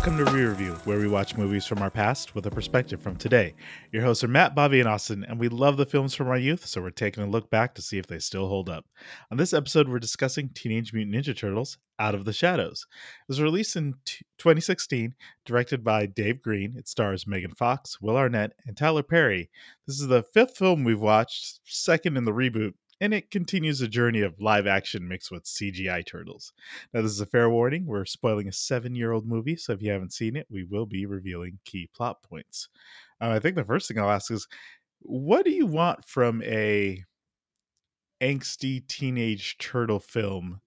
Welcome 0.00 0.24
to 0.24 0.32
Re 0.32 0.44
Review, 0.44 0.72
where 0.84 0.98
we 0.98 1.08
watch 1.08 1.36
movies 1.36 1.66
from 1.66 1.82
our 1.82 1.90
past 1.90 2.34
with 2.34 2.46
a 2.46 2.50
perspective 2.50 3.02
from 3.02 3.16
today. 3.16 3.52
Your 3.92 4.02
hosts 4.02 4.24
are 4.24 4.28
Matt, 4.28 4.54
Bobby, 4.54 4.80
and 4.80 4.88
Austin, 4.88 5.26
and 5.28 5.38
we 5.38 5.50
love 5.50 5.76
the 5.76 5.84
films 5.84 6.14
from 6.14 6.28
our 6.28 6.38
youth, 6.38 6.64
so 6.64 6.80
we're 6.80 6.88
taking 6.88 7.22
a 7.22 7.28
look 7.28 7.50
back 7.50 7.74
to 7.74 7.82
see 7.82 7.98
if 7.98 8.06
they 8.06 8.18
still 8.18 8.48
hold 8.48 8.70
up. 8.70 8.86
On 9.30 9.36
this 9.36 9.52
episode, 9.52 9.90
we're 9.90 9.98
discussing 9.98 10.48
Teenage 10.54 10.94
Mutant 10.94 11.14
Ninja 11.14 11.36
Turtles 11.36 11.76
Out 11.98 12.14
of 12.14 12.24
the 12.24 12.32
Shadows. 12.32 12.86
It 12.88 13.28
was 13.28 13.42
released 13.42 13.76
in 13.76 13.92
t- 14.06 14.24
2016, 14.38 15.14
directed 15.44 15.84
by 15.84 16.06
Dave 16.06 16.40
Green. 16.40 16.76
It 16.78 16.88
stars 16.88 17.26
Megan 17.26 17.52
Fox, 17.52 18.00
Will 18.00 18.16
Arnett, 18.16 18.54
and 18.66 18.78
Tyler 18.78 19.02
Perry. 19.02 19.50
This 19.86 20.00
is 20.00 20.08
the 20.08 20.22
fifth 20.22 20.56
film 20.56 20.82
we've 20.82 20.98
watched, 20.98 21.60
second 21.66 22.16
in 22.16 22.24
the 22.24 22.32
reboot, 22.32 22.72
and 23.00 23.14
it 23.14 23.30
continues 23.30 23.80
a 23.80 23.88
journey 23.88 24.20
of 24.20 24.40
live 24.40 24.66
action 24.66 25.08
mixed 25.08 25.30
with 25.30 25.44
CGI 25.44 26.06
turtles. 26.06 26.52
Now, 26.92 27.02
this 27.02 27.12
is 27.12 27.20
a 27.20 27.26
fair 27.26 27.48
warning. 27.48 27.86
We're 27.86 28.04
spoiling 28.04 28.48
a 28.48 28.52
seven 28.52 28.94
year 28.94 29.12
old 29.12 29.26
movie, 29.26 29.56
so 29.56 29.72
if 29.72 29.82
you 29.82 29.90
haven't 29.90 30.12
seen 30.12 30.36
it, 30.36 30.46
we 30.50 30.64
will 30.64 30.86
be 30.86 31.06
revealing 31.06 31.58
key 31.64 31.88
plot 31.94 32.22
points. 32.22 32.68
Uh, 33.20 33.30
I 33.30 33.38
think 33.38 33.56
the 33.56 33.64
first 33.64 33.88
thing 33.88 33.98
I'll 33.98 34.10
ask 34.10 34.30
is 34.30 34.46
what 35.00 35.44
do 35.44 35.50
you 35.50 35.66
want 35.66 36.04
from 36.04 36.42
a 36.42 37.02
angsty 38.20 38.86
teenage 38.86 39.56
turtle 39.58 40.00
film? 40.00 40.60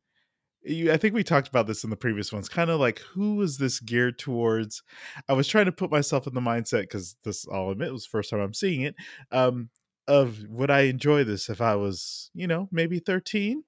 You, 0.64 0.92
I 0.92 0.98
think 0.98 1.14
we 1.14 1.24
talked 1.24 1.50
about 1.50 1.68
this 1.68 1.84
in 1.84 1.90
the 1.90 1.96
previous 1.96 2.32
ones. 2.32 2.50
Kind 2.50 2.70
of 2.70 2.80
like 2.80 3.00
who 3.00 3.42
is 3.42 3.58
this 3.58 3.80
geared 3.80 4.18
towards? 4.18 4.82
I 5.28 5.34
was 5.34 5.48
trying 5.48 5.66
to 5.66 5.72
put 5.72 5.92
myself 5.92 6.26
in 6.26 6.34
the 6.34 6.42
mindset 6.42 6.82
because 6.82 7.16
this, 7.24 7.46
I'll 7.52 7.70
admit, 7.70 7.92
was 7.92 8.06
the 8.06 8.10
first 8.10 8.30
time 8.30 8.40
I'm 8.40 8.54
seeing 8.54 8.82
it. 8.82 8.96
Um, 9.32 9.70
of 10.08 10.44
would 10.50 10.72
I 10.72 10.82
enjoy 10.82 11.24
this 11.24 11.50
if 11.50 11.62
I 11.62 11.76
was, 11.76 12.30
you 12.34 12.48
know, 12.48 12.68
maybe 12.72 13.00
13? 13.00 13.64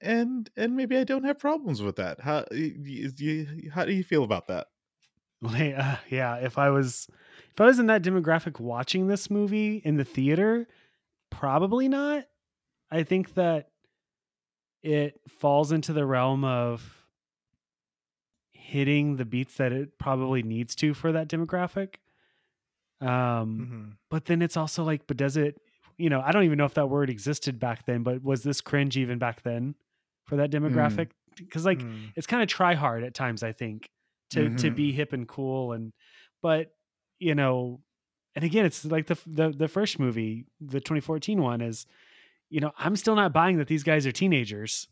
And 0.00 0.50
and 0.56 0.76
maybe 0.76 0.96
I 0.96 1.04
don't 1.04 1.24
have 1.24 1.38
problems 1.38 1.80
with 1.80 1.96
that. 1.96 2.20
How 2.20 2.44
you, 2.50 3.70
how 3.72 3.84
do 3.84 3.92
you 3.92 4.04
feel 4.04 4.24
about 4.24 4.48
that? 4.48 4.66
Like, 5.42 5.74
uh, 5.76 5.96
yeah, 6.08 6.36
if 6.36 6.56
I 6.56 6.70
was 6.70 7.06
if 7.52 7.60
I 7.60 7.66
was 7.66 7.78
in 7.78 7.86
that 7.86 8.02
demographic 8.02 8.60
watching 8.60 9.08
this 9.08 9.30
movie 9.30 9.82
in 9.84 9.96
the 9.96 10.04
theater, 10.04 10.66
probably 11.30 11.86
not. 11.86 12.24
I 12.90 13.02
think 13.02 13.34
that 13.34 13.68
it 14.82 15.20
falls 15.28 15.70
into 15.70 15.92
the 15.92 16.06
realm 16.06 16.44
of 16.44 17.04
hitting 18.52 19.16
the 19.16 19.24
beats 19.24 19.56
that 19.56 19.72
it 19.72 19.98
probably 19.98 20.42
needs 20.42 20.74
to 20.76 20.94
for 20.94 21.12
that 21.12 21.28
demographic. 21.28 21.96
Um, 23.04 23.58
mm-hmm. 23.60 23.82
but 24.10 24.24
then 24.26 24.42
it's 24.42 24.56
also 24.56 24.84
like, 24.84 25.06
but 25.06 25.16
does 25.16 25.36
it, 25.36 25.60
you 25.96 26.10
know, 26.10 26.20
I 26.20 26.32
don't 26.32 26.44
even 26.44 26.58
know 26.58 26.64
if 26.64 26.74
that 26.74 26.88
word 26.88 27.10
existed 27.10 27.60
back 27.60 27.86
then, 27.86 28.02
but 28.02 28.22
was 28.22 28.42
this 28.42 28.60
cringe 28.60 28.96
even 28.96 29.18
back 29.18 29.42
then 29.42 29.74
for 30.24 30.36
that 30.36 30.50
mm. 30.50 30.60
demographic? 30.60 31.10
Because 31.36 31.62
mm. 31.62 31.66
like 31.66 31.78
mm. 31.80 32.12
it's 32.16 32.26
kind 32.26 32.42
of 32.42 32.48
try 32.48 32.74
hard 32.74 33.04
at 33.04 33.14
times, 33.14 33.42
I 33.42 33.52
think, 33.52 33.90
to 34.30 34.40
mm-hmm. 34.40 34.56
to 34.56 34.70
be 34.70 34.92
hip 34.92 35.12
and 35.12 35.28
cool 35.28 35.72
and 35.72 35.92
but 36.42 36.72
you 37.18 37.34
know, 37.34 37.80
and 38.34 38.44
again, 38.44 38.66
it's 38.66 38.84
like 38.84 39.06
the 39.06 39.18
the 39.26 39.50
the 39.50 39.68
first 39.68 39.98
movie, 39.98 40.44
the 40.60 40.80
2014 40.80 41.40
one 41.40 41.60
is, 41.60 41.86
you 42.50 42.60
know, 42.60 42.72
I'm 42.76 42.96
still 42.96 43.14
not 43.14 43.32
buying 43.32 43.58
that 43.58 43.68
these 43.68 43.82
guys 43.82 44.06
are 44.06 44.12
teenagers. 44.12 44.88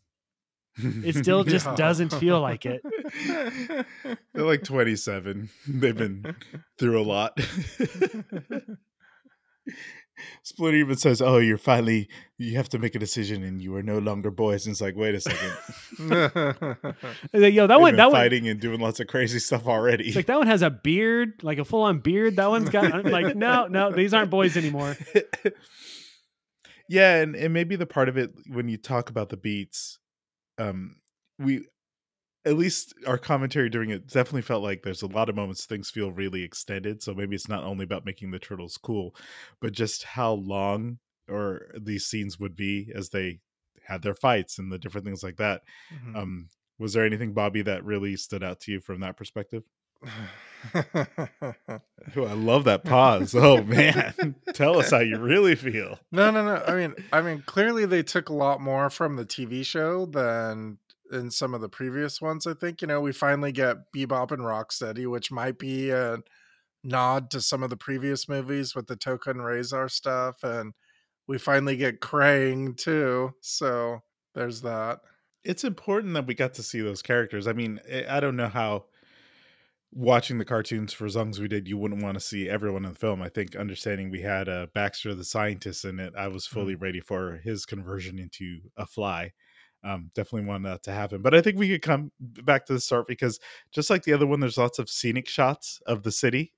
It 0.77 1.15
still 1.15 1.43
just 1.45 1.75
doesn't 1.75 2.13
feel 2.13 2.39
like 2.41 2.65
it. 2.65 2.81
They're 4.33 4.45
like 4.45 4.63
27. 4.63 5.49
They've 5.67 5.95
been 5.95 6.35
through 6.79 7.01
a 7.01 7.03
lot. 7.03 7.37
Splinter 10.43 10.77
even 10.77 10.95
says, 10.95 11.21
"Oh, 11.21 11.37
you're 11.37 11.57
finally 11.57 12.07
you 12.37 12.55
have 12.57 12.69
to 12.69 12.79
make 12.79 12.95
a 12.95 12.99
decision, 12.99 13.43
and 13.43 13.61
you 13.61 13.75
are 13.75 13.83
no 13.83 13.97
longer 13.97 14.29
boys." 14.29 14.65
And 14.65 14.73
it's 14.73 14.81
like, 14.81 14.95
wait 14.95 15.15
a 15.15 15.21
second. 15.21 15.51
like, 17.33 17.53
Yo, 17.53 17.65
that 17.67 17.81
one, 17.81 17.95
that 17.95 18.11
fighting 18.11 18.43
one, 18.43 18.51
and 18.51 18.59
doing 18.59 18.79
lots 18.79 18.99
of 18.99 19.07
crazy 19.07 19.39
stuff 19.39 19.65
already. 19.67 20.05
It's 20.05 20.15
like 20.15 20.27
that 20.27 20.37
one 20.37 20.47
has 20.47 20.61
a 20.61 20.69
beard, 20.69 21.41
like 21.41 21.57
a 21.57 21.65
full 21.65 21.81
on 21.83 21.99
beard. 21.99 22.35
That 22.35 22.49
one's 22.49 22.69
got 22.69 23.05
like, 23.05 23.35
no, 23.35 23.67
no, 23.67 23.91
these 23.91 24.13
aren't 24.13 24.29
boys 24.29 24.55
anymore. 24.55 24.95
yeah, 26.87 27.15
and 27.21 27.35
and 27.35 27.53
maybe 27.53 27.75
the 27.75 27.87
part 27.87 28.07
of 28.09 28.17
it 28.17 28.33
when 28.47 28.69
you 28.69 28.77
talk 28.77 29.09
about 29.09 29.29
the 29.29 29.37
beats, 29.37 29.97
um, 30.57 30.95
we 31.39 31.67
at 32.45 32.57
least 32.57 32.93
our 33.07 33.17
commentary 33.17 33.69
during 33.69 33.89
it 33.89 34.07
definitely 34.07 34.41
felt 34.41 34.63
like 34.63 34.83
there's 34.83 35.01
a 35.01 35.07
lot 35.07 35.29
of 35.29 35.35
moments 35.35 35.65
things 35.65 35.89
feel 35.89 36.11
really 36.11 36.43
extended. 36.43 37.01
So 37.01 37.13
maybe 37.13 37.35
it's 37.35 37.47
not 37.47 37.63
only 37.63 37.83
about 37.85 38.05
making 38.05 38.31
the 38.31 38.39
turtles 38.39 38.77
cool, 38.77 39.15
but 39.61 39.71
just 39.71 40.03
how 40.03 40.33
long 40.33 40.99
or 41.29 41.67
these 41.79 42.05
scenes 42.05 42.39
would 42.39 42.55
be 42.55 42.91
as 42.93 43.09
they 43.09 43.39
had 43.85 44.01
their 44.01 44.15
fights 44.15 44.59
and 44.59 44.71
the 44.71 44.77
different 44.77 45.05
things 45.05 45.23
like 45.23 45.37
that. 45.37 45.61
Mm-hmm. 45.93 46.15
Um, 46.15 46.49
was 46.79 46.93
there 46.93 47.05
anything, 47.05 47.33
Bobby, 47.33 47.61
that 47.61 47.85
really 47.85 48.15
stood 48.17 48.43
out 48.43 48.59
to 48.61 48.71
you 48.71 48.81
from 48.81 48.99
that 49.01 49.15
perspective? 49.15 49.63
Ooh, 52.17 52.25
I 52.25 52.33
love 52.33 52.63
that 52.65 52.83
pause. 52.83 53.35
Oh 53.35 53.63
man, 53.63 54.35
tell 54.53 54.79
us 54.79 54.91
how 54.91 54.99
you 54.99 55.17
really 55.17 55.55
feel. 55.55 55.99
No, 56.11 56.31
no, 56.31 56.43
no. 56.45 56.63
I 56.65 56.75
mean, 56.75 56.95
I 57.11 57.21
mean, 57.21 57.43
clearly 57.45 57.85
they 57.85 58.03
took 58.03 58.29
a 58.29 58.33
lot 58.33 58.61
more 58.61 58.89
from 58.89 59.15
the 59.15 59.25
TV 59.25 59.65
show 59.65 60.05
than 60.05 60.77
in 61.11 61.29
some 61.31 61.53
of 61.53 61.61
the 61.61 61.69
previous 61.69 62.21
ones. 62.21 62.47
I 62.47 62.53
think 62.53 62.81
you 62.81 62.87
know 62.87 63.01
we 63.01 63.11
finally 63.11 63.51
get 63.51 63.91
Bebop 63.95 64.31
and 64.31 64.41
Rocksteady, 64.41 65.07
which 65.07 65.31
might 65.31 65.59
be 65.59 65.89
a 65.89 66.17
nod 66.83 67.31
to 67.31 67.41
some 67.41 67.63
of 67.63 67.69
the 67.69 67.77
previous 67.77 68.27
movies 68.27 68.75
with 68.75 68.87
the 68.87 68.97
Tokka 68.97 69.27
and 69.27 69.39
Rahzar 69.39 69.89
stuff, 69.89 70.43
and 70.43 70.73
we 71.27 71.37
finally 71.37 71.77
get 71.77 72.01
Krang 72.01 72.75
too. 72.77 73.33
So 73.41 74.01
there's 74.35 74.61
that. 74.61 74.99
It's 75.43 75.63
important 75.63 76.13
that 76.13 76.27
we 76.27 76.35
got 76.35 76.53
to 76.55 76.63
see 76.63 76.81
those 76.81 77.01
characters. 77.01 77.47
I 77.47 77.53
mean, 77.53 77.81
eh, 77.87 78.05
I 78.09 78.19
don't 78.19 78.37
know 78.37 78.47
how 78.47 78.85
watching 79.95 80.37
the 80.37 80.45
cartoons 80.45 80.93
for 80.93 81.05
as 81.05 81.15
long 81.15 81.29
as 81.29 81.39
we 81.39 81.47
did, 81.47 81.67
you 81.67 81.77
wouldn't 81.77 82.03
want 82.03 82.15
to 82.15 82.19
see 82.19 82.49
everyone 82.49 82.85
in 82.85 82.93
the 82.93 82.99
film. 82.99 83.21
I 83.21 83.29
think 83.29 83.55
understanding 83.55 84.09
we 84.09 84.21
had 84.21 84.49
uh, 84.49 84.67
Baxter 84.73 85.13
the 85.15 85.23
scientist 85.23 85.85
in 85.85 85.99
it, 85.99 86.13
I 86.17 86.27
was 86.27 86.45
fully 86.45 86.73
mm-hmm. 86.73 86.83
ready 86.83 86.99
for 86.99 87.39
his 87.43 87.65
conversion 87.65 88.19
into 88.19 88.59
a 88.77 88.85
fly 88.85 89.33
um, 89.83 90.11
definitely 90.15 90.47
want 90.47 90.63
that 90.63 90.83
to 90.83 90.91
happen. 90.91 91.21
But 91.21 91.35
I 91.35 91.41
think 91.41 91.57
we 91.57 91.69
could 91.69 91.81
come 91.81 92.11
back 92.19 92.65
to 92.65 92.73
the 92.73 92.79
start 92.79 93.07
because 93.07 93.39
just 93.71 93.89
like 93.89 94.03
the 94.03 94.13
other 94.13 94.25
one, 94.25 94.39
there's 94.39 94.57
lots 94.57 94.79
of 94.79 94.89
scenic 94.89 95.27
shots 95.27 95.81
of 95.85 96.03
the 96.03 96.11
city. 96.11 96.53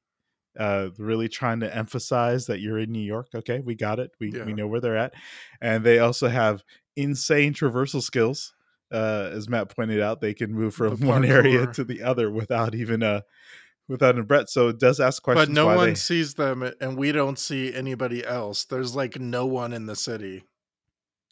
Uh, 0.57 0.89
really 0.97 1.27
trying 1.27 1.59
to 1.59 1.75
emphasize 1.75 2.45
that 2.45 2.61
you're 2.61 2.79
in 2.79 2.89
New 2.89 3.01
York. 3.01 3.27
Okay, 3.35 3.59
we 3.59 3.75
got 3.75 3.99
it. 3.99 4.11
We 4.21 4.31
yeah. 4.31 4.45
we 4.45 4.53
know 4.53 4.67
where 4.67 4.79
they're 4.79 4.95
at, 4.95 5.13
and 5.59 5.83
they 5.83 5.99
also 5.99 6.29
have 6.29 6.63
insane 6.95 7.53
traversal 7.53 8.01
skills. 8.01 8.53
Uh, 8.95 9.29
as 9.33 9.49
Matt 9.49 9.75
pointed 9.75 10.01
out, 10.01 10.21
they 10.21 10.33
can 10.33 10.53
move 10.53 10.73
from 10.73 10.99
one 11.01 11.25
area 11.25 11.67
to 11.67 11.83
the 11.83 12.03
other 12.03 12.31
without 12.31 12.73
even 12.73 13.03
a 13.03 13.23
without 13.87 14.17
a 14.17 14.23
Brett. 14.23 14.49
So 14.49 14.69
it 14.69 14.79
does 14.79 14.99
ask 14.99 15.21
questions. 15.21 15.47
But 15.47 15.53
no 15.53 15.67
one 15.67 15.89
they... 15.89 15.95
sees 15.95 16.35
them, 16.35 16.63
and 16.79 16.97
we 16.97 17.11
don't 17.11 17.37
see 17.37 17.73
anybody 17.73 18.25
else. 18.25 18.65
There's 18.65 18.95
like 18.95 19.19
no 19.19 19.45
one 19.45 19.73
in 19.73 19.85
the 19.85 19.95
city 19.95 20.43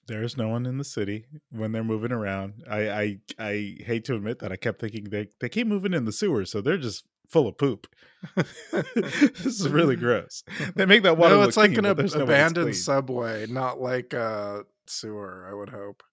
there's 0.08 0.38
no 0.38 0.50
one 0.50 0.66
in 0.66 0.78
the 0.78 0.84
city 0.84 1.26
when 1.50 1.72
they're 1.72 1.84
moving 1.84 2.12
around. 2.12 2.64
I, 2.70 2.90
I 2.90 3.18
I 3.40 3.78
hate 3.80 4.06
to 4.06 4.16
admit 4.16 4.40
that 4.40 4.52
I 4.52 4.56
kept 4.56 4.82
thinking 4.82 5.06
they 5.06 5.28
they 5.40 5.50
keep 5.50 5.68
moving 5.68 5.94
in 5.94 6.06
the 6.06 6.12
sewers, 6.12 6.52
so 6.52 6.62
they're 6.62 6.78
just 6.78 7.08
full 7.30 7.48
of 7.48 7.58
poop. 7.58 7.88
this 8.36 9.46
is 9.46 9.70
really 9.70 9.96
gross. 10.04 10.44
They 10.76 10.86
make 10.86 11.04
that 11.04 11.18
water. 11.18 11.36
No, 11.36 11.44
it's 11.44 11.58
like 11.58 11.74
clean, 11.74 11.86
an 11.86 12.00
ab- 12.00 12.00
abandoned 12.00 12.76
subway, 12.76 13.46
not 13.48 13.80
like 13.80 14.14
a 14.14 14.64
sewer. 14.88 15.48
I 15.50 15.54
would 15.54 15.70
hope. 15.70 16.04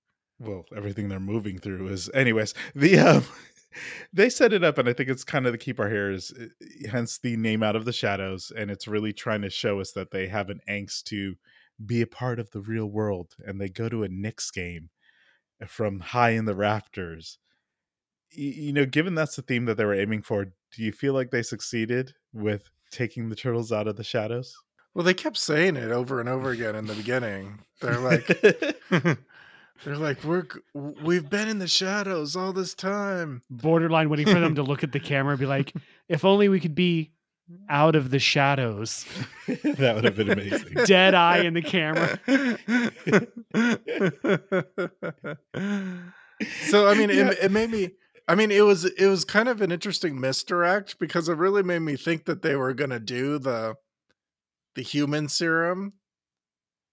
Well, 0.40 0.64
everything 0.74 1.08
they're 1.08 1.20
moving 1.20 1.58
through 1.58 1.88
is, 1.88 2.10
anyways. 2.14 2.54
The 2.74 2.98
um, 2.98 3.24
they 4.12 4.30
set 4.30 4.52
it 4.52 4.64
up, 4.64 4.78
and 4.78 4.88
I 4.88 4.92
think 4.92 5.08
it's 5.08 5.22
kind 5.22 5.46
of 5.46 5.52
to 5.52 5.58
keep 5.58 5.78
our 5.78 5.88
hairs, 5.88 6.32
hence 6.90 7.18
the 7.18 7.36
name 7.36 7.62
out 7.62 7.76
of 7.76 7.84
the 7.84 7.92
shadows, 7.92 8.50
and 8.56 8.70
it's 8.70 8.88
really 8.88 9.12
trying 9.12 9.42
to 9.42 9.50
show 9.50 9.80
us 9.80 9.92
that 9.92 10.10
they 10.10 10.26
have 10.28 10.50
an 10.50 10.60
angst 10.68 11.04
to 11.04 11.34
be 11.84 12.02
a 12.02 12.06
part 12.06 12.38
of 12.38 12.50
the 12.50 12.60
real 12.60 12.86
world 12.86 13.34
and 13.46 13.60
they 13.60 13.68
go 13.68 13.88
to 13.88 14.02
a 14.02 14.08
Knicks 14.08 14.50
game 14.50 14.90
from 15.66 16.00
high 16.00 16.30
in 16.30 16.44
the 16.44 16.54
rafters. 16.54 17.38
You 18.30 18.72
know, 18.72 18.86
given 18.86 19.15
that's 19.15 19.36
the 19.36 19.42
theme 19.42 19.65
that 19.65 19.76
they 19.76 19.84
were 19.84 19.94
aiming 19.94 20.22
for, 20.22 20.44
do 20.44 20.82
you 20.82 20.92
feel 20.92 21.15
like 21.15 21.30
they 21.30 21.42
succeeded 21.42 22.15
with 22.32 22.70
taking 22.91 23.28
the 23.28 23.36
turtles 23.36 23.72
out 23.72 23.88
of 23.88 23.97
the 23.97 24.04
shadows? 24.04 24.54
Well, 24.94 25.04
they 25.04 25.15
kept 25.15 25.36
saying 25.36 25.76
it 25.76 25.91
over 25.91 26.20
and 26.20 26.28
over 26.28 26.50
again 26.50 26.76
in 26.76 26.86
the 26.86 26.94
beginning. 26.94 27.60
They're 27.80 27.98
like 27.98 28.26
They're 29.84 29.97
like, 29.97 30.22
we're 30.24 30.44
we've 30.74 31.28
been 31.28 31.48
in 31.48 31.59
the 31.59 31.68
shadows 31.68 32.36
all 32.36 32.53
this 32.53 32.74
time. 32.74 33.42
Borderline 33.50 34.10
waiting 34.10 34.27
for 34.27 34.38
them 34.38 34.54
to 34.56 34.62
look 34.71 34.84
at 34.84 34.92
the 34.92 35.00
camera 35.00 35.32
and 35.32 35.41
be 35.41 35.47
like, 35.47 35.72
if 36.09 36.24
only 36.24 36.48
we 36.48 36.60
could 36.60 36.74
be 36.74 37.12
out 37.68 37.97
of 37.97 38.10
the 38.10 38.18
shadows. 38.18 39.06
that 39.47 39.94
would 39.94 40.04
have 40.04 40.16
been 40.16 40.30
amazing. 40.30 40.74
Dead 40.84 41.15
eye 41.15 41.38
in 41.38 41.54
the 41.54 41.62
camera. 41.62 42.18
so 46.68 46.88
I 46.88 46.94
mean, 46.94 47.09
yeah. 47.10 47.30
it, 47.30 47.38
it 47.44 47.50
made 47.50 47.71
me. 47.71 47.92
I 48.28 48.34
mean, 48.34 48.50
it 48.50 48.65
was 48.65 48.84
it 48.84 49.06
was 49.06 49.24
kind 49.24 49.48
of 49.48 49.60
an 49.60 49.72
interesting 49.72 50.21
misdirect 50.21 50.98
because 50.98 51.28
it 51.28 51.36
really 51.36 51.62
made 51.62 51.80
me 51.80 51.97
think 51.97 52.27
that 52.27 52.42
they 52.42 52.54
were 52.54 52.74
gonna 52.74 53.00
do 53.00 53.38
the 53.38 53.77
the 54.74 54.82
human 54.82 55.28
serum. 55.28 55.94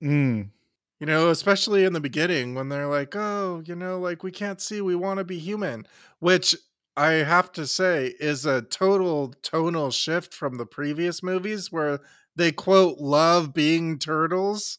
Mm. 0.04 0.52
You 1.00 1.06
know, 1.08 1.30
especially 1.30 1.84
in 1.86 1.94
the 1.94 2.00
beginning 2.00 2.54
when 2.56 2.70
they're 2.70 2.88
like, 2.88 3.16
"Oh, 3.16 3.62
you 3.66 3.76
know, 3.76 4.00
like 4.00 4.22
we 4.24 4.32
can't 4.32 4.62
see, 4.62 4.80
we 4.82 4.96
want 4.96 5.18
to 5.20 5.24
be 5.24 5.40
human," 5.40 5.88
which 6.20 6.56
I 6.96 7.12
have 7.14 7.52
to 7.54 7.66
say, 7.68 8.14
is 8.20 8.46
a 8.46 8.62
total 8.64 9.34
tonal 9.44 9.90
shift 9.92 10.34
from 10.36 10.58
the 10.58 10.66
previous 10.68 11.22
movies 11.24 11.72
where 11.72 12.00
they 12.36 12.52
quote 12.52 13.00
love 13.00 13.54
being 13.56 13.98
turtles. 14.00 14.78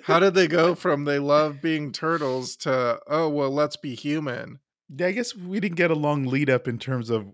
How 0.00 0.18
did 0.18 0.34
they 0.34 0.48
go 0.48 0.74
from 0.74 1.04
they 1.04 1.18
love 1.18 1.60
being 1.60 1.92
turtles 1.92 2.56
to 2.56 3.00
oh 3.06 3.28
well 3.28 3.50
let's 3.50 3.76
be 3.76 3.94
human? 3.94 4.58
Yeah, 4.88 5.06
I 5.08 5.12
guess 5.12 5.34
we 5.34 5.60
didn't 5.60 5.76
get 5.76 5.90
a 5.90 5.94
long 5.94 6.24
lead 6.24 6.50
up 6.50 6.68
in 6.68 6.78
terms 6.78 7.08
of 7.10 7.32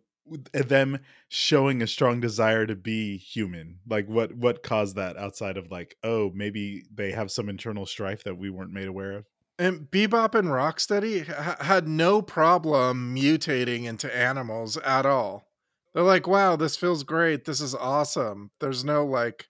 Eh, 0.55 0.63
them 0.63 0.99
showing 1.29 1.83
a 1.83 1.87
strong 1.87 2.21
desire 2.21 2.67
to 2.67 2.75
be 2.75 3.17
human. 3.17 3.79
Like 3.89 4.07
what 4.07 4.35
what 4.35 4.63
caused 4.63 4.97
that 4.97 5.17
outside 5.17 5.57
of 5.57 5.71
like 5.71 5.97
oh 6.03 6.31
maybe 6.35 6.85
they 6.93 7.13
have 7.13 7.31
some 7.31 7.49
internal 7.49 7.87
strife 7.87 8.25
that 8.25 8.39
we 8.39 8.51
weren't 8.51 8.73
made 8.73 8.89
aware 8.89 9.13
of. 9.13 9.25
And 9.59 9.91
Bebop 9.91 10.35
and 10.35 10.49
Rocksteady 10.49 11.27
ha- 11.27 11.57
had 11.61 11.89
no 11.89 12.23
problem 12.23 13.15
mutating 13.15 13.85
into 13.85 14.15
animals 14.17 14.77
at 14.79 15.05
all. 15.05 15.49
They're 15.93 16.05
like, 16.05 16.29
wow, 16.29 16.55
this 16.55 16.77
feels 16.77 17.03
great. 17.03 17.45
This 17.45 17.61
is 17.61 17.75
awesome. 17.75 18.53
There's 18.61 18.85
no 18.85 19.05
like, 19.05 19.49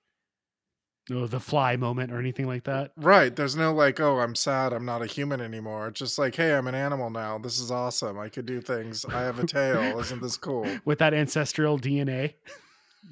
oh, 1.12 1.26
the 1.26 1.40
fly 1.40 1.76
moment 1.76 2.12
or 2.12 2.19
anything 2.19 2.46
like 2.46 2.64
that. 2.64 2.93
Right. 2.96 3.34
There's 3.34 3.56
no 3.56 3.72
like, 3.72 4.00
oh, 4.00 4.19
I'm 4.19 4.34
sad. 4.34 4.72
I'm 4.72 4.84
not 4.84 5.02
a 5.02 5.06
human 5.06 5.40
anymore. 5.40 5.88
It's 5.88 5.99
just 5.99 6.19
like, 6.19 6.34
hey, 6.34 6.55
I'm 6.55 6.66
an 6.66 6.75
animal 6.75 7.10
now. 7.10 7.38
This 7.38 7.58
is 7.58 7.70
awesome. 7.70 8.19
I 8.19 8.28
could 8.28 8.46
do 8.46 8.60
things. 8.60 9.05
I 9.05 9.22
have 9.22 9.38
a 9.38 9.46
tail. 9.46 9.99
Isn't 9.99 10.22
this 10.22 10.37
cool? 10.37 10.66
With 10.84 10.99
that 10.99 11.14
ancestral 11.14 11.78
DNA. 11.78 12.34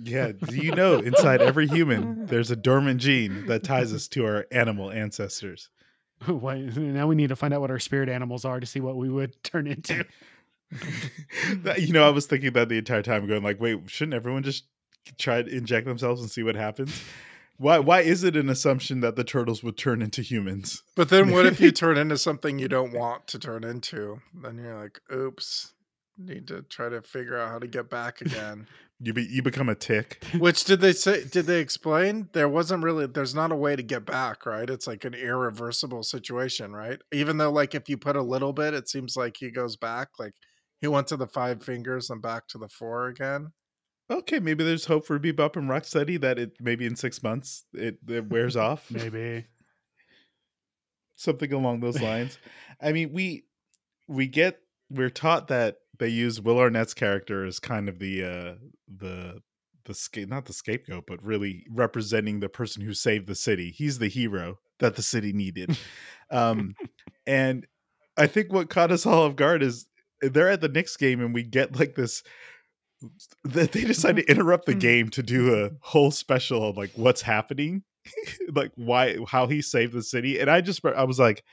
Yeah. 0.02 0.32
Do 0.32 0.56
you 0.56 0.72
know 0.72 0.98
inside 0.98 1.40
every 1.40 1.66
human, 1.66 2.26
there's 2.26 2.50
a 2.50 2.56
dormant 2.56 3.00
gene 3.00 3.46
that 3.46 3.64
ties 3.64 3.93
us 3.93 4.08
to 4.08 4.25
our 4.26 4.46
animal 4.50 4.90
ancestors? 4.90 5.70
Why, 6.26 6.58
now 6.58 7.06
we 7.06 7.14
need 7.14 7.28
to 7.28 7.37
find 7.37 7.52
out 7.52 7.60
what 7.60 7.70
our 7.70 7.78
spirit 7.78 8.08
animals 8.08 8.44
are 8.44 8.60
to 8.60 8.66
see 8.66 8.81
what 8.81 8.96
we 8.96 9.08
would 9.08 9.42
turn 9.42 9.66
into. 9.66 10.04
you 11.78 11.92
know, 11.92 12.06
I 12.06 12.10
was 12.10 12.26
thinking 12.26 12.52
that 12.54 12.69
the 12.69 12.78
entire 12.78 13.02
time, 13.02 13.26
going 13.26 13.42
like, 13.42 13.60
wait, 13.60 13.78
shouldn't 13.87 14.14
everyone 14.14 14.42
just 14.42 14.64
try 15.19 15.42
to 15.42 15.49
inject 15.49 15.87
themselves 15.87 16.20
and 16.20 16.31
see 16.31 16.42
what 16.42 16.56
happens? 16.56 17.00
Why 17.58 17.78
why 17.78 18.00
is 18.00 18.24
it 18.24 18.36
an 18.36 18.48
assumption 18.48 19.00
that 19.00 19.16
the 19.16 19.24
turtles 19.24 19.62
would 19.62 19.76
turn 19.76 20.02
into 20.02 20.22
humans? 20.22 20.82
But 20.94 21.08
then 21.08 21.30
what 21.30 21.46
if 21.46 21.60
you 21.60 21.70
turn 21.72 21.96
into 21.96 22.18
something 22.18 22.58
you 22.58 22.68
don't 22.68 22.92
want 22.92 23.26
to 23.28 23.38
turn 23.38 23.64
into? 23.64 24.20
Then 24.34 24.58
you're 24.58 24.80
like, 24.80 25.00
oops, 25.12 25.72
need 26.18 26.48
to 26.48 26.62
try 26.62 26.88
to 26.88 27.02
figure 27.02 27.38
out 27.38 27.50
how 27.50 27.58
to 27.58 27.66
get 27.66 27.90
back 27.90 28.20
again. 28.20 28.66
You 28.98 29.12
be, 29.12 29.24
you 29.24 29.42
become 29.42 29.68
a 29.68 29.74
tick. 29.74 30.24
Which 30.38 30.64
did 30.64 30.80
they 30.80 30.94
say? 30.94 31.24
Did 31.24 31.44
they 31.44 31.60
explain? 31.60 32.30
There 32.32 32.48
wasn't 32.48 32.82
really. 32.82 33.06
There's 33.06 33.34
not 33.34 33.52
a 33.52 33.54
way 33.54 33.76
to 33.76 33.82
get 33.82 34.06
back, 34.06 34.46
right? 34.46 34.70
It's 34.70 34.86
like 34.86 35.04
an 35.04 35.12
irreversible 35.12 36.02
situation, 36.02 36.72
right? 36.72 36.98
Even 37.12 37.36
though, 37.36 37.52
like, 37.52 37.74
if 37.74 37.90
you 37.90 37.98
put 37.98 38.16
a 38.16 38.22
little 38.22 38.54
bit, 38.54 38.72
it 38.72 38.88
seems 38.88 39.14
like 39.14 39.36
he 39.38 39.50
goes 39.50 39.76
back. 39.76 40.08
Like 40.18 40.32
he 40.80 40.86
went 40.86 41.08
to 41.08 41.18
the 41.18 41.26
five 41.26 41.62
fingers 41.62 42.08
and 42.08 42.22
back 42.22 42.48
to 42.48 42.58
the 42.58 42.70
four 42.70 43.08
again. 43.08 43.52
Okay, 44.08 44.38
maybe 44.38 44.62
there's 44.62 44.84
hope 44.84 45.04
for 45.04 45.18
Bebop 45.18 45.56
and 45.56 45.68
Rocksteady 45.68 46.20
that 46.20 46.38
it 46.38 46.52
maybe 46.60 46.86
in 46.86 46.94
six 46.94 47.22
months 47.22 47.64
it, 47.72 47.98
it 48.08 48.28
wears 48.28 48.56
off. 48.56 48.90
maybe 48.90 49.44
something 51.16 51.52
along 51.52 51.80
those 51.80 52.00
lines. 52.00 52.38
I 52.80 52.92
mean, 52.92 53.12
we 53.12 53.44
we 54.06 54.28
get 54.28 54.60
we're 54.90 55.10
taught 55.10 55.48
that 55.48 55.78
they 55.98 56.08
use 56.08 56.40
Will 56.40 56.58
Arnett's 56.58 56.94
character 56.94 57.44
as 57.44 57.58
kind 57.58 57.88
of 57.88 57.98
the 57.98 58.22
uh 58.22 58.54
the 58.96 59.40
the 59.86 59.94
scape 59.94 60.28
not 60.28 60.44
the 60.44 60.52
scapegoat, 60.52 61.04
but 61.06 61.22
really 61.24 61.66
representing 61.70 62.40
the 62.40 62.48
person 62.48 62.82
who 62.82 62.92
saved 62.92 63.26
the 63.26 63.34
city. 63.34 63.70
He's 63.70 63.98
the 63.98 64.08
hero 64.08 64.58
that 64.78 64.94
the 64.94 65.02
city 65.02 65.32
needed. 65.32 65.76
um 66.30 66.74
and 67.26 67.66
I 68.16 68.26
think 68.26 68.52
what 68.52 68.70
caught 68.70 68.92
us 68.92 69.04
all 69.04 69.24
off 69.24 69.36
guard 69.36 69.62
is 69.62 69.86
they're 70.20 70.48
at 70.48 70.60
the 70.60 70.68
Knicks 70.68 70.96
game 70.96 71.20
and 71.20 71.34
we 71.34 71.42
get 71.42 71.78
like 71.78 71.94
this 71.94 72.22
that 73.44 73.72
they 73.72 73.84
decide 73.84 74.16
to 74.16 74.22
mm-hmm. 74.22 74.31
interrupt 74.31 74.66
the 74.66 74.72
mm-hmm. 74.72 74.78
game 74.81 75.08
to 75.10 75.22
do 75.22 75.64
a 75.64 75.70
whole 75.81 76.10
special 76.10 76.69
of 76.69 76.76
like 76.76 76.90
what's 76.96 77.22
happening 77.22 77.82
like 78.54 78.72
why 78.76 79.16
how 79.28 79.46
he 79.46 79.60
saved 79.60 79.93
the 79.93 80.02
city 80.02 80.38
and 80.38 80.48
i 80.50 80.60
just 80.60 80.84
i 80.84 81.04
was 81.04 81.19
like 81.19 81.44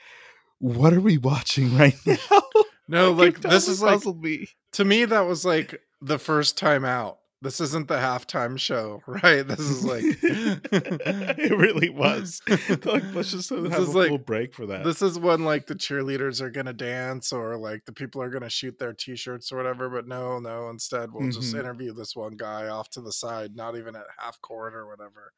what 0.58 0.92
are 0.92 1.00
we 1.00 1.18
watching 1.18 1.76
right 1.76 1.96
now 2.06 2.16
no, 2.88 3.12
like 3.12 3.40
this 3.40 3.68
is 3.68 3.82
like 3.82 4.04
me. 4.06 4.48
to 4.72 4.84
me 4.84 5.04
that 5.04 5.26
was 5.26 5.44
like 5.44 5.80
the 6.00 6.18
first 6.18 6.58
time 6.58 6.84
out. 6.84 7.18
This 7.42 7.60
isn't 7.60 7.88
the 7.88 7.96
halftime 7.96 8.58
show, 8.58 9.02
right? 9.06 9.46
This 9.46 9.60
is 9.60 9.84
like 9.84 10.02
it 10.22 11.58
really 11.58 11.90
was. 11.90 12.40
like, 12.48 13.04
let's 13.14 13.32
just 13.32 13.50
have 13.50 13.64
this 13.64 13.76
a 13.76 13.80
like, 13.80 13.94
little 13.94 14.18
break 14.18 14.54
for 14.54 14.66
that. 14.66 14.84
This 14.84 15.02
is 15.02 15.18
when 15.18 15.44
like 15.44 15.66
the 15.66 15.74
cheerleaders 15.74 16.40
are 16.40 16.50
gonna 16.50 16.72
dance 16.72 17.32
or 17.32 17.56
like 17.56 17.84
the 17.84 17.92
people 17.92 18.22
are 18.22 18.30
gonna 18.30 18.48
shoot 18.48 18.78
their 18.78 18.92
t-shirts 18.92 19.52
or 19.52 19.56
whatever. 19.56 19.90
But 19.90 20.08
no, 20.08 20.38
no. 20.38 20.70
Instead, 20.70 21.12
we'll 21.12 21.22
mm-hmm. 21.22 21.40
just 21.40 21.54
interview 21.54 21.92
this 21.92 22.16
one 22.16 22.36
guy 22.36 22.68
off 22.68 22.88
to 22.90 23.00
the 23.00 23.12
side, 23.12 23.54
not 23.54 23.76
even 23.76 23.94
at 23.94 24.06
half 24.18 24.40
court 24.40 24.74
or 24.74 24.86
whatever. 24.86 25.32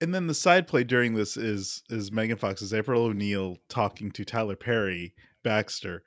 And 0.00 0.12
then 0.12 0.26
the 0.26 0.34
side 0.34 0.66
play 0.66 0.84
during 0.84 1.14
this 1.14 1.36
is 1.36 1.82
is 1.90 2.10
Megan 2.10 2.36
Fox's 2.36 2.74
April 2.74 3.04
O'Neil 3.04 3.58
talking 3.68 4.10
to 4.12 4.24
Tyler 4.24 4.56
Perry 4.56 5.14
Baxter 5.44 6.02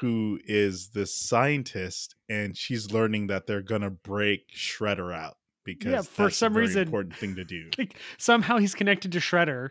who 0.00 0.40
is 0.44 0.88
this 0.88 1.14
scientist 1.14 2.16
and 2.28 2.56
she's 2.56 2.90
learning 2.90 3.28
that 3.28 3.46
they're 3.46 3.62
gonna 3.62 3.90
break 3.90 4.48
Shredder 4.54 5.14
out 5.14 5.36
because 5.64 5.92
yeah, 5.92 6.02
for 6.02 6.30
some 6.30 6.56
reason 6.56 6.82
important 6.82 7.14
thing 7.16 7.36
to 7.36 7.44
do. 7.44 7.70
Like 7.78 7.96
somehow 8.18 8.58
he's 8.58 8.74
connected 8.74 9.12
to 9.12 9.18
Shredder, 9.18 9.70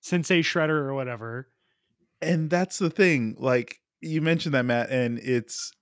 Sensei 0.00 0.42
Shredder 0.42 0.70
or 0.70 0.94
whatever. 0.94 1.48
And 2.22 2.48
that's 2.48 2.78
the 2.78 2.90
thing. 2.90 3.36
Like 3.38 3.80
you 4.00 4.20
mentioned 4.20 4.54
that, 4.54 4.64
Matt, 4.64 4.90
and 4.90 5.18
it's 5.18 5.72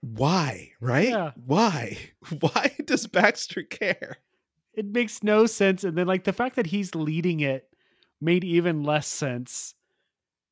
why, 0.00 0.72
right? 0.80 1.08
Yeah. 1.08 1.32
Why? 1.46 1.98
Why 2.40 2.74
does 2.84 3.06
Baxter 3.06 3.62
care? 3.62 4.18
It 4.72 4.86
makes 4.86 5.22
no 5.22 5.46
sense. 5.46 5.84
And 5.84 5.96
then 5.96 6.06
like 6.06 6.24
the 6.24 6.32
fact 6.32 6.56
that 6.56 6.66
he's 6.66 6.94
leading 6.94 7.40
it 7.40 7.68
made 8.20 8.44
even 8.44 8.82
less 8.82 9.06
sense 9.06 9.74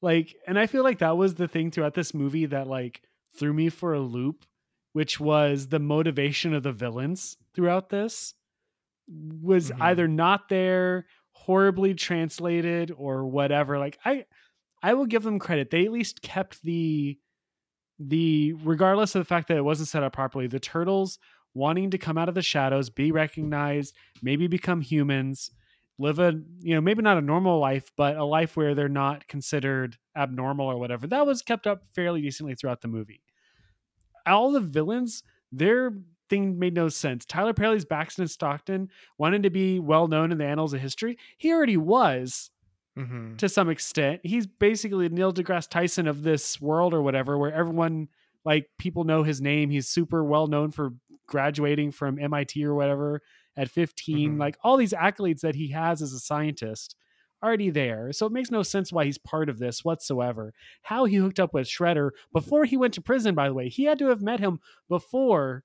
like, 0.01 0.35
and 0.47 0.59
I 0.59 0.67
feel 0.67 0.85
like 0.85 0.99
that 0.99 1.17
was 1.17 1.35
the 1.35 1.49
thing 1.49 1.71
throughout 1.71 1.95
this 1.95 2.15
movie 2.15 2.47
that 2.47 2.67
like 2.67 3.03
threw 3.37 3.53
me 3.53 3.69
for 3.69 3.95
a 3.95 4.01
loop, 4.01 4.45
which 4.93 5.21
was 5.21 5.69
the 5.69 5.79
motivation 5.79 6.55
of 6.55 6.63
the 6.63 6.73
villains 6.73 7.37
throughout 7.55 7.91
this 7.91 8.35
was 9.09 9.71
mm-hmm. 9.71 9.83
either 9.83 10.07
not 10.07 10.49
there, 10.49 11.07
horribly 11.33 11.95
translated, 11.95 12.93
or 12.97 13.27
whatever. 13.27 13.79
Like 13.79 13.99
I 14.05 14.25
I 14.83 14.95
will 14.95 15.07
give 15.07 15.23
them 15.23 15.39
credit. 15.39 15.71
They 15.71 15.85
at 15.85 15.93
least 15.93 16.23
kept 16.23 16.63
the 16.63 17.19
the 17.99 18.55
regardless 18.65 19.15
of 19.15 19.21
the 19.21 19.25
fact 19.25 19.49
that 19.49 19.57
it 19.57 19.65
wasn't 19.65 19.89
set 19.89 20.03
up 20.03 20.13
properly, 20.13 20.47
the 20.47 20.61
turtles 20.61 21.19
wanting 21.55 21.91
to 21.91 21.99
come 21.99 22.17
out 22.17 22.29
of 22.29 22.35
the 22.35 22.43
shadows, 22.43 22.91
be 22.91 23.11
recognized, 23.11 23.95
maybe 24.23 24.47
become 24.47 24.81
humans, 24.81 25.51
live 25.99 26.19
a 26.19 26.33
you 26.61 26.75
know 26.75 26.81
maybe 26.81 27.03
not 27.03 27.19
a 27.19 27.23
normal 27.23 27.59
life 27.59 27.91
but 27.97 28.17
a 28.17 28.25
life 28.25 28.57
where 28.57 28.75
they're 28.75 28.89
not 28.89 29.27
considered 29.27 29.97
abnormal 30.17 30.67
or 30.67 30.79
whatever 30.79 31.07
that 31.07 31.27
was 31.27 31.43
kept 31.43 31.67
up 31.67 31.83
fairly 31.95 32.23
decently 32.23 32.55
throughout 32.55 32.81
the 32.81 32.89
movie. 32.89 33.23
All 34.27 34.53
the 34.53 34.61
villains 34.61 35.23
their 35.51 35.93
thing 36.29 36.59
made 36.59 36.75
no 36.75 36.89
sense. 36.89 37.25
Tyler 37.25 37.55
perry's 37.55 37.85
baxter 37.85 38.27
stockton 38.27 38.91
wanted 39.17 39.43
to 39.43 39.51
be 39.51 39.79
well 39.79 40.09
known 40.09 40.31
in 40.33 40.39
the 40.39 40.45
annals 40.45 40.75
of 40.75 40.81
history. 40.81 41.19
He 41.39 41.53
already 41.53 41.77
was 41.77 42.51
mm-hmm. 42.97 43.37
to 43.37 43.49
some 43.49 43.71
extent. 43.71 44.21
He's 44.23 44.47
basically 44.47 45.09
neil 45.09 45.33
degrasse 45.33 45.69
tyson 45.69 46.07
of 46.07 46.23
this 46.23 46.61
world 46.61 46.95
or 46.95 47.03
whatever 47.03 47.39
where 47.39 47.53
everyone 47.53 48.09
like 48.45 48.69
people 48.79 49.05
know 49.05 49.23
his 49.23 49.41
name. 49.41 49.71
He's 49.71 49.89
super 49.89 50.23
well 50.25 50.47
known 50.47 50.71
for 50.71 50.91
graduating 51.27 51.93
from 51.93 52.17
mit 52.17 52.57
or 52.57 52.75
whatever 52.75 53.23
at 53.59 53.69
15 53.69 54.31
mm-hmm. 54.31 54.41
like 54.41 54.57
all 54.63 54.77
these 54.77 54.93
accolades 54.93 55.41
that 55.41 55.57
he 55.57 55.69
has 55.73 56.01
as 56.01 56.13
a 56.13 56.19
scientist 56.19 56.95
already 57.43 57.71
there 57.71 58.13
so 58.13 58.25
it 58.27 58.33
makes 58.33 58.51
no 58.51 58.63
sense 58.63 58.93
why 58.93 59.05
he's 59.05 59.19
part 59.19 59.49
of 59.49 59.59
this 59.59 59.85
whatsoever 59.85 60.55
how 60.83 61.05
he 61.05 61.17
hooked 61.17 61.39
up 61.39 61.53
with 61.53 61.69
shredder 61.69 62.11
before 62.33 62.65
he 62.65 62.77
went 62.77 62.95
to 62.95 63.03
prison 63.03 63.35
by 63.35 63.49
the 63.49 63.55
way 63.55 63.69
he 63.69 63.85
had 63.85 63.99
to 63.99 64.07
have 64.07 64.23
met 64.23 64.41
him 64.41 64.59
before 64.89 65.65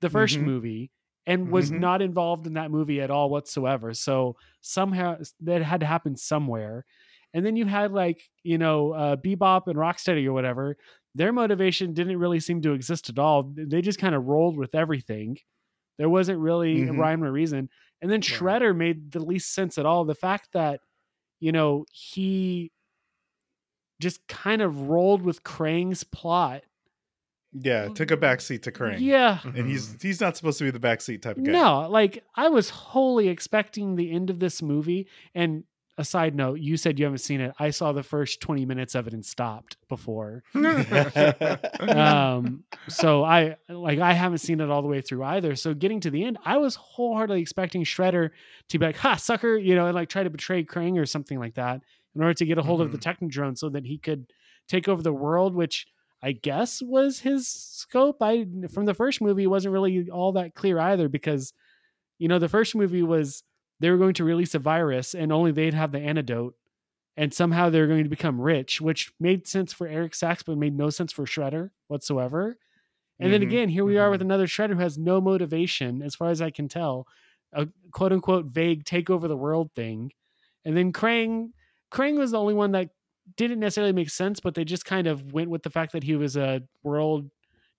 the 0.00 0.08
1st 0.08 0.36
mm-hmm. 0.36 0.44
movie 0.44 0.90
and 1.26 1.50
was 1.50 1.70
mm-hmm. 1.70 1.80
not 1.80 2.02
involved 2.02 2.46
in 2.46 2.54
that 2.54 2.70
movie 2.70 3.00
at 3.00 3.10
all 3.10 3.30
whatsoever 3.30 3.94
so 3.94 4.36
somehow 4.60 5.16
that 5.40 5.62
had 5.62 5.80
to 5.80 5.86
happen 5.86 6.16
somewhere 6.16 6.84
and 7.34 7.44
then 7.44 7.56
you 7.56 7.66
had 7.66 7.92
like 7.92 8.22
you 8.42 8.58
know 8.58 8.92
uh, 8.92 9.16
bebop 9.16 9.62
and 9.66 9.76
rocksteady 9.76 10.26
or 10.26 10.32
whatever 10.32 10.76
their 11.14 11.32
motivation 11.32 11.94
didn't 11.94 12.18
really 12.18 12.40
seem 12.40 12.62
to 12.62 12.72
exist 12.72 13.08
at 13.08 13.18
all 13.18 13.52
they 13.56 13.80
just 13.80 13.98
kind 13.98 14.14
of 14.14 14.26
rolled 14.26 14.56
with 14.56 14.74
everything 14.74 15.36
there 15.98 16.08
wasn't 16.08 16.38
really 16.38 16.76
mm-hmm. 16.76 16.96
a 16.96 17.00
rhyme 17.00 17.24
or 17.24 17.30
reason. 17.30 17.68
And 18.00 18.10
then 18.10 18.20
Shredder 18.20 18.76
made 18.76 19.12
the 19.12 19.20
least 19.20 19.52
sense 19.52 19.76
at 19.76 19.86
all. 19.86 20.04
The 20.04 20.14
fact 20.14 20.50
that, 20.52 20.80
you 21.40 21.52
know, 21.52 21.84
he 21.90 22.70
just 24.00 24.26
kind 24.28 24.62
of 24.62 24.88
rolled 24.88 25.22
with 25.22 25.42
Krang's 25.42 26.04
plot. 26.04 26.62
Yeah, 27.52 27.88
took 27.88 28.10
a 28.10 28.16
backseat 28.16 28.62
to 28.62 28.72
Krang. 28.72 29.00
Yeah. 29.00 29.38
And 29.42 29.68
he's 29.68 29.88
mm-hmm. 29.88 30.06
he's 30.06 30.20
not 30.20 30.36
supposed 30.36 30.58
to 30.58 30.64
be 30.64 30.70
the 30.70 30.78
backseat 30.78 31.22
type 31.22 31.38
of 31.38 31.44
guy. 31.44 31.52
No, 31.52 31.88
like 31.88 32.22
I 32.36 32.48
was 32.48 32.70
wholly 32.70 33.28
expecting 33.28 33.96
the 33.96 34.12
end 34.12 34.30
of 34.30 34.38
this 34.38 34.62
movie 34.62 35.08
and 35.34 35.64
a 35.98 36.04
side 36.04 36.34
note, 36.34 36.60
you 36.60 36.76
said 36.76 36.98
you 36.98 37.04
haven't 37.04 37.18
seen 37.18 37.40
it. 37.40 37.52
I 37.58 37.70
saw 37.70 37.92
the 37.92 38.04
first 38.04 38.40
20 38.40 38.64
minutes 38.64 38.94
of 38.94 39.08
it 39.08 39.12
and 39.12 39.26
stopped 39.26 39.76
before. 39.88 40.44
um, 40.54 42.64
so 42.88 43.24
I 43.24 43.56
like 43.68 43.98
I 43.98 44.12
haven't 44.12 44.38
seen 44.38 44.60
it 44.60 44.70
all 44.70 44.80
the 44.80 44.88
way 44.88 45.00
through 45.00 45.24
either. 45.24 45.56
So 45.56 45.74
getting 45.74 46.00
to 46.00 46.10
the 46.10 46.24
end, 46.24 46.38
I 46.44 46.58
was 46.58 46.76
wholeheartedly 46.76 47.42
expecting 47.42 47.82
Shredder 47.82 48.30
to 48.68 48.78
be 48.78 48.86
like, 48.86 48.96
ha, 48.96 49.16
sucker, 49.16 49.56
you 49.56 49.74
know, 49.74 49.86
and 49.86 49.94
like 49.94 50.08
try 50.08 50.22
to 50.22 50.30
betray 50.30 50.64
Krang 50.64 50.98
or 50.98 51.04
something 51.04 51.38
like 51.38 51.54
that 51.54 51.82
in 52.14 52.22
order 52.22 52.34
to 52.34 52.46
get 52.46 52.58
a 52.58 52.62
hold 52.62 52.80
mm-hmm. 52.80 52.86
of 52.86 52.92
the 52.92 52.98
mm-hmm. 52.98 53.26
Technodrome 53.26 53.58
so 53.58 53.68
that 53.68 53.84
he 53.84 53.98
could 53.98 54.32
take 54.68 54.88
over 54.88 55.02
the 55.02 55.12
world, 55.12 55.54
which 55.54 55.86
I 56.22 56.32
guess 56.32 56.80
was 56.80 57.20
his 57.20 57.48
scope. 57.48 58.22
I 58.22 58.46
from 58.72 58.86
the 58.86 58.94
first 58.94 59.20
movie 59.20 59.44
it 59.44 59.48
wasn't 59.48 59.72
really 59.72 60.08
all 60.10 60.32
that 60.32 60.54
clear 60.54 60.78
either 60.78 61.08
because 61.08 61.52
you 62.18 62.28
know 62.28 62.38
the 62.38 62.48
first 62.48 62.76
movie 62.76 63.02
was 63.02 63.42
they 63.80 63.90
were 63.90 63.96
going 63.96 64.14
to 64.14 64.24
release 64.24 64.54
a 64.54 64.58
virus 64.58 65.14
and 65.14 65.32
only 65.32 65.52
they'd 65.52 65.74
have 65.74 65.92
the 65.92 66.00
antidote 66.00 66.54
and 67.16 67.34
somehow 67.34 67.68
they're 67.68 67.86
going 67.86 68.04
to 68.04 68.10
become 68.10 68.40
rich 68.40 68.80
which 68.80 69.12
made 69.20 69.46
sense 69.46 69.72
for 69.72 69.86
eric 69.86 70.14
sacks 70.14 70.42
but 70.42 70.58
made 70.58 70.76
no 70.76 70.90
sense 70.90 71.12
for 71.12 71.24
shredder 71.24 71.70
whatsoever 71.88 72.58
and 73.18 73.26
mm-hmm. 73.26 73.32
then 73.32 73.42
again 73.42 73.68
here 73.68 73.84
we 73.84 73.94
mm-hmm. 73.94 74.02
are 74.02 74.10
with 74.10 74.20
mm-hmm. 74.20 74.30
another 74.30 74.46
shredder 74.46 74.74
who 74.74 74.80
has 74.80 74.98
no 74.98 75.20
motivation 75.20 76.02
as 76.02 76.14
far 76.14 76.30
as 76.30 76.40
i 76.40 76.50
can 76.50 76.68
tell 76.68 77.06
a 77.52 77.66
quote 77.92 78.12
unquote 78.12 78.46
vague 78.46 78.84
take 78.84 79.10
over 79.10 79.28
the 79.28 79.36
world 79.36 79.70
thing 79.74 80.10
and 80.64 80.76
then 80.76 80.92
krang 80.92 81.50
krang 81.92 82.18
was 82.18 82.30
the 82.30 82.40
only 82.40 82.54
one 82.54 82.72
that 82.72 82.90
didn't 83.36 83.60
necessarily 83.60 83.92
make 83.92 84.10
sense 84.10 84.40
but 84.40 84.54
they 84.54 84.64
just 84.64 84.84
kind 84.84 85.06
of 85.06 85.32
went 85.32 85.50
with 85.50 85.62
the 85.62 85.70
fact 85.70 85.92
that 85.92 86.02
he 86.02 86.16
was 86.16 86.36
a 86.36 86.62
world 86.82 87.30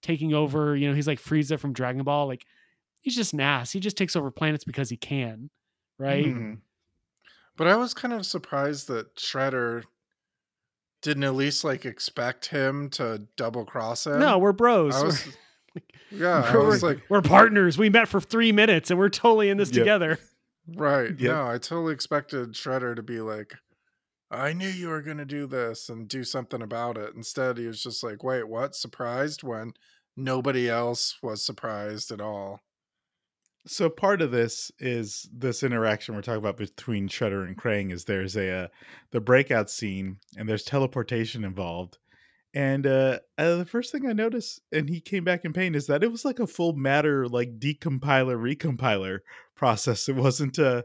taking 0.02 0.34
over 0.34 0.76
you 0.76 0.88
know 0.88 0.94
he's 0.94 1.08
like 1.08 1.20
frieza 1.20 1.60
from 1.60 1.74
dragon 1.74 2.04
ball 2.04 2.28
like 2.28 2.46
he's 3.02 3.16
just 3.16 3.34
nass 3.34 3.72
he 3.72 3.80
just 3.80 3.98
takes 3.98 4.16
over 4.16 4.32
planets 4.32 4.64
because 4.64 4.90
he 4.90 4.98
can 4.98 5.50
right? 6.00 6.26
Mm-hmm. 6.26 6.54
But 7.56 7.68
I 7.68 7.76
was 7.76 7.94
kind 7.94 8.14
of 8.14 8.26
surprised 8.26 8.88
that 8.88 9.16
Shredder 9.16 9.84
didn't 11.02 11.24
at 11.24 11.36
least 11.36 11.64
like 11.64 11.86
expect 11.86 12.48
him 12.48 12.90
to 12.92 13.28
double 13.36 13.66
cross 13.66 14.08
him. 14.08 14.20
No, 14.20 14.38
we're 14.38 14.54
bros. 14.54 15.02
Was, 15.04 15.28
yeah, 16.12 16.54
we're, 16.54 16.64
I 16.64 16.66
was 16.66 16.82
like, 16.82 17.02
we're 17.10 17.22
partners. 17.22 17.78
We 17.78 17.90
met 17.90 18.08
for 18.08 18.20
three 18.20 18.52
minutes 18.52 18.90
and 18.90 19.00
we're 19.00 19.10
totally 19.10 19.50
in 19.50 19.58
this 19.58 19.70
yep. 19.70 19.80
together. 19.80 20.20
Right. 20.76 21.10
Yep. 21.20 21.32
No, 21.32 21.48
I 21.48 21.58
totally 21.58 21.94
expected 21.94 22.54
Shredder 22.54 22.96
to 22.96 23.04
be 23.04 23.22
like, 23.22 23.56
I 24.32 24.54
knew 24.54 24.68
you 24.68 24.90
were 24.90 25.02
going 25.02 25.18
to 25.18 25.26
do 25.26 25.48
this 25.48 25.90
and 25.90 26.08
do 26.08 26.24
something 26.24 26.62
about 26.62 26.98
it. 26.98 27.16
Instead, 27.16 27.58
he 27.58 27.66
was 27.66 27.82
just 27.82 28.04
like, 28.04 28.24
wait, 28.24 28.48
what? 28.48 28.76
Surprised 28.76 29.42
when 29.42 29.74
nobody 30.16 30.70
else 30.70 31.18
was 31.24 31.44
surprised 31.44 32.12
at 32.12 32.22
all. 32.22 32.62
So 33.70 33.88
part 33.88 34.24
of 34.24 34.32
this 34.32 34.72
is 34.80 35.30
this 35.32 35.62
interaction 35.62 36.16
we're 36.16 36.24
talking 36.24 36.40
about 36.40 36.58
between 36.58 37.08
Shredder 37.08 37.46
and 37.46 37.56
Krang 37.56 37.92
is 37.92 38.04
there's 38.04 38.36
a 38.36 38.52
uh, 38.52 38.68
the 39.12 39.22
breakout 39.22 39.70
scene 39.70 40.18
and 40.36 40.50
there's 40.50 40.64
teleportation 40.64 41.44
involved. 41.44 42.00
And 42.56 42.88
uh, 42.88 43.20
uh, 43.38 43.58
the 43.58 43.66
first 43.66 43.92
thing 43.92 44.08
I 44.10 44.14
noticed, 44.14 44.60
and 44.72 44.90
he 44.90 45.00
came 45.00 45.24
back 45.24 45.46
in 45.46 45.54
pain, 45.54 45.76
is 45.76 45.86
that 45.86 46.04
it 46.04 46.12
was 46.12 46.26
like 46.26 46.40
a 46.40 46.48
full 46.48 46.74
matter 46.74 47.28
like 47.28 47.60
decompiler 47.60 48.40
recompiler 48.40 49.20
process. 49.56 50.10
It 50.10 50.16
wasn't. 50.16 50.58
Uh, 50.58 50.82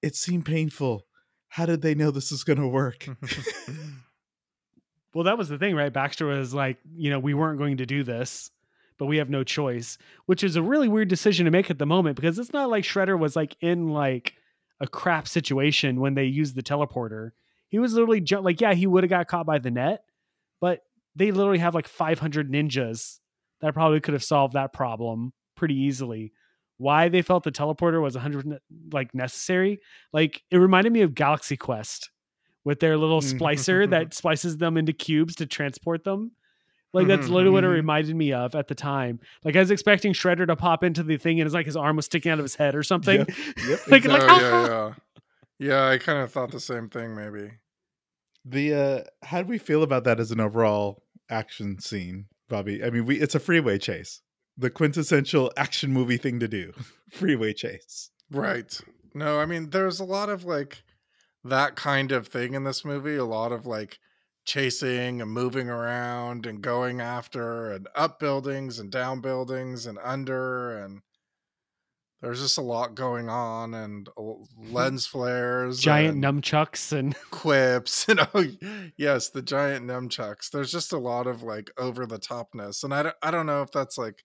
it 0.00 0.16
seemed 0.16 0.46
painful. 0.46 1.04
How 1.48 1.66
did 1.66 1.82
they 1.82 1.94
know 1.94 2.10
this 2.10 2.30
was 2.30 2.42
going 2.42 2.58
to 2.58 2.66
work? 2.66 3.06
well, 5.14 5.24
that 5.24 5.36
was 5.36 5.50
the 5.50 5.58
thing, 5.58 5.76
right? 5.76 5.92
Baxter 5.92 6.24
was 6.24 6.54
like, 6.54 6.78
you 6.96 7.10
know, 7.10 7.18
we 7.18 7.34
weren't 7.34 7.58
going 7.58 7.76
to 7.76 7.86
do 7.86 8.02
this 8.02 8.50
but 8.98 9.06
we 9.06 9.18
have 9.18 9.30
no 9.30 9.44
choice, 9.44 9.98
which 10.26 10.44
is 10.44 10.56
a 10.56 10.62
really 10.62 10.88
weird 10.88 11.08
decision 11.08 11.44
to 11.44 11.50
make 11.50 11.70
at 11.70 11.78
the 11.78 11.86
moment 11.86 12.16
because 12.16 12.38
it's 12.38 12.52
not 12.52 12.70
like 12.70 12.84
Shredder 12.84 13.18
was 13.18 13.36
like 13.36 13.56
in 13.60 13.88
like 13.88 14.34
a 14.80 14.86
crap 14.86 15.26
situation 15.28 16.00
when 16.00 16.14
they 16.14 16.24
used 16.24 16.54
the 16.54 16.62
teleporter. 16.62 17.30
He 17.68 17.78
was 17.78 17.94
literally 17.94 18.20
ju- 18.20 18.40
like, 18.40 18.60
yeah, 18.60 18.74
he 18.74 18.86
would 18.86 19.02
have 19.02 19.10
got 19.10 19.26
caught 19.26 19.46
by 19.46 19.58
the 19.58 19.70
net, 19.70 20.04
but 20.60 20.80
they 21.16 21.30
literally 21.30 21.58
have 21.58 21.74
like 21.74 21.88
500 21.88 22.50
ninjas 22.50 23.18
that 23.60 23.74
probably 23.74 24.00
could 24.00 24.14
have 24.14 24.24
solved 24.24 24.54
that 24.54 24.72
problem 24.72 25.32
pretty 25.56 25.74
easily. 25.74 26.32
Why 26.76 27.08
they 27.08 27.22
felt 27.22 27.44
the 27.44 27.52
teleporter 27.52 28.02
was 28.02 28.14
100 28.14 28.58
like 28.92 29.14
necessary, 29.14 29.80
like 30.12 30.42
it 30.50 30.58
reminded 30.58 30.92
me 30.92 31.02
of 31.02 31.14
Galaxy 31.14 31.56
Quest 31.56 32.10
with 32.64 32.80
their 32.80 32.96
little 32.96 33.20
mm. 33.20 33.38
splicer 33.38 33.88
that 33.90 34.14
splices 34.14 34.58
them 34.58 34.76
into 34.76 34.92
cubes 34.92 35.36
to 35.36 35.46
transport 35.46 36.04
them. 36.04 36.32
Like 36.94 37.08
that's 37.08 37.28
literally 37.28 37.50
what 37.50 37.64
it 37.64 37.66
mm-hmm. 37.66 37.74
reminded 37.74 38.14
me 38.14 38.32
of 38.32 38.54
at 38.54 38.68
the 38.68 38.74
time. 38.74 39.18
Like 39.42 39.56
I 39.56 39.60
was 39.60 39.72
expecting 39.72 40.12
Shredder 40.12 40.46
to 40.46 40.54
pop 40.54 40.84
into 40.84 41.02
the 41.02 41.16
thing 41.16 41.40
and 41.40 41.46
it's 41.46 41.54
like 41.54 41.66
his 41.66 41.76
arm 41.76 41.96
was 41.96 42.06
sticking 42.06 42.30
out 42.30 42.38
of 42.38 42.44
his 42.44 42.54
head 42.54 42.76
or 42.76 42.84
something. 42.84 43.18
Yep. 43.18 43.28
yep 43.68 43.80
like, 43.88 44.04
like 44.04 44.22
oh, 44.24 44.40
yeah, 44.40 44.66
yeah. 44.66 44.94
Yeah, 45.58 45.88
I 45.88 45.98
kind 45.98 46.18
of 46.18 46.30
thought 46.30 46.52
the 46.52 46.60
same 46.60 46.88
thing 46.88 47.16
maybe. 47.16 47.50
The 48.44 48.74
uh 48.74 49.26
how 49.26 49.42
do 49.42 49.48
we 49.48 49.58
feel 49.58 49.82
about 49.82 50.04
that 50.04 50.20
as 50.20 50.30
an 50.30 50.40
overall 50.40 51.02
action 51.28 51.80
scene, 51.80 52.26
Bobby? 52.48 52.84
I 52.84 52.90
mean, 52.90 53.06
we 53.06 53.20
it's 53.20 53.34
a 53.34 53.40
freeway 53.40 53.78
chase. 53.78 54.20
The 54.56 54.70
quintessential 54.70 55.52
action 55.56 55.92
movie 55.92 56.16
thing 56.16 56.38
to 56.40 56.48
do. 56.48 56.72
freeway 57.10 57.54
chase. 57.54 58.10
Right. 58.30 58.80
No, 59.14 59.40
I 59.40 59.46
mean 59.46 59.70
there's 59.70 59.98
a 59.98 60.04
lot 60.04 60.28
of 60.28 60.44
like 60.44 60.84
that 61.42 61.74
kind 61.74 62.12
of 62.12 62.28
thing 62.28 62.54
in 62.54 62.62
this 62.62 62.84
movie, 62.84 63.16
a 63.16 63.24
lot 63.24 63.50
of 63.50 63.66
like 63.66 63.98
chasing 64.44 65.22
and 65.22 65.30
moving 65.30 65.68
around 65.68 66.46
and 66.46 66.60
going 66.62 67.00
after 67.00 67.72
and 67.72 67.88
up 67.94 68.18
buildings 68.18 68.78
and 68.78 68.90
down 68.90 69.20
buildings 69.20 69.86
and 69.86 69.98
under 70.02 70.78
and 70.78 71.00
there's 72.20 72.40
just 72.40 72.56
a 72.56 72.62
lot 72.62 72.94
going 72.94 73.28
on 73.28 73.74
and 73.74 74.08
lens 74.70 75.06
flares 75.06 75.78
giant 75.78 76.18
nunchucks 76.18 76.92
and 76.92 77.14
quips 77.30 78.08
and 78.08 78.20
oh 78.34 78.44
yes 78.96 79.30
the 79.30 79.42
giant 79.42 79.86
nunchucks. 79.86 80.50
There's 80.50 80.72
just 80.72 80.92
a 80.92 80.98
lot 80.98 81.26
of 81.26 81.42
like 81.42 81.70
over 81.78 82.06
the 82.06 82.18
topness 82.18 82.84
and 82.84 82.94
I 82.94 83.04
don't, 83.04 83.16
I 83.22 83.30
don't 83.30 83.46
know 83.46 83.62
if 83.62 83.70
that's 83.70 83.98
like 83.98 84.24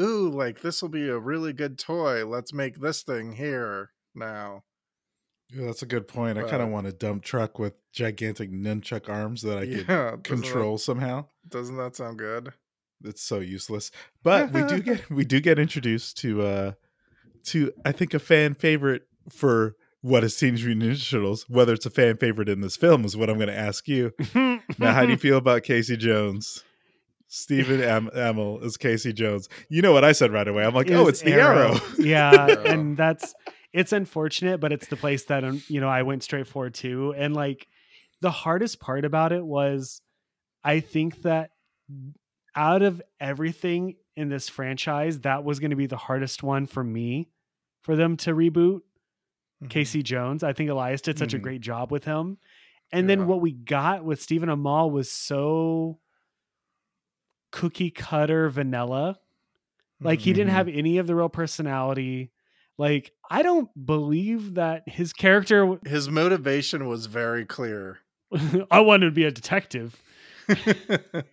ooh 0.00 0.28
like 0.28 0.60
this 0.60 0.82
will 0.82 0.88
be 0.88 1.08
a 1.08 1.18
really 1.18 1.52
good 1.52 1.78
toy. 1.78 2.26
Let's 2.26 2.52
make 2.52 2.80
this 2.80 3.02
thing 3.02 3.32
here 3.32 3.90
now 4.14 4.62
yeah, 5.54 5.66
that's 5.66 5.82
a 5.82 5.86
good 5.86 6.08
point. 6.08 6.38
I 6.38 6.42
kind 6.42 6.62
of 6.62 6.68
want 6.68 6.86
a 6.86 6.92
dump 6.92 7.22
truck 7.24 7.58
with 7.58 7.74
gigantic 7.92 8.50
nunchuck 8.50 9.08
arms 9.08 9.42
that 9.42 9.58
I 9.58 9.66
could 9.66 10.24
control 10.24 10.76
that, 10.76 10.82
somehow. 10.82 11.26
Doesn't 11.48 11.76
that 11.76 11.96
sound 11.96 12.18
good? 12.18 12.52
It's 13.04 13.22
so 13.22 13.40
useless. 13.40 13.90
But 14.22 14.52
we 14.52 14.62
do 14.64 14.80
get 14.82 15.10
we 15.10 15.24
do 15.24 15.40
get 15.40 15.58
introduced 15.58 16.18
to 16.18 16.42
uh 16.42 16.72
to 17.44 17.72
I 17.84 17.92
think 17.92 18.14
a 18.14 18.18
fan 18.18 18.54
favorite 18.54 19.02
for 19.28 19.76
what 20.00 20.24
is 20.24 20.36
Teenage 20.36 20.64
Mutant 20.64 20.92
Ninja 20.92 21.10
Turtles. 21.10 21.48
Whether 21.48 21.74
it's 21.74 21.86
a 21.86 21.90
fan 21.90 22.16
favorite 22.16 22.48
in 22.48 22.60
this 22.60 22.76
film 22.76 23.04
is 23.04 23.16
what 23.16 23.30
I'm 23.30 23.36
going 23.36 23.48
to 23.48 23.58
ask 23.58 23.86
you. 23.88 24.12
now, 24.34 24.92
how 24.92 25.04
do 25.04 25.12
you 25.12 25.16
feel 25.18 25.36
about 25.36 25.62
Casey 25.62 25.96
Jones? 25.96 26.64
Stephen 27.28 27.80
Am- 27.80 28.10
Amell 28.14 28.62
is 28.62 28.76
Casey 28.76 29.12
Jones. 29.12 29.48
You 29.70 29.80
know 29.80 29.92
what 29.92 30.04
I 30.04 30.12
said 30.12 30.32
right 30.32 30.46
away. 30.46 30.64
I'm 30.64 30.74
like, 30.74 30.90
oh, 30.90 31.08
it's 31.08 31.22
the 31.22 31.32
arrow. 31.32 31.72
arrow. 31.72 31.80
Yeah, 31.98 32.46
and 32.66 32.94
that's 32.94 33.34
it's 33.72 33.92
unfortunate, 33.92 34.60
but 34.60 34.72
it's 34.72 34.86
the 34.88 34.96
place 34.96 35.24
that 35.24 35.44
um, 35.44 35.62
you 35.68 35.80
know 35.80 35.88
I 35.88 36.02
went 36.02 36.22
straight 36.22 36.46
for 36.46 36.70
too. 36.70 37.14
And 37.16 37.34
like 37.34 37.66
the 38.20 38.30
hardest 38.30 38.80
part 38.80 39.04
about 39.04 39.32
it 39.32 39.44
was, 39.44 40.00
I 40.62 40.80
think 40.80 41.22
that 41.22 41.50
out 42.54 42.82
of 42.82 43.02
everything 43.20 43.96
in 44.16 44.28
this 44.28 44.48
franchise, 44.48 45.20
that 45.20 45.44
was 45.44 45.58
going 45.58 45.70
to 45.70 45.76
be 45.76 45.86
the 45.86 45.96
hardest 45.96 46.42
one 46.42 46.66
for 46.66 46.84
me 46.84 47.28
for 47.80 47.96
them 47.96 48.16
to 48.18 48.34
reboot. 48.34 48.80
Mm-hmm. 48.80 49.68
Casey 49.68 50.02
Jones, 50.02 50.42
I 50.42 50.52
think 50.52 50.70
Elias 50.70 51.00
did 51.00 51.18
such 51.18 51.30
mm-hmm. 51.30 51.36
a 51.38 51.40
great 51.40 51.60
job 51.60 51.90
with 51.90 52.04
him. 52.04 52.38
And 52.92 53.08
yeah. 53.08 53.16
then 53.16 53.26
what 53.26 53.40
we 53.40 53.52
got 53.52 54.04
with 54.04 54.20
Stephen 54.20 54.48
Amell 54.48 54.90
was 54.90 55.10
so 55.10 55.98
cookie 57.50 57.90
cutter 57.90 58.48
vanilla. 58.48 59.18
Like 60.00 60.18
he 60.18 60.32
didn't 60.32 60.48
mm-hmm. 60.48 60.56
have 60.56 60.68
any 60.68 60.98
of 60.98 61.06
the 61.06 61.14
real 61.14 61.28
personality. 61.28 62.31
Like, 62.78 63.12
I 63.30 63.42
don't 63.42 63.68
believe 63.86 64.54
that 64.54 64.82
his 64.86 65.12
character, 65.12 65.78
his 65.84 66.08
motivation 66.08 66.86
was 66.88 67.06
very 67.06 67.44
clear. 67.44 67.98
I 68.70 68.80
wanted 68.80 69.06
to 69.06 69.12
be 69.12 69.24
a 69.24 69.30
detective. 69.30 70.02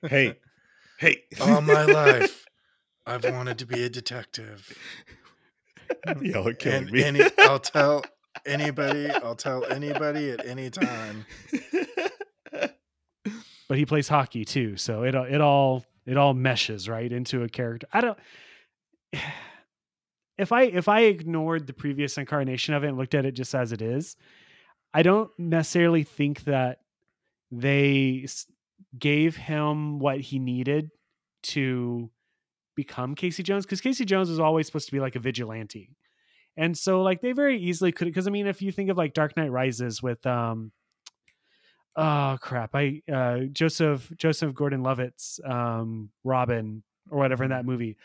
hey, 0.07 0.37
hey, 0.99 1.23
all 1.41 1.61
my 1.61 1.85
life, 1.85 2.45
I've 3.05 3.23
wanted 3.23 3.57
to 3.59 3.65
be 3.65 3.83
a 3.83 3.89
detective. 3.89 4.77
Y'all 6.21 6.47
are 6.47 6.53
killing 6.53 6.83
and, 6.83 6.91
me. 6.91 7.03
Any, 7.03 7.21
I'll 7.39 7.59
tell 7.59 8.03
anybody. 8.45 9.09
I'll 9.09 9.35
tell 9.35 9.65
anybody 9.65 10.29
at 10.31 10.45
any 10.45 10.69
time. 10.69 11.25
But 13.69 13.77
he 13.77 13.85
plays 13.85 14.07
hockey 14.07 14.45
too, 14.45 14.77
so 14.77 15.03
it 15.03 15.13
it 15.13 15.41
all 15.41 15.85
it 16.07 16.17
all 16.17 16.33
meshes 16.33 16.89
right 16.89 17.09
into 17.09 17.43
a 17.43 17.49
character. 17.49 17.87
I 17.93 18.01
don't 18.01 18.17
if 20.39 20.53
I 20.53 20.63
if 20.63 20.87
I 20.87 21.01
ignored 21.01 21.67
the 21.67 21.73
previous 21.73 22.17
incarnation 22.17 22.73
of 22.73 22.83
it 22.83 22.87
and 22.87 22.97
looked 22.97 23.13
at 23.13 23.25
it 23.25 23.33
just 23.33 23.53
as 23.53 23.73
it 23.73 23.81
is, 23.81 24.15
I 24.93 25.03
don't 25.03 25.29
necessarily 25.37 26.03
think 26.03 26.45
that 26.45 26.79
they 27.51 28.25
gave 28.97 29.35
him 29.35 29.99
what 29.99 30.21
he 30.21 30.39
needed 30.39 30.91
to 31.41 32.09
become 32.75 33.15
Casey 33.15 33.43
Jones 33.43 33.65
because 33.65 33.81
Casey 33.81 34.05
Jones 34.05 34.29
was 34.29 34.39
always 34.39 34.65
supposed 34.65 34.85
to 34.87 34.93
be 34.93 35.01
like 35.01 35.17
a 35.17 35.19
vigilante. 35.19 35.89
And 36.55 36.77
so 36.77 37.01
like 37.01 37.21
they 37.21 37.33
very 37.33 37.59
easily 37.59 37.91
could 37.91 38.05
because 38.05 38.25
I 38.25 38.31
mean 38.31 38.47
if 38.47 38.61
you 38.61 38.71
think 38.71 38.89
of 38.89 38.97
like 38.97 39.13
Dark 39.13 39.35
Knight 39.35 39.51
Rises 39.51 40.01
with 40.01 40.25
um 40.25 40.71
oh 41.97 42.37
crap 42.39 42.73
I 42.73 43.01
uh 43.11 43.39
Joseph 43.51 44.09
Joseph 44.15 44.53
Gordon 44.53 44.83
Levitt's 44.83 45.41
um 45.45 46.11
Robin 46.23 46.83
or 47.11 47.17
whatever 47.17 47.43
in 47.43 47.49
that 47.49 47.65
movie 47.65 47.97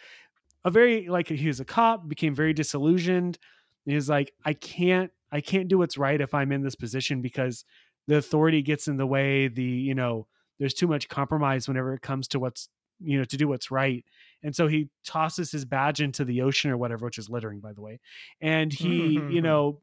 a 0.64 0.70
very 0.70 1.08
like 1.08 1.28
he 1.28 1.46
was 1.46 1.60
a 1.60 1.64
cop 1.64 2.08
became 2.08 2.34
very 2.34 2.52
disillusioned. 2.52 3.38
He 3.84 3.94
was 3.94 4.08
like 4.08 4.32
I 4.44 4.54
can't 4.54 5.10
I 5.30 5.40
can't 5.40 5.68
do 5.68 5.78
what's 5.78 5.98
right 5.98 6.20
if 6.20 6.34
I'm 6.34 6.52
in 6.52 6.62
this 6.62 6.74
position 6.74 7.20
because 7.20 7.64
the 8.06 8.16
authority 8.16 8.62
gets 8.62 8.88
in 8.88 8.96
the 8.96 9.06
way 9.06 9.48
the 9.48 9.62
you 9.62 9.94
know 9.94 10.26
there's 10.58 10.74
too 10.74 10.86
much 10.86 11.08
compromise 11.08 11.68
whenever 11.68 11.94
it 11.94 12.02
comes 12.02 12.28
to 12.28 12.38
what's 12.38 12.68
you 13.00 13.18
know 13.18 13.24
to 13.24 13.36
do 13.36 13.48
what's 13.48 13.70
right. 13.70 14.04
And 14.42 14.54
so 14.54 14.66
he 14.66 14.88
tosses 15.04 15.50
his 15.50 15.64
badge 15.64 16.00
into 16.00 16.24
the 16.24 16.42
ocean 16.42 16.70
or 16.70 16.76
whatever 16.76 17.04
which 17.06 17.18
is 17.18 17.28
littering 17.28 17.60
by 17.60 17.72
the 17.72 17.82
way. 17.82 18.00
And 18.40 18.72
he 18.72 19.20
you 19.30 19.42
know 19.42 19.80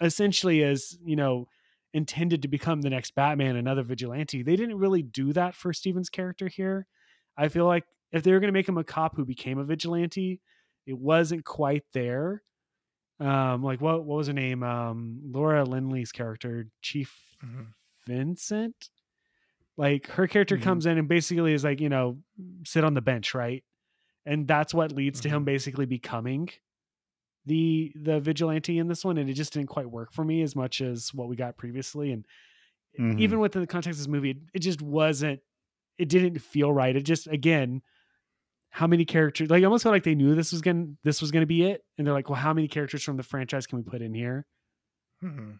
essentially 0.00 0.62
is 0.62 0.96
you 1.04 1.16
know 1.16 1.48
intended 1.92 2.42
to 2.42 2.48
become 2.48 2.82
the 2.82 2.90
next 2.90 3.14
batman 3.16 3.56
another 3.56 3.82
vigilante. 3.82 4.42
They 4.42 4.56
didn't 4.56 4.78
really 4.78 5.02
do 5.02 5.32
that 5.32 5.56
for 5.56 5.72
stephen's 5.72 6.10
character 6.10 6.46
here. 6.46 6.86
I 7.36 7.48
feel 7.48 7.66
like 7.66 7.84
if 8.14 8.22
they 8.22 8.32
were 8.32 8.40
going 8.40 8.48
to 8.48 8.58
make 8.58 8.68
him 8.68 8.78
a 8.78 8.84
cop 8.84 9.16
who 9.16 9.24
became 9.24 9.58
a 9.58 9.64
vigilante 9.64 10.40
it 10.86 10.98
wasn't 10.98 11.44
quite 11.44 11.84
there 11.92 12.42
um 13.20 13.62
like 13.62 13.80
what 13.80 14.04
what 14.04 14.16
was 14.16 14.26
her 14.26 14.32
name 14.32 14.62
um 14.62 15.20
laura 15.24 15.64
linney's 15.64 16.12
character 16.12 16.66
chief 16.80 17.36
mm-hmm. 17.44 17.64
vincent 18.06 18.90
like 19.76 20.08
her 20.08 20.26
character 20.26 20.56
mm-hmm. 20.56 20.64
comes 20.64 20.86
in 20.86 20.98
and 20.98 21.08
basically 21.08 21.52
is 21.52 21.64
like, 21.64 21.80
you 21.80 21.88
know, 21.88 22.18
sit 22.64 22.84
on 22.84 22.94
the 22.94 23.00
bench, 23.00 23.34
right? 23.34 23.64
And 24.24 24.46
that's 24.46 24.72
what 24.72 24.92
leads 24.92 25.20
mm-hmm. 25.20 25.22
to 25.24 25.28
him 25.30 25.38
mm-hmm. 25.40 25.46
basically 25.46 25.86
becoming 25.86 26.48
the 27.46 27.92
the 27.94 28.20
vigilante 28.20 28.78
in 28.78 28.88
this 28.88 29.04
one 29.04 29.18
and 29.18 29.28
it 29.28 29.34
just 29.34 29.52
didn't 29.52 29.68
quite 29.68 29.90
work 29.90 30.14
for 30.14 30.24
me 30.24 30.40
as 30.40 30.56
much 30.56 30.80
as 30.80 31.12
what 31.12 31.28
we 31.28 31.36
got 31.36 31.58
previously 31.58 32.10
and 32.10 32.24
mm-hmm. 32.98 33.18
even 33.18 33.38
within 33.38 33.60
the 33.60 33.66
context 33.66 33.98
of 33.98 34.06
this 34.06 34.10
movie 34.10 34.30
it, 34.30 34.38
it 34.54 34.58
just 34.60 34.80
wasn't 34.80 35.38
it 35.98 36.08
didn't 36.08 36.38
feel 36.38 36.72
right 36.72 36.96
it 36.96 37.02
just 37.02 37.26
again 37.26 37.82
how 38.74 38.86
many 38.88 39.04
characters 39.04 39.50
like 39.50 39.62
I 39.62 39.66
almost 39.66 39.84
felt 39.84 39.92
like 39.92 40.02
they 40.02 40.14
knew 40.14 40.34
this 40.34 40.50
was 40.50 40.60
gonna 40.60 40.86
this 41.04 41.20
was 41.20 41.30
gonna 41.30 41.46
be 41.46 41.62
it 41.62 41.84
and 41.96 42.06
they're 42.06 42.14
like 42.14 42.28
well 42.28 42.40
how 42.40 42.52
many 42.52 42.66
characters 42.66 43.02
from 43.04 43.16
the 43.16 43.22
franchise 43.22 43.66
can 43.66 43.78
we 43.78 43.84
put 43.84 44.02
in 44.02 44.12
here 44.12 44.46
mm-hmm. 45.22 45.52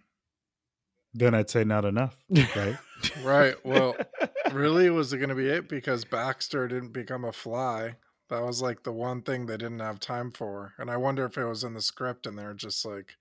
Then 1.14 1.32
I'd 1.32 1.48
say 1.48 1.62
not 1.62 1.84
enough, 1.84 2.16
right? 2.56 2.76
right. 3.22 3.54
Well, 3.64 3.96
really, 4.52 4.90
was 4.90 5.12
it 5.12 5.18
going 5.18 5.28
to 5.28 5.36
be 5.36 5.48
it 5.48 5.68
because 5.68 6.04
Baxter 6.04 6.66
didn't 6.66 6.92
become 6.92 7.24
a 7.24 7.32
fly? 7.32 7.94
That 8.30 8.42
was 8.42 8.60
like 8.60 8.82
the 8.82 8.92
one 8.92 9.22
thing 9.22 9.46
they 9.46 9.56
didn't 9.56 9.78
have 9.78 10.00
time 10.00 10.32
for, 10.32 10.74
and 10.76 10.90
I 10.90 10.96
wonder 10.96 11.24
if 11.24 11.38
it 11.38 11.44
was 11.44 11.62
in 11.62 11.74
the 11.74 11.80
script 11.80 12.26
and 12.26 12.36
they're 12.36 12.54
just 12.54 12.84
like, 12.84 13.14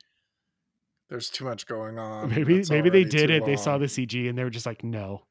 "There's 1.09 1.29
too 1.29 1.45
much 1.45 1.67
going 1.67 1.99
on." 1.99 2.29
Maybe, 2.29 2.63
maybe 2.67 2.89
they 2.89 3.03
did 3.03 3.29
it. 3.29 3.41
Long. 3.41 3.49
They 3.49 3.57
saw 3.57 3.77
the 3.77 3.85
CG 3.85 4.27
and 4.27 4.35
they 4.35 4.43
were 4.43 4.49
just 4.49 4.65
like, 4.65 4.83
"No, 4.83 5.25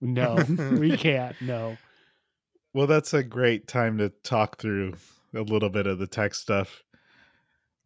no, 0.00 0.36
we 0.78 0.96
can't. 0.96 1.34
No." 1.40 1.76
Well, 2.74 2.88
that's 2.88 3.14
a 3.14 3.22
great 3.22 3.68
time 3.68 3.98
to 3.98 4.08
talk 4.24 4.58
through 4.58 4.94
a 5.32 5.42
little 5.42 5.70
bit 5.70 5.86
of 5.86 6.00
the 6.00 6.08
tech 6.08 6.34
stuff. 6.34 6.82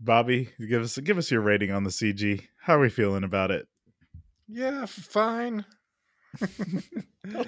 Bobby, 0.00 0.49
give 0.59 0.83
us 0.83 0.97
give 0.99 1.18
us 1.18 1.30
your 1.30 1.42
rating 1.42 1.71
on 1.71 1.85
the 1.85 1.90
CG. 1.90 2.42
How 2.62 2.76
are 2.76 2.80
we 2.80 2.88
feeling 2.88 3.23
about 3.23 3.50
it? 3.50 3.68
Yeah, 4.49 4.87
fine. 4.87 5.66
good. 7.28 7.47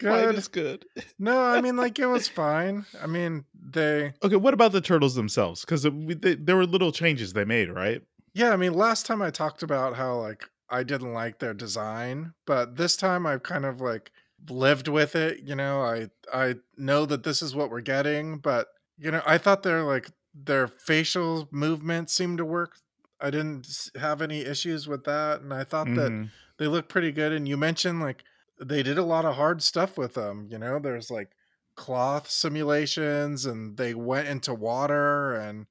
Fine 0.00 0.34
is 0.36 0.46
good. 0.46 0.84
no, 1.18 1.42
I 1.42 1.60
mean, 1.60 1.76
like 1.76 1.98
it 1.98 2.06
was 2.06 2.28
fine. 2.28 2.86
I 3.02 3.08
mean, 3.08 3.44
they. 3.60 4.12
Okay, 4.22 4.36
what 4.36 4.54
about 4.54 4.70
the 4.70 4.80
turtles 4.80 5.16
themselves? 5.16 5.62
Because 5.62 5.82
there 5.82 6.56
were 6.56 6.66
little 6.66 6.92
changes 6.92 7.32
they 7.32 7.44
made, 7.44 7.70
right? 7.70 8.02
Yeah, 8.34 8.52
I 8.52 8.56
mean, 8.56 8.74
last 8.74 9.04
time 9.04 9.20
I 9.20 9.30
talked 9.30 9.64
about 9.64 9.96
how 9.96 10.16
like 10.18 10.48
I 10.70 10.84
didn't 10.84 11.12
like 11.12 11.40
their 11.40 11.54
design, 11.54 12.34
but 12.46 12.76
this 12.76 12.96
time 12.96 13.26
I've 13.26 13.42
kind 13.42 13.64
of 13.64 13.80
like 13.80 14.12
lived 14.48 14.88
with 14.88 15.16
it. 15.16 15.40
You 15.44 15.54
know, 15.54 15.82
I 15.82 16.08
I 16.32 16.56
know 16.76 17.06
that 17.06 17.24
this 17.24 17.42
is 17.42 17.54
what 17.54 17.70
we're 17.70 17.80
getting, 17.80 18.38
but 18.38 18.68
you 18.98 19.10
know, 19.10 19.22
I 19.26 19.38
thought 19.38 19.62
their 19.62 19.82
like 19.82 20.10
their 20.34 20.68
facial 20.68 21.48
movement 21.50 22.10
seemed 22.10 22.38
to 22.38 22.44
work 22.44 22.76
I 23.20 23.30
didn't 23.30 23.90
have 23.98 24.22
any 24.22 24.40
issues 24.40 24.86
with 24.86 25.04
that, 25.04 25.40
and 25.40 25.52
I 25.52 25.64
thought 25.64 25.86
mm-hmm. 25.86 26.22
that 26.22 26.30
they 26.58 26.66
look 26.66 26.88
pretty 26.88 27.12
good. 27.12 27.32
And 27.32 27.48
you 27.48 27.56
mentioned 27.56 28.00
like 28.00 28.22
they 28.60 28.82
did 28.82 28.98
a 28.98 29.04
lot 29.04 29.24
of 29.24 29.36
hard 29.36 29.62
stuff 29.62 29.98
with 29.98 30.14
them. 30.14 30.48
You 30.50 30.58
know, 30.58 30.78
there's 30.78 31.10
like 31.10 31.30
cloth 31.74 32.30
simulations, 32.30 33.46
and 33.46 33.76
they 33.76 33.94
went 33.94 34.28
into 34.28 34.54
water 34.54 35.34
and 35.34 35.66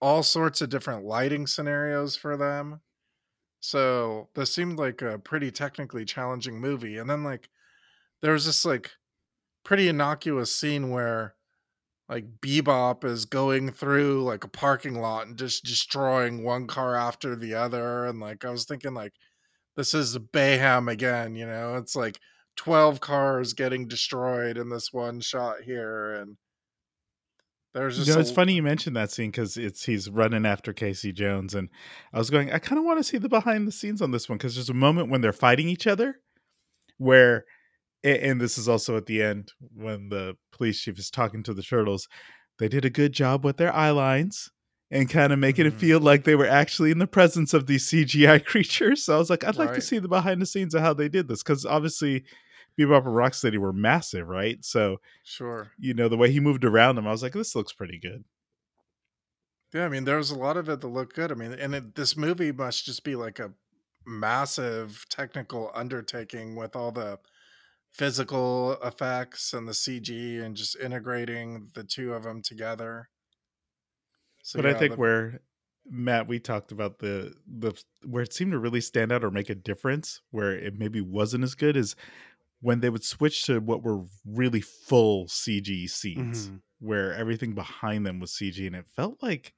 all 0.00 0.22
sorts 0.22 0.60
of 0.60 0.70
different 0.70 1.04
lighting 1.04 1.46
scenarios 1.46 2.16
for 2.16 2.36
them. 2.36 2.80
So 3.60 4.28
this 4.34 4.52
seemed 4.54 4.78
like 4.78 5.02
a 5.02 5.18
pretty 5.18 5.50
technically 5.50 6.04
challenging 6.06 6.58
movie. 6.60 6.96
And 6.96 7.10
then 7.10 7.22
like 7.22 7.50
there 8.22 8.32
was 8.32 8.46
this 8.46 8.64
like 8.64 8.92
pretty 9.64 9.88
innocuous 9.88 10.54
scene 10.54 10.90
where 10.90 11.34
like 12.08 12.24
Bebop 12.40 13.04
is 13.04 13.24
going 13.24 13.70
through 13.70 14.24
like 14.24 14.44
a 14.44 14.48
parking 14.48 15.00
lot 15.00 15.26
and 15.26 15.38
just 15.38 15.64
destroying 15.64 16.42
one 16.42 16.66
car 16.66 16.96
after 16.96 17.36
the 17.36 17.54
other. 17.54 18.06
And 18.06 18.18
like 18.18 18.44
I 18.44 18.50
was 18.50 18.64
thinking 18.64 18.94
like 18.94 19.12
this 19.76 19.94
is 19.94 20.18
Bayhem 20.18 20.90
again, 20.90 21.36
you 21.36 21.46
know, 21.46 21.76
it's 21.76 21.94
like 21.94 22.18
12 22.56 23.00
cars 23.00 23.54
getting 23.54 23.86
destroyed 23.86 24.58
in 24.58 24.68
this 24.68 24.92
one 24.92 25.20
shot 25.20 25.62
here. 25.64 26.14
And 26.14 26.36
there's 27.72 27.96
just 27.96 28.08
you 28.08 28.14
know, 28.14 28.20
it's 28.20 28.30
a... 28.30 28.34
funny 28.34 28.54
you 28.54 28.62
mentioned 28.62 28.96
that 28.96 29.12
scene 29.12 29.30
because 29.30 29.56
it's 29.56 29.84
he's 29.84 30.10
running 30.10 30.44
after 30.44 30.72
Casey 30.72 31.12
Jones, 31.12 31.54
and 31.54 31.68
I 32.12 32.18
was 32.18 32.28
going, 32.28 32.52
I 32.52 32.58
kind 32.58 32.78
of 32.78 32.84
want 32.84 32.98
to 32.98 33.04
see 33.04 33.16
the 33.18 33.28
behind 33.28 33.68
the 33.68 33.72
scenes 33.72 34.02
on 34.02 34.10
this 34.10 34.28
one 34.28 34.38
because 34.38 34.56
there's 34.56 34.70
a 34.70 34.74
moment 34.74 35.08
when 35.08 35.20
they're 35.20 35.32
fighting 35.32 35.68
each 35.68 35.86
other 35.86 36.16
where 36.98 37.44
and 38.02 38.40
this 38.40 38.58
is 38.58 38.68
also 38.68 38.96
at 38.96 39.06
the 39.06 39.22
end 39.22 39.52
when 39.74 40.08
the 40.08 40.36
police 40.52 40.80
chief 40.80 40.98
is 40.98 41.10
talking 41.10 41.42
to 41.42 41.54
the 41.54 41.62
turtles 41.62 42.08
they 42.58 42.68
did 42.68 42.84
a 42.84 42.90
good 42.90 43.12
job 43.12 43.44
with 43.44 43.56
their 43.56 43.74
eye 43.74 43.90
lines 43.90 44.50
and 44.90 45.08
kind 45.08 45.32
of 45.32 45.38
making 45.38 45.66
mm-hmm. 45.66 45.76
it 45.76 45.80
feel 45.80 46.00
like 46.00 46.24
they 46.24 46.34
were 46.34 46.46
actually 46.46 46.90
in 46.90 46.98
the 46.98 47.06
presence 47.06 47.54
of 47.54 47.66
these 47.66 47.88
cgi 47.88 48.44
creatures 48.46 49.04
so 49.04 49.14
i 49.14 49.18
was 49.18 49.30
like 49.30 49.44
i'd 49.44 49.56
like 49.56 49.70
right. 49.70 49.74
to 49.74 49.80
see 49.80 49.98
the 49.98 50.08
behind 50.08 50.40
the 50.40 50.46
scenes 50.46 50.74
of 50.74 50.82
how 50.82 50.94
they 50.94 51.08
did 51.08 51.28
this 51.28 51.42
because 51.42 51.66
obviously 51.66 52.24
bebop 52.78 53.06
and 53.06 53.16
rocksteady 53.16 53.58
were 53.58 53.72
massive 53.72 54.28
right 54.28 54.64
so 54.64 54.96
sure 55.24 55.70
you 55.78 55.94
know 55.94 56.08
the 56.08 56.16
way 56.16 56.30
he 56.30 56.40
moved 56.40 56.64
around 56.64 56.96
them 56.96 57.06
i 57.06 57.10
was 57.10 57.22
like 57.22 57.32
this 57.32 57.54
looks 57.54 57.72
pretty 57.72 57.98
good 57.98 58.24
yeah 59.74 59.84
i 59.84 59.88
mean 59.88 60.04
there 60.04 60.16
was 60.16 60.30
a 60.30 60.38
lot 60.38 60.56
of 60.56 60.68
it 60.68 60.80
that 60.80 60.88
looked 60.88 61.14
good 61.14 61.30
i 61.30 61.34
mean 61.34 61.52
and 61.52 61.74
it, 61.74 61.94
this 61.94 62.16
movie 62.16 62.52
must 62.52 62.84
just 62.84 63.04
be 63.04 63.16
like 63.16 63.38
a 63.38 63.52
massive 64.06 65.04
technical 65.08 65.70
undertaking 65.74 66.56
with 66.56 66.74
all 66.74 66.90
the 66.90 67.18
physical 67.92 68.76
effects 68.82 69.52
and 69.52 69.68
the 69.68 69.72
CG 69.72 70.42
and 70.42 70.56
just 70.56 70.76
integrating 70.76 71.68
the 71.74 71.84
two 71.84 72.12
of 72.14 72.22
them 72.22 72.42
together. 72.42 73.08
So, 74.42 74.60
but 74.60 74.68
yeah, 74.68 74.74
I 74.74 74.78
think 74.78 74.92
the... 74.92 75.00
where 75.00 75.40
Matt, 75.88 76.28
we 76.28 76.38
talked 76.38 76.72
about 76.72 76.98
the 76.98 77.34
the 77.46 77.72
where 78.06 78.22
it 78.22 78.32
seemed 78.32 78.52
to 78.52 78.58
really 78.58 78.80
stand 78.80 79.12
out 79.12 79.24
or 79.24 79.30
make 79.30 79.50
a 79.50 79.54
difference, 79.54 80.20
where 80.30 80.52
it 80.52 80.78
maybe 80.78 81.00
wasn't 81.00 81.44
as 81.44 81.54
good 81.54 81.76
as 81.76 81.96
when 82.60 82.80
they 82.80 82.90
would 82.90 83.04
switch 83.04 83.44
to 83.44 83.58
what 83.58 83.82
were 83.82 84.04
really 84.24 84.60
full 84.60 85.26
CG 85.26 85.88
scenes, 85.88 86.46
mm-hmm. 86.46 86.56
where 86.78 87.14
everything 87.14 87.54
behind 87.54 88.06
them 88.06 88.20
was 88.20 88.32
CG, 88.32 88.66
and 88.66 88.76
it 88.76 88.86
felt 88.94 89.22
like, 89.22 89.54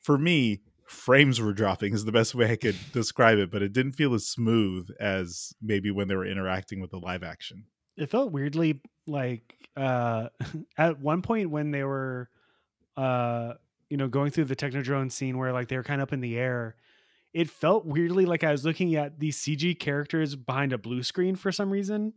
for 0.00 0.18
me, 0.18 0.60
frames 0.86 1.40
were 1.40 1.52
dropping 1.52 1.94
is 1.94 2.04
the 2.04 2.12
best 2.12 2.34
way 2.34 2.50
I 2.50 2.56
could 2.56 2.76
describe 2.92 3.38
it, 3.38 3.50
but 3.50 3.62
it 3.62 3.72
didn't 3.72 3.92
feel 3.92 4.14
as 4.14 4.26
smooth 4.26 4.88
as 5.00 5.54
maybe 5.62 5.90
when 5.90 6.08
they 6.08 6.14
were 6.14 6.26
interacting 6.26 6.80
with 6.80 6.90
the 6.90 6.98
live 6.98 7.22
action. 7.22 7.64
It 7.96 8.10
felt 8.10 8.32
weirdly 8.32 8.80
like 9.06 9.56
uh 9.76 10.28
at 10.78 11.00
one 11.00 11.22
point 11.22 11.50
when 11.50 11.70
they 11.70 11.84
were 11.84 12.28
uh 12.96 13.54
you 13.90 13.96
know 13.96 14.08
going 14.08 14.30
through 14.30 14.44
the 14.44 14.56
technodrome 14.56 15.10
scene 15.10 15.36
where 15.36 15.52
like 15.52 15.68
they 15.68 15.76
were 15.76 15.82
kind 15.82 16.00
of 16.00 16.08
up 16.08 16.12
in 16.12 16.20
the 16.20 16.38
air 16.38 16.76
it 17.34 17.50
felt 17.50 17.84
weirdly 17.84 18.26
like 18.26 18.44
I 18.44 18.52
was 18.52 18.64
looking 18.64 18.94
at 18.94 19.18
these 19.18 19.36
CG 19.38 19.78
characters 19.78 20.36
behind 20.36 20.72
a 20.72 20.78
blue 20.78 21.02
screen 21.02 21.34
for 21.34 21.50
some 21.50 21.68
reason. 21.68 22.14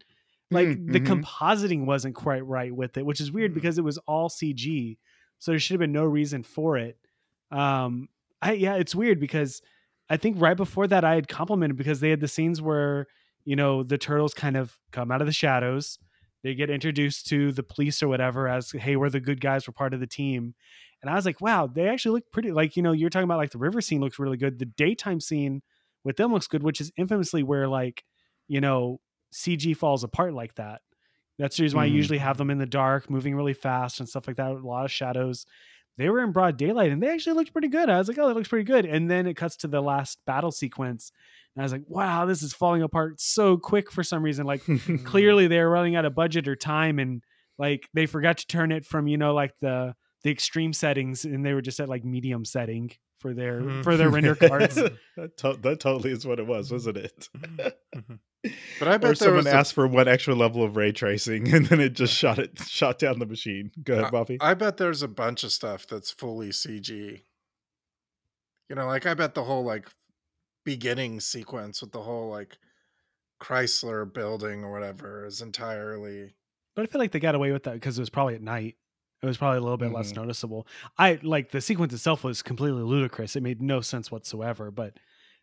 Like 0.51 0.67
mm-hmm. 0.67 0.91
the 0.91 0.99
compositing 0.99 1.85
wasn't 1.85 2.15
quite 2.15 2.45
right 2.45 2.73
with 2.73 2.97
it, 2.97 3.05
which 3.05 3.19
is 3.19 3.31
weird 3.31 3.51
mm-hmm. 3.51 3.55
because 3.55 3.79
it 3.79 3.83
was 3.83 3.97
all 4.07 4.29
CG. 4.29 4.97
So 5.39 5.51
there 5.51 5.59
should 5.59 5.73
have 5.73 5.79
been 5.79 5.91
no 5.91 6.05
reason 6.05 6.43
for 6.43 6.77
it. 6.77 6.97
Um, 7.51 8.09
I 8.41 8.53
yeah, 8.53 8.75
it's 8.75 8.95
weird 8.95 9.19
because 9.19 9.61
I 10.09 10.17
think 10.17 10.39
right 10.39 10.57
before 10.57 10.87
that 10.87 11.03
I 11.03 11.15
had 11.15 11.27
complimented 11.27 11.77
because 11.77 11.99
they 11.99 12.09
had 12.09 12.21
the 12.21 12.27
scenes 12.27 12.61
where 12.61 13.07
you 13.45 13.55
know 13.55 13.83
the 13.83 13.97
turtles 13.97 14.33
kind 14.33 14.57
of 14.57 14.77
come 14.91 15.11
out 15.11 15.21
of 15.21 15.27
the 15.27 15.33
shadows. 15.33 15.99
They 16.43 16.53
get 16.53 16.69
introduced 16.69 17.27
to 17.27 17.51
the 17.51 17.63
police 17.63 18.01
or 18.01 18.07
whatever 18.07 18.47
as 18.47 18.71
hey, 18.71 18.95
we're 18.95 19.09
the 19.09 19.19
good 19.19 19.41
guys, 19.41 19.67
we're 19.67 19.73
part 19.73 19.93
of 19.93 19.99
the 19.99 20.07
team. 20.07 20.53
And 21.01 21.11
I 21.11 21.15
was 21.15 21.25
like, 21.25 21.41
wow, 21.41 21.67
they 21.67 21.87
actually 21.87 22.13
look 22.13 22.31
pretty. 22.31 22.51
Like 22.51 22.75
you 22.75 22.83
know, 22.83 22.91
you're 22.91 23.09
talking 23.09 23.25
about 23.25 23.37
like 23.37 23.51
the 23.51 23.57
river 23.57 23.81
scene 23.81 24.01
looks 24.01 24.19
really 24.19 24.37
good. 24.37 24.59
The 24.59 24.65
daytime 24.65 25.19
scene 25.19 25.61
with 26.03 26.17
them 26.17 26.31
looks 26.31 26.47
good, 26.47 26.63
which 26.63 26.81
is 26.81 26.91
infamously 26.97 27.43
where 27.43 27.67
like 27.67 28.03
you 28.47 28.61
know 28.61 28.99
CG 29.33 29.75
falls 29.75 30.03
apart 30.03 30.33
like 30.33 30.55
that. 30.55 30.81
That's 31.37 31.57
the 31.57 31.63
reason 31.63 31.77
why 31.77 31.87
mm. 31.87 31.91
I 31.91 31.95
usually 31.95 32.17
have 32.17 32.37
them 32.37 32.49
in 32.49 32.57
the 32.57 32.65
dark, 32.65 33.09
moving 33.09 33.35
really 33.35 33.53
fast 33.53 33.99
and 33.99 34.09
stuff 34.09 34.27
like 34.27 34.37
that. 34.37 34.51
A 34.51 34.53
lot 34.55 34.85
of 34.85 34.91
shadows 34.91 35.45
they 35.97 36.09
were 36.09 36.23
in 36.23 36.31
broad 36.31 36.57
daylight 36.57 36.91
and 36.91 37.01
they 37.01 37.09
actually 37.09 37.33
looked 37.33 37.53
pretty 37.53 37.69
good. 37.69 37.89
I 37.89 37.97
was 37.97 38.07
like, 38.07 38.17
oh, 38.19 38.27
that 38.27 38.35
looks 38.35 38.47
pretty 38.47 38.65
good. 38.65 38.85
And 38.85 39.09
then 39.09 39.25
it 39.27 39.35
cuts 39.35 39.57
to 39.57 39.67
the 39.67 39.81
last 39.81 40.19
battle 40.25 40.51
sequence. 40.51 41.11
And 41.55 41.61
I 41.61 41.65
was 41.65 41.71
like, 41.71 41.85
wow, 41.87 42.25
this 42.25 42.43
is 42.43 42.53
falling 42.53 42.83
apart 42.83 43.19
so 43.19 43.57
quick 43.57 43.91
for 43.91 44.03
some 44.03 44.21
reason. 44.23 44.45
Like 44.45 44.61
clearly 45.05 45.47
they're 45.47 45.69
running 45.69 45.95
out 45.95 46.05
of 46.05 46.13
budget 46.13 46.47
or 46.47 46.55
time 46.55 46.99
and 46.99 47.23
like 47.57 47.87
they 47.93 48.05
forgot 48.05 48.37
to 48.37 48.47
turn 48.47 48.71
it 48.71 48.85
from, 48.85 49.07
you 49.07 49.17
know, 49.17 49.33
like 49.33 49.53
the 49.59 49.95
the 50.23 50.31
extreme 50.31 50.73
settings 50.73 51.25
and 51.25 51.45
they 51.45 51.53
were 51.53 51.61
just 51.61 51.79
at 51.79 51.89
like 51.89 52.03
medium 52.03 52.43
setting 52.43 52.91
for 53.19 53.33
their 53.33 53.61
mm-hmm. 53.61 53.81
for 53.81 53.97
their 53.97 54.09
render 54.09 54.35
cards. 54.35 54.75
that, 54.75 55.37
to- 55.37 55.57
that, 55.61 55.79
totally 55.79 56.11
is 56.11 56.25
what 56.25 56.39
it 56.39 56.47
was, 56.47 56.71
wasn't 56.71 56.97
it? 56.97 57.29
Mm-hmm. 57.37 58.15
But 58.79 58.87
I 58.87 58.97
bet 58.97 59.11
or 59.11 59.15
someone 59.15 59.47
asked 59.47 59.71
a... 59.71 59.75
for 59.75 59.87
one 59.87 60.07
extra 60.07 60.35
level 60.35 60.63
of 60.63 60.77
ray 60.77 60.91
tracing 60.91 61.53
and 61.53 61.65
then 61.65 61.81
it 61.81 61.93
just 61.93 62.13
shot 62.13 62.39
it 62.39 62.57
shot 62.59 62.99
down 62.99 63.19
the 63.19 63.25
machine. 63.25 63.71
Go 63.83 63.95
ahead, 63.95 64.11
Bobby. 64.11 64.37
I, 64.39 64.51
I 64.51 64.53
bet 64.53 64.77
there's 64.77 65.01
a 65.01 65.07
bunch 65.07 65.43
of 65.43 65.51
stuff 65.51 65.87
that's 65.87 66.11
fully 66.11 66.49
CG. 66.49 67.21
You 68.69 68.75
know, 68.75 68.85
like 68.85 69.05
I 69.05 69.15
bet 69.15 69.33
the 69.33 69.43
whole 69.43 69.65
like 69.65 69.89
beginning 70.63 71.19
sequence 71.19 71.81
with 71.81 71.91
the 71.91 72.03
whole 72.03 72.29
like 72.29 72.57
Chrysler 73.41 74.11
building 74.11 74.63
or 74.63 74.71
whatever 74.71 75.25
is 75.25 75.41
entirely. 75.41 76.35
But 76.75 76.83
I 76.83 76.85
feel 76.85 76.99
like 76.99 77.11
they 77.11 77.19
got 77.19 77.35
away 77.35 77.51
with 77.51 77.63
that 77.63 77.73
because 77.73 77.97
it 77.97 78.01
was 78.01 78.09
probably 78.09 78.35
at 78.35 78.41
night. 78.41 78.75
It 79.21 79.25
was 79.25 79.37
probably 79.37 79.57
a 79.57 79.61
little 79.61 79.77
bit 79.77 79.87
mm-hmm. 79.87 79.95
less 79.95 80.15
noticeable. 80.15 80.67
I 80.97 81.19
like 81.23 81.51
the 81.51 81.61
sequence 81.61 81.93
itself 81.93 82.23
was 82.23 82.41
completely 82.41 82.83
ludicrous. 82.83 83.35
It 83.35 83.43
made 83.43 83.61
no 83.61 83.81
sense 83.81 84.11
whatsoever. 84.11 84.69
But 84.69 84.93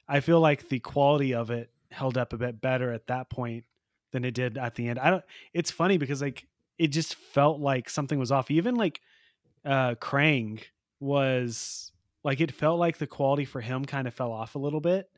I 0.08 0.20
feel 0.20 0.40
like 0.40 0.68
the 0.68 0.78
quality 0.78 1.34
of 1.34 1.50
it 1.50 1.70
held 1.90 2.16
up 2.16 2.32
a 2.32 2.38
bit 2.38 2.60
better 2.60 2.92
at 2.92 3.06
that 3.08 3.30
point 3.30 3.64
than 4.12 4.24
it 4.24 4.34
did 4.34 4.58
at 4.58 4.76
the 4.76 4.88
end. 4.88 4.98
I 4.98 5.10
don't. 5.10 5.24
It's 5.52 5.70
funny 5.70 5.98
because 5.98 6.22
like 6.22 6.46
it 6.78 6.88
just 6.88 7.16
felt 7.16 7.60
like 7.60 7.90
something 7.90 8.18
was 8.18 8.30
off. 8.30 8.50
Even 8.50 8.76
like 8.76 9.00
uh 9.64 9.94
Krang 9.96 10.62
was 11.00 11.92
like 12.22 12.40
it 12.40 12.52
felt 12.52 12.78
like 12.78 12.98
the 12.98 13.06
quality 13.06 13.44
for 13.44 13.60
him 13.60 13.84
kind 13.84 14.06
of 14.06 14.14
fell 14.14 14.32
off 14.32 14.54
a 14.54 14.58
little 14.60 14.80
bit. 14.80 15.08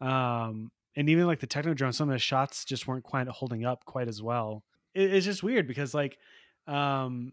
Um 0.00 0.72
and 0.96 1.08
even 1.08 1.26
like 1.26 1.40
the 1.40 1.46
technodrome, 1.46 1.94
some 1.94 2.08
of 2.08 2.12
the 2.12 2.18
shots 2.18 2.64
just 2.64 2.86
weren't 2.86 3.04
quite 3.04 3.28
holding 3.28 3.64
up 3.64 3.84
quite 3.84 4.08
as 4.08 4.20
well. 4.20 4.64
It, 4.94 5.14
it's 5.14 5.26
just 5.26 5.42
weird 5.42 5.66
because 5.68 5.94
like 5.94 6.18
um 6.66 7.32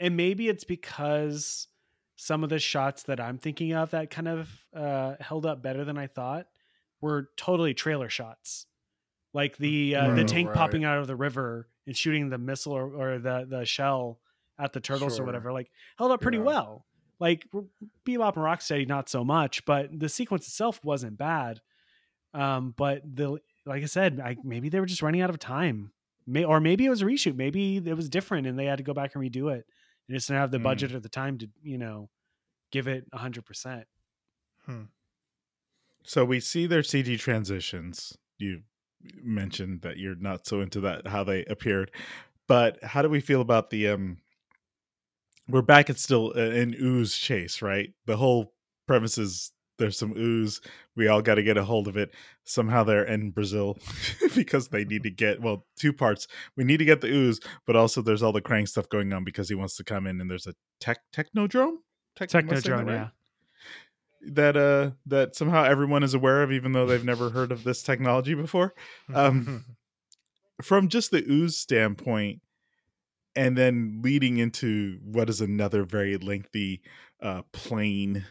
and 0.00 0.16
maybe 0.16 0.48
it's 0.48 0.64
because 0.64 1.68
some 2.16 2.42
of 2.42 2.50
the 2.50 2.58
shots 2.58 3.04
that 3.04 3.20
I'm 3.20 3.38
thinking 3.38 3.72
of 3.72 3.90
that 3.90 4.10
kind 4.10 4.28
of 4.28 4.50
uh 4.74 5.14
held 5.20 5.46
up 5.46 5.62
better 5.62 5.84
than 5.84 5.98
I 5.98 6.06
thought 6.06 6.46
were 7.00 7.30
totally 7.36 7.74
trailer 7.74 8.08
shots, 8.08 8.66
like 9.32 9.56
the 9.56 9.94
uh, 9.96 10.14
the 10.14 10.24
tank 10.24 10.48
right. 10.48 10.56
popping 10.56 10.84
out 10.84 10.98
of 10.98 11.06
the 11.06 11.16
river 11.16 11.68
and 11.86 11.96
shooting 11.96 12.28
the 12.28 12.38
missile 12.38 12.72
or, 12.72 12.86
or 12.94 13.18
the 13.18 13.46
the 13.48 13.64
shell 13.64 14.20
at 14.58 14.72
the 14.72 14.80
turtles 14.80 15.16
sure. 15.16 15.22
or 15.22 15.26
whatever. 15.26 15.52
Like 15.52 15.70
held 15.96 16.12
up 16.12 16.20
pretty 16.20 16.38
yeah. 16.38 16.44
well. 16.44 16.86
Like 17.18 17.46
Bebop 18.06 18.36
and 18.36 18.44
Rocksteady, 18.44 18.88
not 18.88 19.10
so 19.10 19.24
much, 19.24 19.64
but 19.66 19.88
the 19.98 20.08
sequence 20.08 20.46
itself 20.46 20.80
wasn't 20.82 21.18
bad. 21.18 21.60
Um, 22.32 22.74
but 22.76 23.02
the 23.04 23.38
like 23.66 23.82
I 23.82 23.86
said, 23.86 24.20
I, 24.24 24.36
maybe 24.42 24.68
they 24.68 24.80
were 24.80 24.86
just 24.86 25.02
running 25.02 25.20
out 25.20 25.30
of 25.30 25.38
time, 25.38 25.92
May, 26.26 26.44
or 26.44 26.60
maybe 26.60 26.86
it 26.86 26.90
was 26.90 27.02
a 27.02 27.04
reshoot. 27.04 27.36
Maybe 27.36 27.76
it 27.76 27.94
was 27.94 28.08
different 28.08 28.46
and 28.46 28.58
they 28.58 28.64
had 28.64 28.78
to 28.78 28.84
go 28.84 28.94
back 28.94 29.14
and 29.14 29.22
redo 29.22 29.54
it, 29.54 29.66
and 30.10 30.16
just 30.16 30.26
didn't 30.26 30.40
have 30.40 30.50
the 30.50 30.58
mm. 30.58 30.64
budget 30.64 30.92
or 30.92 30.98
the 30.98 31.08
time 31.08 31.38
to 31.38 31.48
you 31.62 31.78
know 31.78 32.10
give 32.72 32.88
it 32.88 33.06
a 33.12 33.18
hundred 33.18 33.46
percent. 33.46 33.84
Hmm. 34.66 34.82
So 36.02 36.24
we 36.24 36.40
see 36.40 36.66
their 36.66 36.82
CG 36.82 37.18
transitions. 37.20 38.18
You 38.38 38.62
mentioned 39.22 39.82
that 39.82 39.98
you're 39.98 40.16
not 40.16 40.46
so 40.46 40.60
into 40.60 40.80
that 40.80 41.06
how 41.06 41.22
they 41.22 41.44
appeared, 41.44 41.92
but 42.48 42.82
how 42.82 43.02
do 43.02 43.08
we 43.08 43.20
feel 43.20 43.40
about 43.40 43.70
the 43.70 43.88
um? 43.88 44.18
We're 45.48 45.62
back 45.62 45.90
at 45.90 45.98
still 45.98 46.32
an 46.32 46.74
ooze 46.80 47.16
chase, 47.16 47.62
right? 47.62 47.92
The 48.06 48.16
whole 48.16 48.52
premise 48.86 49.16
is 49.16 49.52
there's 49.80 49.98
some 49.98 50.14
ooze. 50.16 50.60
We 50.94 51.08
all 51.08 51.22
got 51.22 51.34
to 51.34 51.42
get 51.42 51.56
a 51.56 51.64
hold 51.64 51.88
of 51.88 51.96
it. 51.96 52.14
Somehow 52.44 52.84
they're 52.84 53.04
in 53.04 53.30
Brazil 53.30 53.76
because 54.36 54.68
they 54.68 54.84
need 54.84 55.02
to 55.02 55.10
get 55.24 55.40
well 55.40 55.66
two 55.76 55.92
parts. 55.92 56.28
We 56.56 56.62
need 56.62 56.76
to 56.76 56.84
get 56.84 57.00
the 57.00 57.08
ooze, 57.08 57.40
but 57.66 57.74
also 57.74 58.02
there's 58.02 58.22
all 58.22 58.32
the 58.32 58.40
Krang 58.40 58.68
stuff 58.68 58.88
going 58.88 59.12
on 59.12 59.24
because 59.24 59.48
he 59.48 59.56
wants 59.56 59.76
to 59.76 59.84
come 59.84 60.06
in 60.06 60.20
and 60.20 60.30
there's 60.30 60.46
a 60.46 60.54
tech 60.78 60.98
technodrome. 61.12 61.78
Tech, 62.14 62.28
technodrome, 62.28 62.86
right? 62.86 62.94
yeah 62.94 63.08
that 64.22 64.56
uh 64.56 64.90
that 65.06 65.34
somehow 65.34 65.64
everyone 65.64 66.02
is 66.02 66.14
aware 66.14 66.42
of 66.42 66.52
even 66.52 66.72
though 66.72 66.86
they've 66.86 67.04
never 67.04 67.30
heard 67.30 67.50
of 67.50 67.64
this 67.64 67.82
technology 67.82 68.34
before 68.34 68.74
um 69.14 69.64
from 70.62 70.88
just 70.88 71.10
the 71.10 71.24
ooze 71.30 71.56
standpoint 71.56 72.40
and 73.34 73.56
then 73.56 74.00
leading 74.02 74.36
into 74.36 74.98
what 75.02 75.30
is 75.30 75.40
another 75.40 75.84
very 75.84 76.18
lengthy 76.18 76.82
uh 77.22 77.42
plane 77.52 78.26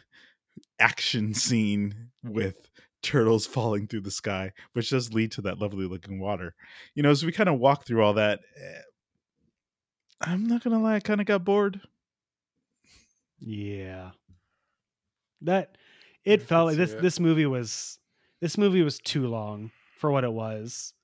action 0.78 1.34
scene 1.34 2.10
with 2.22 2.70
turtles 3.02 3.46
falling 3.46 3.86
through 3.86 4.00
the 4.00 4.10
sky 4.10 4.52
which 4.74 4.90
does 4.90 5.12
lead 5.12 5.32
to 5.32 5.40
that 5.40 5.58
lovely 5.58 5.86
looking 5.86 6.20
water 6.20 6.54
you 6.94 7.02
know 7.02 7.10
as 7.10 7.24
we 7.24 7.32
kind 7.32 7.48
of 7.48 7.58
walk 7.58 7.86
through 7.86 8.02
all 8.02 8.12
that 8.12 8.40
eh, 8.62 8.80
i'm 10.20 10.44
not 10.44 10.62
gonna 10.62 10.78
lie 10.78 10.96
i 10.96 11.00
kind 11.00 11.20
of 11.20 11.26
got 11.26 11.44
bored 11.44 11.80
yeah 13.38 14.10
that 15.40 15.76
it 16.24 16.42
felt 16.42 16.68
like 16.68 16.76
this 16.76 16.92
it. 16.92 17.00
this 17.00 17.18
movie 17.18 17.46
was 17.46 17.98
this 18.40 18.58
movie 18.58 18.82
was 18.82 18.98
too 18.98 19.26
long 19.26 19.70
for 19.96 20.10
what 20.10 20.24
it 20.24 20.32
was. 20.32 20.94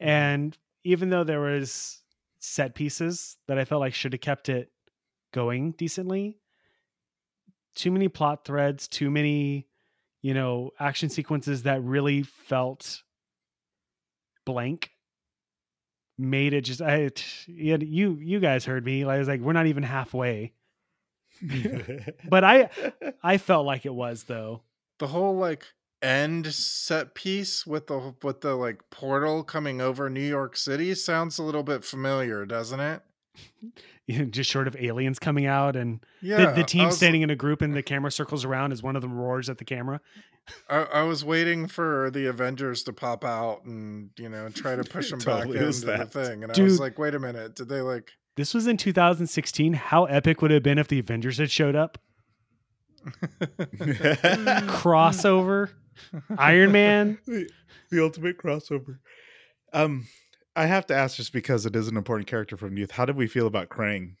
And 0.00 0.56
even 0.84 1.10
though 1.10 1.24
there 1.24 1.40
was 1.40 2.02
set 2.38 2.74
pieces 2.74 3.36
that 3.46 3.58
I 3.58 3.64
felt 3.64 3.80
like 3.80 3.94
should 3.94 4.12
have 4.12 4.20
kept 4.20 4.48
it 4.48 4.70
going 5.32 5.72
decently, 5.72 6.38
too 7.78 7.90
many 7.90 8.08
plot 8.08 8.44
threads, 8.44 8.88
too 8.88 9.10
many, 9.10 9.66
you 10.20 10.34
know, 10.34 10.72
action 10.78 11.08
sequences 11.08 11.62
that 11.62 11.82
really 11.82 12.22
felt 12.22 13.02
blank 14.44 14.90
made 16.18 16.52
it 16.52 16.62
just 16.62 16.82
I 16.82 17.10
you 17.46 18.18
you 18.20 18.40
guys 18.40 18.64
heard 18.64 18.84
me. 18.84 19.04
I 19.04 19.18
was 19.18 19.28
like, 19.28 19.40
we're 19.40 19.52
not 19.52 19.66
even 19.66 19.84
halfway. 19.84 20.52
but 22.28 22.42
I 22.42 22.68
I 23.22 23.38
felt 23.38 23.64
like 23.64 23.86
it 23.86 23.94
was 23.94 24.24
though. 24.24 24.62
The 24.98 25.06
whole 25.06 25.36
like 25.36 25.66
end 26.02 26.52
set 26.52 27.14
piece 27.14 27.66
with 27.66 27.86
the 27.86 28.14
with 28.22 28.40
the 28.40 28.56
like 28.56 28.90
portal 28.90 29.44
coming 29.44 29.80
over 29.80 30.10
New 30.10 30.20
York 30.20 30.56
City 30.56 30.94
sounds 30.94 31.38
a 31.38 31.44
little 31.44 31.62
bit 31.62 31.84
familiar, 31.84 32.44
doesn't 32.44 32.80
it? 32.80 33.02
You 34.06 34.20
know, 34.20 34.24
just 34.24 34.48
short 34.48 34.66
of 34.66 34.74
aliens 34.76 35.18
coming 35.18 35.44
out 35.44 35.76
and 35.76 36.00
yeah, 36.22 36.46
the, 36.46 36.62
the 36.62 36.64
team 36.64 36.86
was, 36.86 36.96
standing 36.96 37.20
in 37.20 37.28
a 37.28 37.36
group 37.36 37.60
and 37.60 37.74
the 37.74 37.82
camera 37.82 38.10
circles 38.10 38.42
around 38.42 38.72
as 38.72 38.82
one 38.82 38.96
of 38.96 39.02
them 39.02 39.12
roars 39.12 39.50
at 39.50 39.58
the 39.58 39.66
camera. 39.66 40.00
I, 40.68 40.76
I, 40.76 41.02
was 41.02 41.24
waiting 41.26 41.66
for 41.66 42.10
the 42.10 42.26
Avengers 42.26 42.82
to 42.84 42.92
pop 42.92 43.24
out 43.24 43.64
and 43.64 44.10
you 44.16 44.28
know 44.28 44.48
try 44.48 44.76
to 44.76 44.84
push 44.84 45.10
them 45.10 45.20
totally 45.20 45.58
back 45.58 45.66
into 45.66 45.86
that. 45.86 46.10
the 46.10 46.24
thing, 46.24 46.42
and 46.42 46.52
Dude, 46.52 46.62
I 46.62 46.64
was 46.64 46.80
like, 46.80 46.98
wait 46.98 47.14
a 47.14 47.18
minute, 47.18 47.54
did 47.54 47.68
they 47.68 47.80
like? 47.80 48.12
This 48.36 48.54
was 48.54 48.66
in 48.66 48.76
2016. 48.76 49.74
How 49.74 50.04
epic 50.04 50.40
would 50.42 50.52
it 50.52 50.54
have 50.54 50.62
been 50.62 50.78
if 50.78 50.88
the 50.88 51.00
Avengers 51.00 51.38
had 51.38 51.50
showed 51.50 51.76
up? 51.76 51.98
crossover, 54.68 55.70
Iron 56.36 56.72
Man, 56.72 57.18
the, 57.26 57.48
the, 57.90 58.02
ultimate 58.02 58.38
crossover. 58.38 58.98
Um, 59.72 60.06
I 60.58 60.66
have 60.66 60.86
to 60.86 60.94
ask 60.94 61.16
just 61.16 61.32
because 61.32 61.66
it 61.66 61.76
is 61.76 61.86
an 61.86 61.96
important 61.96 62.26
character 62.26 62.56
from 62.56 62.76
youth. 62.76 62.90
How 62.90 63.04
did 63.04 63.14
we 63.14 63.28
feel 63.28 63.46
about 63.46 63.68
Krang? 63.68 64.16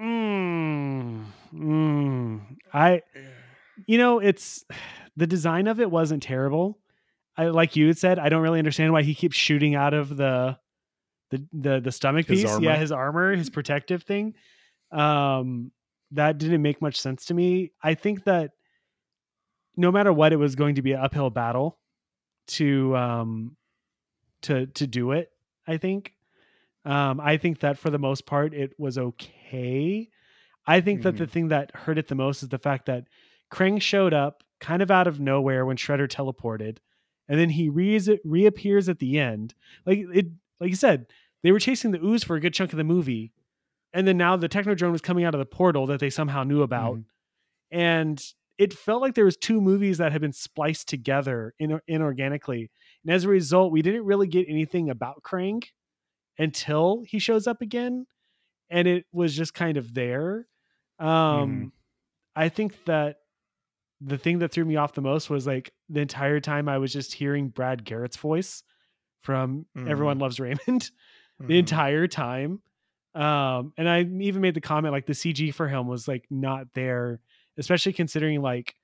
Mm, 0.00 1.26
mm, 1.54 2.40
I, 2.72 3.02
you 3.86 3.98
know, 3.98 4.18
it's 4.18 4.64
the 5.16 5.26
design 5.26 5.66
of 5.66 5.80
it 5.80 5.90
wasn't 5.90 6.22
terrible. 6.22 6.78
I 7.36 7.48
like 7.48 7.76
you 7.76 7.88
had 7.88 7.98
said. 7.98 8.18
I 8.18 8.30
don't 8.30 8.40
really 8.40 8.58
understand 8.58 8.94
why 8.94 9.02
he 9.02 9.14
keeps 9.14 9.36
shooting 9.36 9.74
out 9.74 9.92
of 9.92 10.16
the 10.16 10.56
the 11.30 11.46
the 11.52 11.80
the 11.80 11.92
stomach 11.92 12.26
his 12.26 12.40
piece. 12.40 12.50
Armor. 12.50 12.64
Yeah, 12.64 12.76
his 12.76 12.90
armor, 12.90 13.36
his 13.36 13.50
protective 13.58 14.02
thing. 14.02 14.34
Um, 14.90 15.72
that 16.12 16.38
didn't 16.38 16.62
make 16.62 16.80
much 16.80 16.98
sense 16.98 17.26
to 17.26 17.34
me. 17.34 17.72
I 17.82 17.94
think 17.94 18.24
that 18.24 18.52
no 19.76 19.92
matter 19.92 20.12
what, 20.12 20.32
it 20.32 20.36
was 20.36 20.54
going 20.54 20.76
to 20.76 20.82
be 20.82 20.92
an 20.92 21.00
uphill 21.00 21.28
battle 21.28 21.78
to 22.46 22.96
um 22.96 23.56
to 24.42 24.66
to 24.68 24.86
do 24.86 25.12
it. 25.12 25.31
I 25.66 25.76
think. 25.76 26.14
Um, 26.84 27.20
I 27.20 27.36
think 27.36 27.60
that 27.60 27.78
for 27.78 27.90
the 27.90 27.98
most 27.98 28.26
part, 28.26 28.54
it 28.54 28.72
was 28.78 28.98
okay. 28.98 30.08
I 30.66 30.80
think 30.80 31.00
mm-hmm. 31.00 31.04
that 31.04 31.16
the 31.16 31.24
mm-hmm. 31.24 31.32
thing 31.32 31.48
that 31.48 31.74
hurt 31.74 31.98
it 31.98 32.08
the 32.08 32.14
most 32.14 32.42
is 32.42 32.48
the 32.48 32.58
fact 32.58 32.86
that 32.86 33.04
Krang 33.52 33.80
showed 33.80 34.14
up 34.14 34.42
kind 34.60 34.82
of 34.82 34.90
out 34.90 35.06
of 35.06 35.20
nowhere 35.20 35.66
when 35.66 35.76
Shredder 35.76 36.08
teleported, 36.08 36.78
and 37.28 37.38
then 37.38 37.50
he 37.50 37.68
re- 37.68 38.18
reappears 38.24 38.88
at 38.88 38.98
the 38.98 39.18
end. 39.18 39.54
Like 39.86 39.98
it, 40.12 40.26
like 40.60 40.70
you 40.70 40.76
said, 40.76 41.06
they 41.42 41.52
were 41.52 41.58
chasing 41.58 41.90
the 41.90 42.04
ooze 42.04 42.24
for 42.24 42.36
a 42.36 42.40
good 42.40 42.54
chunk 42.54 42.72
of 42.72 42.76
the 42.78 42.84
movie, 42.84 43.32
and 43.92 44.06
then 44.06 44.16
now 44.16 44.36
the 44.36 44.48
technodrome 44.48 44.92
was 44.92 45.00
coming 45.00 45.24
out 45.24 45.34
of 45.34 45.40
the 45.40 45.46
portal 45.46 45.86
that 45.86 46.00
they 46.00 46.10
somehow 46.10 46.44
knew 46.44 46.62
about, 46.62 46.96
mm. 46.96 47.04
and 47.70 48.24
it 48.62 48.72
felt 48.72 49.02
like 49.02 49.14
there 49.14 49.24
was 49.24 49.36
two 49.36 49.60
movies 49.60 49.98
that 49.98 50.12
had 50.12 50.20
been 50.20 50.32
spliced 50.32 50.88
together 50.88 51.52
in, 51.58 51.80
inorganically, 51.90 52.70
and 53.04 53.12
as 53.12 53.24
a 53.24 53.28
result, 53.28 53.72
we 53.72 53.82
didn't 53.82 54.04
really 54.04 54.28
get 54.28 54.46
anything 54.48 54.88
about 54.88 55.22
Krang 55.24 55.64
until 56.38 57.02
he 57.06 57.18
shows 57.18 57.48
up 57.48 57.60
again, 57.60 58.06
and 58.70 58.86
it 58.86 59.04
was 59.12 59.36
just 59.36 59.52
kind 59.52 59.76
of 59.76 59.94
there. 59.94 60.46
Um, 61.00 61.08
mm. 61.08 61.70
I 62.36 62.48
think 62.50 62.84
that 62.84 63.16
the 64.00 64.16
thing 64.18 64.38
that 64.38 64.52
threw 64.52 64.64
me 64.64 64.76
off 64.76 64.94
the 64.94 65.00
most 65.00 65.28
was 65.28 65.44
like 65.44 65.72
the 65.88 66.00
entire 66.00 66.38
time 66.38 66.68
I 66.68 66.78
was 66.78 66.92
just 66.92 67.12
hearing 67.12 67.48
Brad 67.48 67.84
Garrett's 67.84 68.16
voice 68.16 68.62
from 69.20 69.66
mm-hmm. 69.76 69.88
Everyone 69.88 70.18
Loves 70.18 70.38
Raymond 70.38 70.60
mm-hmm. 70.68 71.46
the 71.46 71.58
entire 71.58 72.06
time. 72.06 72.62
Um, 73.14 73.72
and 73.76 73.88
I 73.88 74.02
even 74.20 74.40
made 74.40 74.54
the 74.54 74.60
comment 74.60 74.92
like 74.92 75.06
the 75.06 75.12
CG 75.12 75.52
for 75.52 75.68
him 75.68 75.88
was 75.88 76.06
like 76.06 76.24
not 76.30 76.66
there, 76.74 77.20
especially 77.58 77.92
considering 77.92 78.42
like, 78.42 78.74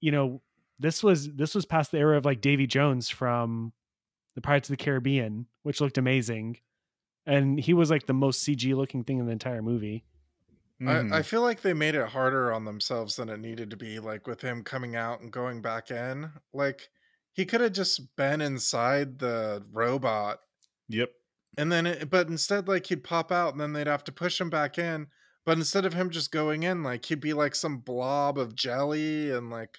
you 0.00 0.10
know, 0.10 0.42
this 0.78 1.02
was 1.02 1.32
this 1.32 1.54
was 1.54 1.64
past 1.64 1.92
the 1.92 1.98
era 1.98 2.16
of 2.16 2.24
like 2.24 2.40
Davy 2.40 2.66
Jones 2.66 3.08
from 3.08 3.72
the 4.34 4.40
Pirates 4.40 4.68
of 4.68 4.76
the 4.76 4.82
Caribbean, 4.82 5.46
which 5.62 5.80
looked 5.80 5.98
amazing. 5.98 6.58
And 7.26 7.58
he 7.60 7.72
was 7.72 7.90
like 7.90 8.06
the 8.06 8.14
most 8.14 8.44
CG 8.44 8.74
looking 8.74 9.04
thing 9.04 9.18
in 9.18 9.26
the 9.26 9.32
entire 9.32 9.62
movie. 9.62 10.04
Mm. 10.82 10.88
I, 10.88 10.92
I, 10.92 11.02
mm-hmm. 11.02 11.20
feel 11.22 11.42
like 11.42 11.62
they 11.62 11.74
made 11.74 11.94
it 11.94 12.08
harder 12.08 12.52
on 12.52 12.64
themselves 12.64 13.16
than 13.16 13.28
it 13.28 13.38
needed 13.38 13.70
to 13.70 13.76
be. 13.76 14.00
Like 14.00 14.26
with 14.26 14.40
him 14.40 14.64
coming 14.64 14.96
out 14.96 15.20
and 15.20 15.30
going 15.30 15.62
back 15.62 15.90
in, 15.90 16.30
like 16.52 16.88
he 17.32 17.44
could 17.44 17.60
have 17.60 17.72
just 17.72 18.16
been 18.16 18.40
inside 18.40 19.18
the 19.18 19.64
robot. 19.72 20.40
Yep. 20.88 21.10
And 21.58 21.70
then, 21.70 21.86
it, 21.86 22.10
but 22.10 22.28
instead, 22.28 22.66
like 22.66 22.86
he'd 22.86 23.04
pop 23.04 23.30
out, 23.30 23.52
and 23.52 23.60
then 23.60 23.72
they'd 23.72 23.86
have 23.86 24.04
to 24.04 24.12
push 24.12 24.40
him 24.40 24.50
back 24.50 24.78
in. 24.78 25.06
But 25.44 25.58
instead 25.58 25.84
of 25.84 25.94
him 25.94 26.10
just 26.10 26.30
going 26.30 26.62
in, 26.62 26.82
like 26.82 27.04
he'd 27.06 27.20
be 27.20 27.32
like 27.32 27.54
some 27.54 27.78
blob 27.78 28.38
of 28.38 28.54
jelly, 28.54 29.30
and 29.30 29.50
like, 29.50 29.78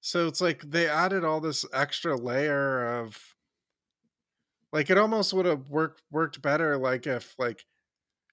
so 0.00 0.26
it's 0.26 0.40
like 0.40 0.62
they 0.62 0.88
added 0.88 1.24
all 1.24 1.40
this 1.40 1.64
extra 1.72 2.16
layer 2.16 3.00
of, 3.00 3.36
like 4.72 4.90
it 4.90 4.98
almost 4.98 5.32
would 5.32 5.46
have 5.46 5.70
worked 5.70 6.02
worked 6.10 6.42
better, 6.42 6.76
like 6.76 7.06
if 7.06 7.34
like 7.38 7.64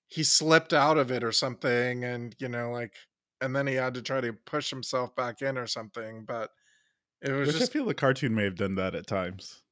he 0.08 0.24
slipped 0.24 0.74
out 0.74 0.98
of 0.98 1.12
it 1.12 1.24
or 1.24 1.32
something 1.32 2.04
and 2.04 2.36
you 2.40 2.48
know 2.48 2.72
like 2.72 2.94
and 3.42 3.56
then 3.56 3.66
he 3.66 3.74
had 3.74 3.96
to 3.96 4.02
try 4.04 4.22
to 4.22 4.34
push 4.34 4.70
himself 4.70 5.16
back 5.16 5.42
in 5.42 5.58
or 5.58 5.66
something 5.66 6.24
but 6.26 6.52
it 7.22 7.32
was 7.32 7.48
Which 7.48 7.58
just 7.58 7.72
I 7.72 7.74
feel 7.74 7.86
the 7.86 7.94
cartoon 7.94 8.36
may 8.36 8.44
have 8.44 8.56
done 8.56 8.76
that 8.76 8.94
at 8.94 9.08
times. 9.08 9.64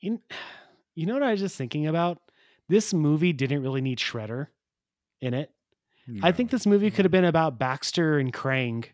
You, 0.00 0.20
you 0.94 1.06
know 1.06 1.14
what 1.14 1.22
I 1.22 1.32
was 1.32 1.40
just 1.40 1.56
thinking 1.56 1.86
about? 1.86 2.18
This 2.68 2.94
movie 2.94 3.32
didn't 3.32 3.62
really 3.62 3.80
need 3.80 3.98
Shredder 3.98 4.48
in 5.20 5.34
it. 5.34 5.50
No. 6.10 6.26
I 6.26 6.30
hmm. 6.30 6.36
think 6.36 6.50
this 6.50 6.66
movie 6.66 6.90
could 6.90 7.04
have 7.04 7.12
hmm. 7.12 7.18
been 7.18 7.24
about 7.24 7.58
Baxter 7.58 8.18
and 8.18 8.32
Krang 8.32 8.86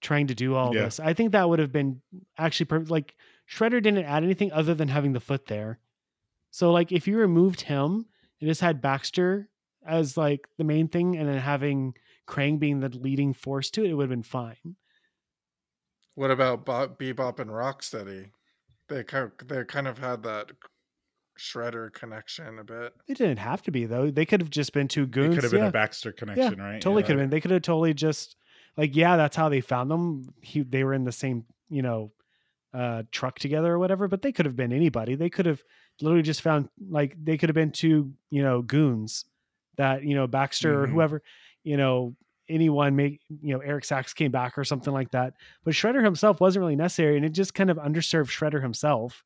trying 0.00 0.28
to 0.28 0.34
do 0.34 0.54
all 0.54 0.74
yeah. 0.74 0.84
this. 0.84 0.98
I 1.00 1.12
think 1.12 1.32
that 1.32 1.48
would 1.48 1.58
have 1.58 1.72
been 1.72 2.00
actually 2.38 2.66
per- 2.66 2.80
like 2.80 3.14
Shredder 3.50 3.82
didn't 3.82 4.04
add 4.04 4.24
anything 4.24 4.52
other 4.52 4.74
than 4.74 4.88
having 4.88 5.12
the 5.12 5.20
foot 5.20 5.46
there. 5.46 5.78
So 6.50 6.72
like 6.72 6.90
if 6.92 7.06
you 7.06 7.18
removed 7.18 7.62
him 7.62 8.06
and 8.40 8.48
just 8.48 8.60
had 8.60 8.80
Baxter 8.80 9.48
as 9.86 10.16
like 10.16 10.48
the 10.58 10.64
main 10.64 10.88
thing 10.88 11.16
and 11.16 11.28
then 11.28 11.38
having 11.38 11.94
Krang 12.26 12.58
being 12.58 12.80
the 12.80 12.88
leading 12.88 13.34
force 13.34 13.70
to 13.72 13.84
it, 13.84 13.90
it 13.90 13.94
would 13.94 14.04
have 14.04 14.10
been 14.10 14.22
fine. 14.22 14.76
What 16.14 16.30
about 16.30 16.64
Bob, 16.64 16.98
Bebop 16.98 17.38
and 17.38 17.50
Rocksteady? 17.50 18.30
They 18.88 19.04
kind 19.04 19.30
of, 19.30 19.48
they 19.48 19.64
kind 19.64 19.86
of 19.86 19.98
had 19.98 20.22
that 20.24 20.50
Shredder 21.40 21.92
connection 21.92 22.58
a 22.58 22.64
bit. 22.64 22.94
It 23.08 23.16
didn't 23.16 23.38
have 23.38 23.62
to 23.62 23.70
be 23.70 23.86
though. 23.86 24.10
They 24.10 24.26
could 24.26 24.40
have 24.40 24.50
just 24.50 24.72
been 24.72 24.88
two 24.88 25.06
goons. 25.06 25.32
It 25.32 25.36
could 25.36 25.44
have 25.44 25.52
been 25.52 25.62
yeah. 25.62 25.68
a 25.68 25.72
Baxter 25.72 26.12
connection, 26.12 26.58
yeah, 26.58 26.64
right? 26.64 26.80
Totally 26.80 27.02
yeah. 27.02 27.06
could 27.06 27.16
have 27.16 27.22
been. 27.22 27.30
They 27.30 27.40
could 27.40 27.50
have 27.50 27.62
totally 27.62 27.94
just 27.94 28.36
like 28.76 28.94
yeah, 28.94 29.16
that's 29.16 29.36
how 29.36 29.48
they 29.48 29.60
found 29.60 29.90
them. 29.90 30.34
He, 30.42 30.62
they 30.62 30.84
were 30.84 30.92
in 30.92 31.04
the 31.04 31.12
same 31.12 31.44
you 31.70 31.82
know 31.82 32.12
uh, 32.74 33.04
truck 33.10 33.38
together 33.38 33.72
or 33.72 33.78
whatever. 33.78 34.06
But 34.06 34.22
they 34.22 34.32
could 34.32 34.44
have 34.44 34.56
been 34.56 34.72
anybody. 34.72 35.14
They 35.14 35.30
could 35.30 35.46
have 35.46 35.62
literally 36.02 36.22
just 36.22 36.42
found 36.42 36.68
like 36.88 37.16
they 37.22 37.38
could 37.38 37.48
have 37.48 37.54
been 37.54 37.72
two 37.72 38.12
you 38.30 38.42
know 38.42 38.60
goons 38.60 39.24
that 39.76 40.04
you 40.04 40.14
know 40.14 40.26
Baxter 40.26 40.74
mm-hmm. 40.74 40.84
or 40.84 40.86
whoever 40.88 41.22
you 41.64 41.78
know 41.78 42.14
anyone 42.50 42.96
make 42.96 43.20
you 43.28 43.54
know 43.54 43.60
Eric 43.60 43.86
Sacks 43.86 44.12
came 44.12 44.30
back 44.30 44.58
or 44.58 44.64
something 44.64 44.92
like 44.92 45.12
that. 45.12 45.34
But 45.64 45.72
Shredder 45.72 46.04
himself 46.04 46.38
wasn't 46.38 46.60
really 46.60 46.76
necessary, 46.76 47.16
and 47.16 47.24
it 47.24 47.30
just 47.30 47.54
kind 47.54 47.70
of 47.70 47.78
underserved 47.78 48.28
Shredder 48.28 48.60
himself 48.60 49.24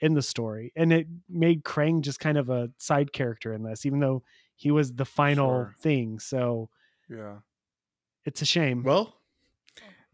in 0.00 0.14
the 0.14 0.22
story, 0.22 0.72
and 0.76 0.92
it 0.92 1.06
made 1.28 1.64
Krang 1.64 2.00
just 2.02 2.20
kind 2.20 2.38
of 2.38 2.50
a 2.50 2.70
side 2.78 3.12
character 3.12 3.52
in 3.52 3.62
this, 3.62 3.86
even 3.86 4.00
though 4.00 4.22
he 4.56 4.70
was 4.70 4.92
the 4.92 5.04
final 5.04 5.48
sure. 5.48 5.74
thing. 5.80 6.18
So 6.18 6.68
yeah, 7.08 7.36
it's 8.24 8.42
a 8.42 8.46
shame. 8.46 8.82
Well, 8.82 9.14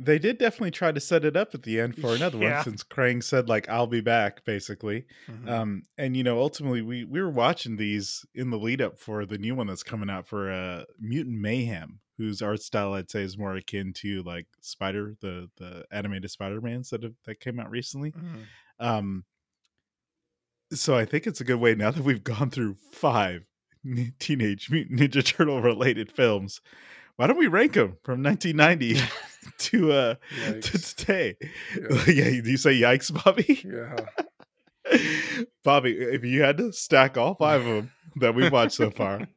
they 0.02 0.18
did 0.18 0.38
definitely 0.38 0.70
try 0.70 0.92
to 0.92 0.98
set 1.00 1.26
it 1.26 1.36
up 1.36 1.54
at 1.54 1.62
the 1.62 1.78
end 1.78 1.94
for 1.96 2.14
another 2.14 2.38
yeah. 2.38 2.54
one 2.54 2.64
since 2.64 2.82
Krang 2.82 3.22
said 3.22 3.50
like 3.50 3.68
I'll 3.68 3.86
be 3.86 4.00
back 4.00 4.44
basically. 4.46 5.04
Mm-hmm. 5.28 5.48
Um 5.48 5.82
and 5.98 6.16
you 6.16 6.24
know 6.24 6.40
ultimately 6.40 6.80
we 6.80 7.04
we 7.04 7.20
were 7.20 7.30
watching 7.30 7.76
these 7.76 8.24
in 8.34 8.50
the 8.50 8.58
lead 8.58 8.80
up 8.80 8.98
for 8.98 9.26
the 9.26 9.36
new 9.36 9.54
one 9.54 9.66
that's 9.66 9.82
coming 9.82 10.08
out 10.08 10.26
for 10.26 10.50
uh 10.50 10.84
Mutant 10.98 11.38
Mayhem 11.38 12.00
whose 12.16 12.40
art 12.40 12.62
style 12.62 12.94
I'd 12.94 13.10
say 13.10 13.22
is 13.22 13.36
more 13.36 13.54
akin 13.54 13.92
to 13.98 14.22
like 14.22 14.46
Spider 14.62 15.16
the 15.20 15.50
the 15.58 15.84
animated 15.92 16.30
Spider-Mans 16.30 16.88
that 16.90 17.02
have, 17.02 17.14
that 17.26 17.40
came 17.40 17.60
out 17.60 17.70
recently. 17.70 18.12
Mm-hmm. 18.12 18.40
Um 18.78 19.24
so 20.72 20.96
I 20.96 21.04
think 21.04 21.26
it's 21.26 21.40
a 21.40 21.44
good 21.44 21.60
way 21.60 21.74
now 21.74 21.90
that 21.90 22.04
we've 22.04 22.24
gone 22.24 22.50
through 22.50 22.76
5 22.92 23.44
Teenage 24.18 24.70
Mutant 24.70 25.00
Ninja 25.00 25.24
Turtle 25.24 25.62
related 25.62 26.12
films 26.12 26.60
why 27.20 27.26
don't 27.26 27.36
we 27.36 27.48
rank 27.48 27.74
them 27.74 27.98
from 28.02 28.22
1990 28.22 28.98
to 29.58 29.92
uh 29.92 30.14
to 30.62 30.78
today? 30.78 31.36
Yeah. 31.78 32.04
yeah, 32.08 32.28
you 32.28 32.56
say 32.56 32.80
yikes, 32.80 33.12
Bobby? 33.12 33.60
Yeah. 33.62 35.42
Bobby, 35.62 35.98
if 35.98 36.24
you 36.24 36.40
had 36.40 36.56
to 36.56 36.72
stack 36.72 37.18
all 37.18 37.34
five 37.34 37.60
of 37.60 37.66
them 37.66 37.92
that 38.16 38.34
we've 38.34 38.50
watched 38.50 38.72
so 38.72 38.90
far, 38.90 39.28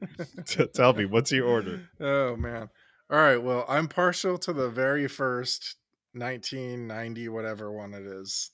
t- 0.45 0.65
tell 0.67 0.93
me 0.93 1.03
what's 1.03 1.33
your 1.33 1.45
order? 1.45 1.81
Oh 1.99 2.37
man. 2.37 2.69
All 3.09 3.19
right. 3.19 3.35
Well, 3.35 3.65
I'm 3.67 3.89
partial 3.89 4.37
to 4.37 4.53
the 4.53 4.69
very 4.69 5.09
first 5.09 5.75
1990 6.13 7.27
whatever 7.27 7.69
one 7.69 7.93
it 7.93 8.05
is. 8.05 8.51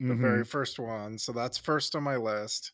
The 0.00 0.06
mm-hmm. 0.06 0.22
very 0.22 0.44
first 0.44 0.78
one. 0.78 1.18
So 1.18 1.32
that's 1.32 1.56
first 1.56 1.94
on 1.94 2.02
my 2.02 2.16
list. 2.16 2.72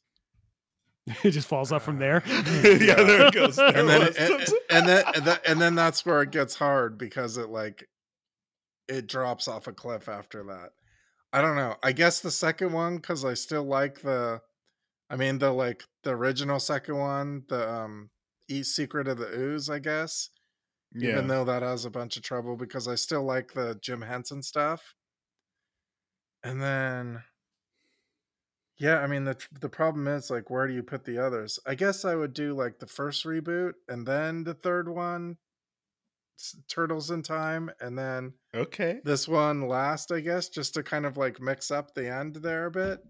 it 1.24 1.30
just 1.30 1.48
falls 1.48 1.72
off 1.72 1.82
from 1.82 1.98
there. 1.98 2.22
yeah, 2.26 2.94
there 2.94 3.26
it 3.26 3.34
goes. 3.34 3.56
There 3.56 3.76
and, 3.76 3.88
then, 3.88 4.02
and, 4.18 4.52
and, 4.70 4.88
then 4.88 5.04
and 5.14 5.24
then 5.24 5.38
and 5.46 5.60
then 5.60 5.74
that's 5.74 6.04
where 6.04 6.22
it 6.22 6.30
gets 6.30 6.54
hard 6.54 6.98
because 6.98 7.36
it 7.36 7.48
like 7.48 7.88
it 8.88 9.06
drops 9.06 9.48
off 9.48 9.66
a 9.66 9.72
cliff 9.72 10.08
after 10.08 10.44
that. 10.44 10.70
I 11.32 11.42
don't 11.42 11.56
know. 11.56 11.76
I 11.82 11.92
guess 11.92 12.20
the 12.20 12.30
second 12.30 12.72
one 12.72 12.96
because 12.96 13.24
I 13.24 13.34
still 13.34 13.64
like 13.64 14.02
the. 14.02 14.40
I 15.08 15.16
mean 15.16 15.38
the 15.38 15.50
like 15.50 15.82
the 16.04 16.10
original 16.10 16.60
second 16.60 16.96
one, 16.96 17.42
the 17.48 17.68
um 17.68 18.10
Eat 18.48 18.66
Secret 18.66 19.08
of 19.08 19.18
the 19.18 19.26
Ooze, 19.26 19.68
I 19.68 19.78
guess. 19.78 20.30
Yeah. 20.94 21.10
Even 21.10 21.28
though 21.28 21.44
that 21.44 21.62
has 21.62 21.84
a 21.84 21.90
bunch 21.90 22.16
of 22.16 22.22
trouble 22.22 22.56
because 22.56 22.88
I 22.88 22.96
still 22.96 23.24
like 23.24 23.52
the 23.52 23.78
Jim 23.80 24.02
Henson 24.02 24.42
stuff. 24.42 24.94
And 26.42 26.60
then 26.62 27.22
yeah, 28.80 29.00
I 29.00 29.06
mean 29.06 29.24
the 29.24 29.36
the 29.60 29.68
problem 29.68 30.08
is 30.08 30.30
like 30.30 30.48
where 30.48 30.66
do 30.66 30.72
you 30.72 30.82
put 30.82 31.04
the 31.04 31.18
others? 31.18 31.58
I 31.66 31.74
guess 31.74 32.04
I 32.06 32.14
would 32.14 32.32
do 32.32 32.54
like 32.54 32.78
the 32.78 32.86
first 32.86 33.24
reboot 33.26 33.74
and 33.88 34.06
then 34.06 34.42
the 34.42 34.54
third 34.54 34.88
one 34.88 35.36
Turtles 36.66 37.10
in 37.10 37.22
Time 37.22 37.70
and 37.80 37.96
then 37.96 38.32
okay. 38.54 39.00
This 39.04 39.28
one 39.28 39.68
last, 39.68 40.10
I 40.10 40.20
guess, 40.20 40.48
just 40.48 40.74
to 40.74 40.82
kind 40.82 41.04
of 41.04 41.18
like 41.18 41.40
mix 41.40 41.70
up 41.70 41.94
the 41.94 42.10
end 42.10 42.36
there 42.36 42.66
a 42.66 42.70
bit. 42.70 43.00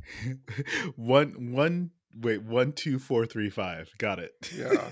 one 0.96 1.52
one 1.52 1.90
wait, 2.20 2.42
one, 2.42 2.72
two, 2.72 2.98
four, 2.98 3.24
three, 3.24 3.48
five. 3.48 3.88
Got 3.98 4.18
it. 4.18 4.32
Yeah. 4.52 4.90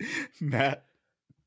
Matt. 0.40 0.84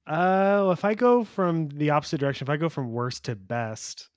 Uh 0.06 0.70
if 0.74 0.84
I 0.84 0.96
go 0.96 1.24
from 1.24 1.70
the 1.70 1.92
opposite 1.92 2.20
direction, 2.20 2.46
if 2.46 2.50
I 2.50 2.58
go 2.58 2.68
from 2.68 2.92
worst 2.92 3.26
to 3.26 3.36
best, 3.36 4.10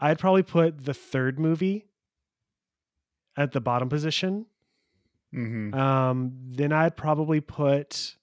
I'd 0.00 0.18
probably 0.18 0.42
put 0.42 0.84
the 0.84 0.94
third 0.94 1.38
movie 1.38 1.86
at 3.36 3.52
the 3.52 3.60
bottom 3.60 3.88
position. 3.88 4.46
Mm-hmm. 5.34 5.74
Um, 5.78 6.32
then 6.48 6.72
I'd 6.72 6.96
probably 6.96 7.40
put. 7.40 8.16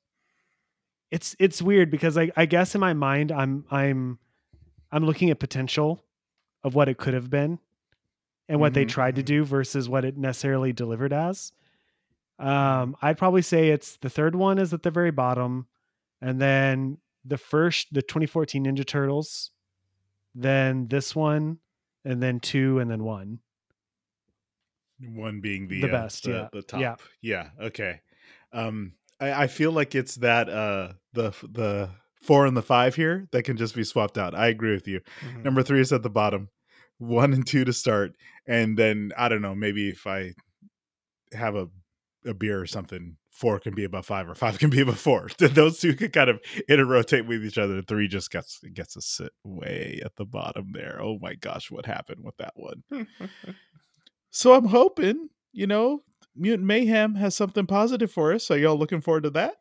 It's 1.10 1.36
it's 1.40 1.62
weird 1.62 1.90
because 1.90 2.18
I 2.18 2.32
I 2.36 2.46
guess 2.46 2.76
in 2.76 2.82
my 2.82 2.94
mind 2.94 3.32
I'm 3.32 3.66
I'm 3.72 4.20
I'm 4.92 5.06
looking 5.06 5.30
at 5.30 5.40
potential 5.40 6.04
of 6.64 6.76
what 6.76 6.90
it 6.90 6.98
could 6.98 7.14
have 7.14 7.30
been 7.30 7.60
and 8.50 8.60
what 8.60 8.74
mm-hmm. 8.74 8.82
they 8.82 8.86
tried 8.86 9.16
to 9.16 9.22
mm-hmm. 9.22 9.36
do 9.36 9.46
versus 9.46 9.88
what 9.88 10.04
it 10.04 10.18
necessarily 10.18 10.74
delivered 10.74 11.14
as. 11.14 11.52
Um, 12.40 12.96
I'd 13.02 13.18
probably 13.18 13.42
say 13.42 13.70
it's 13.70 13.98
the 13.98 14.10
third 14.10 14.36
one 14.36 14.60
is 14.60 14.74
at 14.74 14.84
the 14.84 14.92
very 14.92 15.12
bottom, 15.12 15.68
and 16.22 16.40
then 16.40 16.98
the 17.26 17.38
first, 17.38 17.94
the 17.94 18.02
2014 18.02 18.66
Ninja 18.66 18.86
Turtles, 18.86 19.52
then 20.36 20.88
this 20.88 21.16
one, 21.16 21.60
and 22.08 22.24
then 22.24 22.40
two, 22.40 22.80
and 22.80 22.90
then 22.90 23.04
one. 23.04 23.40
One 25.00 25.42
being 25.42 25.68
the 25.68 25.82
the 25.82 25.90
uh, 25.90 25.92
best, 25.92 26.24
the, 26.24 26.32
yeah, 26.32 26.48
the 26.52 26.62
top. 26.62 26.80
Yeah. 26.80 26.96
yeah. 27.22 27.66
Okay. 27.68 28.02
Um, 28.52 28.94
I, 29.20 29.44
I 29.44 29.48
feel 29.48 29.72
like 29.72 29.94
it's 29.94 30.16
that 30.16 30.50
uh 30.50 30.94
the 31.14 31.34
the 31.44 31.90
four 32.24 32.48
and 32.48 32.58
the 32.58 32.64
five 32.64 32.96
here 32.96 33.28
that 33.32 33.44
can 33.44 33.58
just 33.58 33.76
be 33.76 33.84
swapped 33.84 34.18
out. 34.18 34.34
I 34.34 34.48
agree 34.48 34.74
with 34.74 34.88
you. 34.88 35.02
Mm-hmm. 35.22 35.44
Number 35.44 35.62
three 35.62 35.82
is 35.82 35.94
at 35.94 36.02
the 36.02 36.10
bottom, 36.10 36.50
one 36.98 37.34
and 37.34 37.46
two 37.46 37.64
to 37.66 37.74
start, 37.74 38.14
and 38.48 38.78
then 38.78 39.12
I 39.18 39.30
don't 39.30 39.42
know. 39.42 39.54
Maybe 39.54 39.90
if 39.90 40.08
I 40.08 40.34
have 41.34 41.56
a 41.56 41.68
a 42.26 42.34
beer 42.34 42.60
or 42.60 42.66
something, 42.66 43.18
four 43.38 43.60
can 43.60 43.76
be 43.76 43.84
about 43.84 44.06
five 44.06 44.28
or 44.28 44.36
five 44.36 44.58
can 44.60 44.70
be 44.70 44.82
about 44.82 44.98
four. 44.98 45.30
Those 45.38 45.80
two 45.80 45.94
can 45.94 46.10
kind 46.10 46.30
of 46.30 46.42
interrotate 46.70 47.28
with 47.28 47.46
each 47.46 47.58
other. 47.58 47.82
Three 47.82 48.08
just 48.08 48.32
gets 48.32 48.60
gets 48.74 48.96
a 48.96 49.02
sit 49.02 49.32
way 49.44 50.02
at 50.04 50.16
the 50.16 50.26
bottom 50.26 50.72
there. 50.74 51.00
Oh 51.02 51.20
my 51.22 51.36
gosh, 51.36 51.70
what 51.70 51.86
happened 51.86 52.24
with 52.24 52.38
that 52.38 52.54
one? 52.56 52.84
so 54.32 54.54
I'm 54.54 54.66
hoping, 54.66 55.30
you 55.54 55.68
know, 55.68 56.04
Mutant 56.36 56.68
Mayhem 56.68 57.16
has 57.16 57.36
something 57.36 57.68
positive 57.68 58.12
for 58.12 58.34
us. 58.34 58.50
Are 58.50 58.58
y'all 58.58 58.78
looking 58.78 59.02
forward 59.02 59.24
to 59.24 59.30
that? 59.32 59.56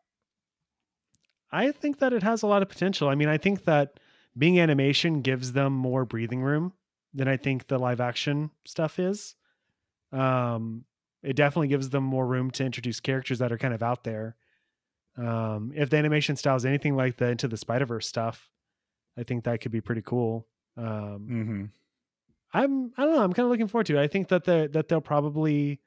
I 1.51 1.71
think 1.71 1.99
that 1.99 2.13
it 2.13 2.23
has 2.23 2.41
a 2.41 2.47
lot 2.47 2.61
of 2.61 2.69
potential. 2.69 3.07
I 3.07 3.15
mean, 3.15 3.29
I 3.29 3.37
think 3.37 3.63
that 3.65 3.99
being 4.37 4.59
animation 4.59 5.21
gives 5.21 5.53
them 5.53 5.71
more 5.73 6.03
breathing 6.03 6.41
room 6.41 6.73
than 7.13 7.27
I 7.27 7.37
think 7.37 7.67
the 7.67 7.79
live 7.79 8.01
action 8.01 8.51
stuff 8.65 8.99
is. 8.99 9.35
Um, 10.11 10.85
it 11.23 11.35
definitely 11.35 11.67
gives 11.67 11.89
them 11.89 12.03
more 12.03 12.25
room 12.25 12.51
to 12.51 12.65
introduce 12.65 12.99
characters 12.99 13.39
that 13.39 13.51
are 13.51 13.57
kind 13.57 13.73
of 13.73 13.83
out 13.83 14.03
there. 14.03 14.35
Um, 15.17 15.71
if 15.75 15.89
the 15.89 15.97
animation 15.97 16.35
style 16.35 16.55
is 16.55 16.65
anything 16.65 16.95
like 16.95 17.17
the 17.17 17.29
Into 17.29 17.47
the 17.47 17.57
Spider 17.57 17.85
Verse 17.85 18.07
stuff, 18.07 18.49
I 19.17 19.23
think 19.23 19.45
that 19.45 19.61
could 19.61 19.71
be 19.71 19.81
pretty 19.81 20.03
cool. 20.03 20.47
Um, 20.77 20.85
mm-hmm. 20.85 21.65
I'm 22.53 22.91
I 22.97 23.03
don't 23.03 23.15
know. 23.15 23.23
I'm 23.23 23.33
kind 23.33 23.45
of 23.45 23.51
looking 23.51 23.67
forward 23.67 23.87
to 23.87 23.97
it. 23.97 24.01
I 24.01 24.07
think 24.07 24.29
that 24.29 24.45
the 24.45 24.69
that 24.73 24.87
they'll 24.87 25.01
probably 25.01 25.81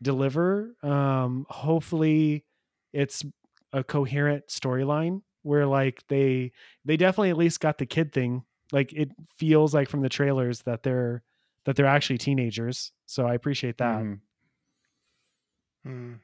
deliver. 0.00 0.74
Um, 0.82 1.46
hopefully, 1.48 2.44
it's 2.92 3.24
a 3.72 3.84
coherent 3.84 4.48
storyline 4.48 5.22
where 5.42 5.66
like 5.66 6.02
they 6.08 6.52
they 6.84 6.96
definitely 6.96 7.30
at 7.30 7.36
least 7.36 7.60
got 7.60 7.78
the 7.78 7.86
kid 7.86 8.12
thing. 8.12 8.44
Like 8.72 8.92
it 8.92 9.10
feels 9.36 9.74
like 9.74 9.88
from 9.88 10.00
the 10.00 10.08
trailers 10.08 10.62
that 10.62 10.82
they're 10.82 11.22
that 11.66 11.76
they're 11.76 11.86
actually 11.86 12.18
teenagers. 12.18 12.92
So 13.06 13.26
I 13.26 13.34
appreciate 13.34 13.78
that. 13.78 14.00
Mm-hmm. 14.00 14.14
Mm. 15.86 16.18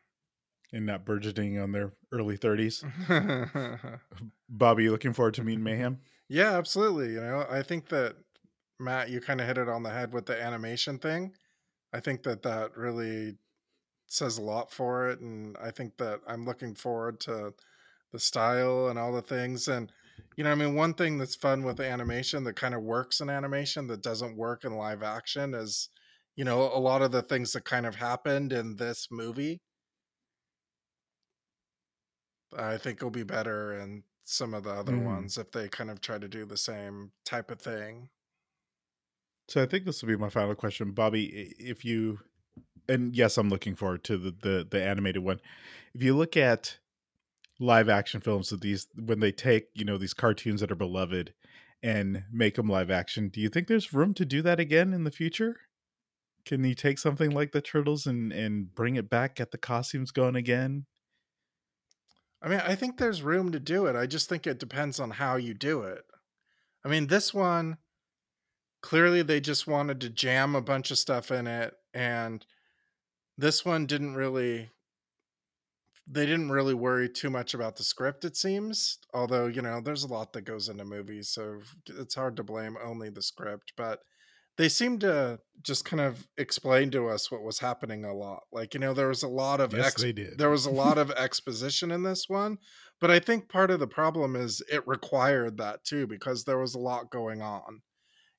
And 0.72 0.86
not 0.86 1.04
burgeoning 1.04 1.58
on 1.58 1.72
their 1.72 1.92
early 2.12 2.36
30s. 2.36 2.84
Bobby, 4.48 4.84
you 4.84 4.90
looking 4.90 5.14
forward 5.14 5.34
to 5.34 5.44
meeting 5.44 5.64
Mayhem? 5.64 5.98
Yeah, 6.28 6.58
absolutely. 6.58 7.14
You 7.14 7.20
know, 7.20 7.46
I 7.48 7.62
think 7.62 7.88
that 7.88 8.16
Matt, 8.78 9.08
you 9.08 9.20
kind 9.20 9.40
of 9.40 9.46
hit 9.46 9.58
it 9.58 9.68
on 9.68 9.82
the 9.82 9.90
head 9.90 10.12
with 10.12 10.26
the 10.26 10.40
animation 10.40 10.98
thing. 10.98 11.32
I 11.92 12.00
think 12.00 12.22
that 12.24 12.42
that 12.42 12.76
really 12.76 13.36
says 14.08 14.38
a 14.38 14.42
lot 14.42 14.70
for 14.70 15.08
it, 15.08 15.20
and 15.20 15.56
I 15.58 15.70
think 15.70 15.96
that 15.96 16.20
I'm 16.26 16.44
looking 16.44 16.74
forward 16.74 17.18
to 17.20 17.54
the 18.12 18.18
style 18.18 18.88
and 18.88 18.98
all 18.98 19.12
the 19.12 19.22
things. 19.22 19.68
And 19.68 19.90
you 20.36 20.44
know, 20.44 20.52
I 20.52 20.54
mean, 20.54 20.74
one 20.74 20.94
thing 20.94 21.18
that's 21.18 21.34
fun 21.34 21.62
with 21.62 21.80
animation 21.80 22.44
that 22.44 22.56
kind 22.56 22.74
of 22.74 22.82
works 22.82 23.20
in 23.20 23.30
animation 23.30 23.86
that 23.88 24.02
doesn't 24.02 24.36
work 24.36 24.64
in 24.64 24.76
live 24.76 25.02
action 25.02 25.54
is 25.54 25.88
you 26.38 26.44
know, 26.44 26.70
a 26.72 26.78
lot 26.78 27.02
of 27.02 27.10
the 27.10 27.20
things 27.20 27.52
that 27.52 27.64
kind 27.64 27.84
of 27.84 27.96
happened 27.96 28.52
in 28.52 28.76
this 28.76 29.08
movie, 29.10 29.60
I 32.56 32.76
think 32.76 33.02
will 33.02 33.10
be 33.10 33.24
better 33.24 33.76
in 33.76 34.04
some 34.24 34.54
of 34.54 34.62
the 34.62 34.70
other 34.70 34.92
mm. 34.92 35.02
ones 35.02 35.36
if 35.36 35.50
they 35.50 35.68
kind 35.68 35.90
of 35.90 36.00
try 36.00 36.16
to 36.16 36.28
do 36.28 36.46
the 36.46 36.56
same 36.56 37.10
type 37.26 37.50
of 37.50 37.60
thing. 37.60 38.10
So 39.48 39.60
I 39.60 39.66
think 39.66 39.84
this 39.84 40.00
will 40.00 40.10
be 40.10 40.16
my 40.16 40.28
final 40.28 40.54
question, 40.54 40.92
Bobby. 40.92 41.54
If 41.58 41.84
you, 41.84 42.20
and 42.88 43.16
yes, 43.16 43.36
I'm 43.36 43.48
looking 43.48 43.74
forward 43.74 44.04
to 44.04 44.16
the 44.16 44.30
the, 44.30 44.68
the 44.70 44.80
animated 44.80 45.24
one. 45.24 45.40
If 45.92 46.04
you 46.04 46.16
look 46.16 46.36
at 46.36 46.78
live 47.58 47.88
action 47.88 48.20
films 48.20 48.52
of 48.52 48.60
these, 48.60 48.86
when 48.94 49.18
they 49.18 49.32
take 49.32 49.70
you 49.74 49.84
know 49.84 49.98
these 49.98 50.14
cartoons 50.14 50.60
that 50.60 50.70
are 50.70 50.76
beloved 50.76 51.34
and 51.82 52.22
make 52.30 52.54
them 52.54 52.68
live 52.68 52.92
action, 52.92 53.28
do 53.28 53.40
you 53.40 53.48
think 53.48 53.66
there's 53.66 53.92
room 53.92 54.14
to 54.14 54.24
do 54.24 54.40
that 54.42 54.60
again 54.60 54.92
in 54.92 55.02
the 55.02 55.10
future? 55.10 55.56
Can 56.48 56.64
you 56.64 56.74
take 56.74 56.98
something 56.98 57.30
like 57.30 57.52
the 57.52 57.60
turtles 57.60 58.06
and 58.06 58.32
and 58.32 58.74
bring 58.74 58.96
it 58.96 59.10
back, 59.10 59.36
get 59.36 59.50
the 59.50 59.58
costumes 59.58 60.10
going 60.10 60.34
again? 60.34 60.86
I 62.40 62.48
mean, 62.48 62.60
I 62.60 62.74
think 62.74 62.96
there's 62.96 63.22
room 63.22 63.52
to 63.52 63.60
do 63.60 63.84
it. 63.84 63.94
I 63.94 64.06
just 64.06 64.30
think 64.30 64.46
it 64.46 64.58
depends 64.58 64.98
on 64.98 65.10
how 65.10 65.36
you 65.36 65.52
do 65.52 65.82
it. 65.82 66.04
I 66.82 66.88
mean, 66.88 67.08
this 67.08 67.34
one 67.34 67.76
clearly 68.80 69.22
they 69.22 69.40
just 69.40 69.66
wanted 69.66 70.00
to 70.00 70.08
jam 70.08 70.54
a 70.54 70.62
bunch 70.62 70.90
of 70.90 70.98
stuff 70.98 71.30
in 71.30 71.46
it 71.46 71.74
and 71.92 72.46
this 73.36 73.64
one 73.64 73.86
didn't 73.86 74.14
really 74.14 74.70
they 76.06 76.24
didn't 76.24 76.50
really 76.50 76.74
worry 76.74 77.08
too 77.08 77.28
much 77.28 77.54
about 77.54 77.76
the 77.76 77.82
script 77.82 78.24
it 78.24 78.36
seems 78.36 78.98
although 79.12 79.46
you 79.46 79.60
know 79.60 79.80
there's 79.80 80.04
a 80.04 80.08
lot 80.08 80.32
that 80.32 80.42
goes 80.42 80.68
into 80.68 80.84
movies 80.84 81.28
so 81.28 81.60
it's 81.88 82.14
hard 82.14 82.36
to 82.36 82.44
blame 82.44 82.76
only 82.82 83.10
the 83.10 83.22
script 83.22 83.72
but 83.76 84.00
they 84.58 84.68
seemed 84.68 85.00
to 85.00 85.38
just 85.62 85.84
kind 85.84 86.00
of 86.00 86.26
explain 86.36 86.90
to 86.90 87.08
us 87.08 87.30
what 87.30 87.42
was 87.42 87.60
happening 87.60 88.04
a 88.04 88.14
lot. 88.14 88.42
Like, 88.52 88.74
you 88.74 88.80
know, 88.80 88.92
there 88.92 89.08
was 89.08 89.22
a 89.22 89.28
lot 89.28 89.60
of 89.60 89.72
yes, 89.72 89.86
ex- 89.86 90.02
they 90.02 90.12
did. 90.12 90.36
there 90.36 90.50
was 90.50 90.66
a 90.66 90.70
lot 90.70 90.98
of 90.98 91.10
exposition 91.16 91.90
in 91.90 92.02
this 92.02 92.28
one, 92.28 92.58
but 93.00 93.10
I 93.10 93.20
think 93.20 93.48
part 93.48 93.70
of 93.70 93.80
the 93.80 93.86
problem 93.86 94.36
is 94.36 94.60
it 94.70 94.86
required 94.86 95.56
that 95.58 95.84
too 95.84 96.06
because 96.06 96.44
there 96.44 96.58
was 96.58 96.74
a 96.74 96.80
lot 96.80 97.10
going 97.10 97.40
on. 97.40 97.82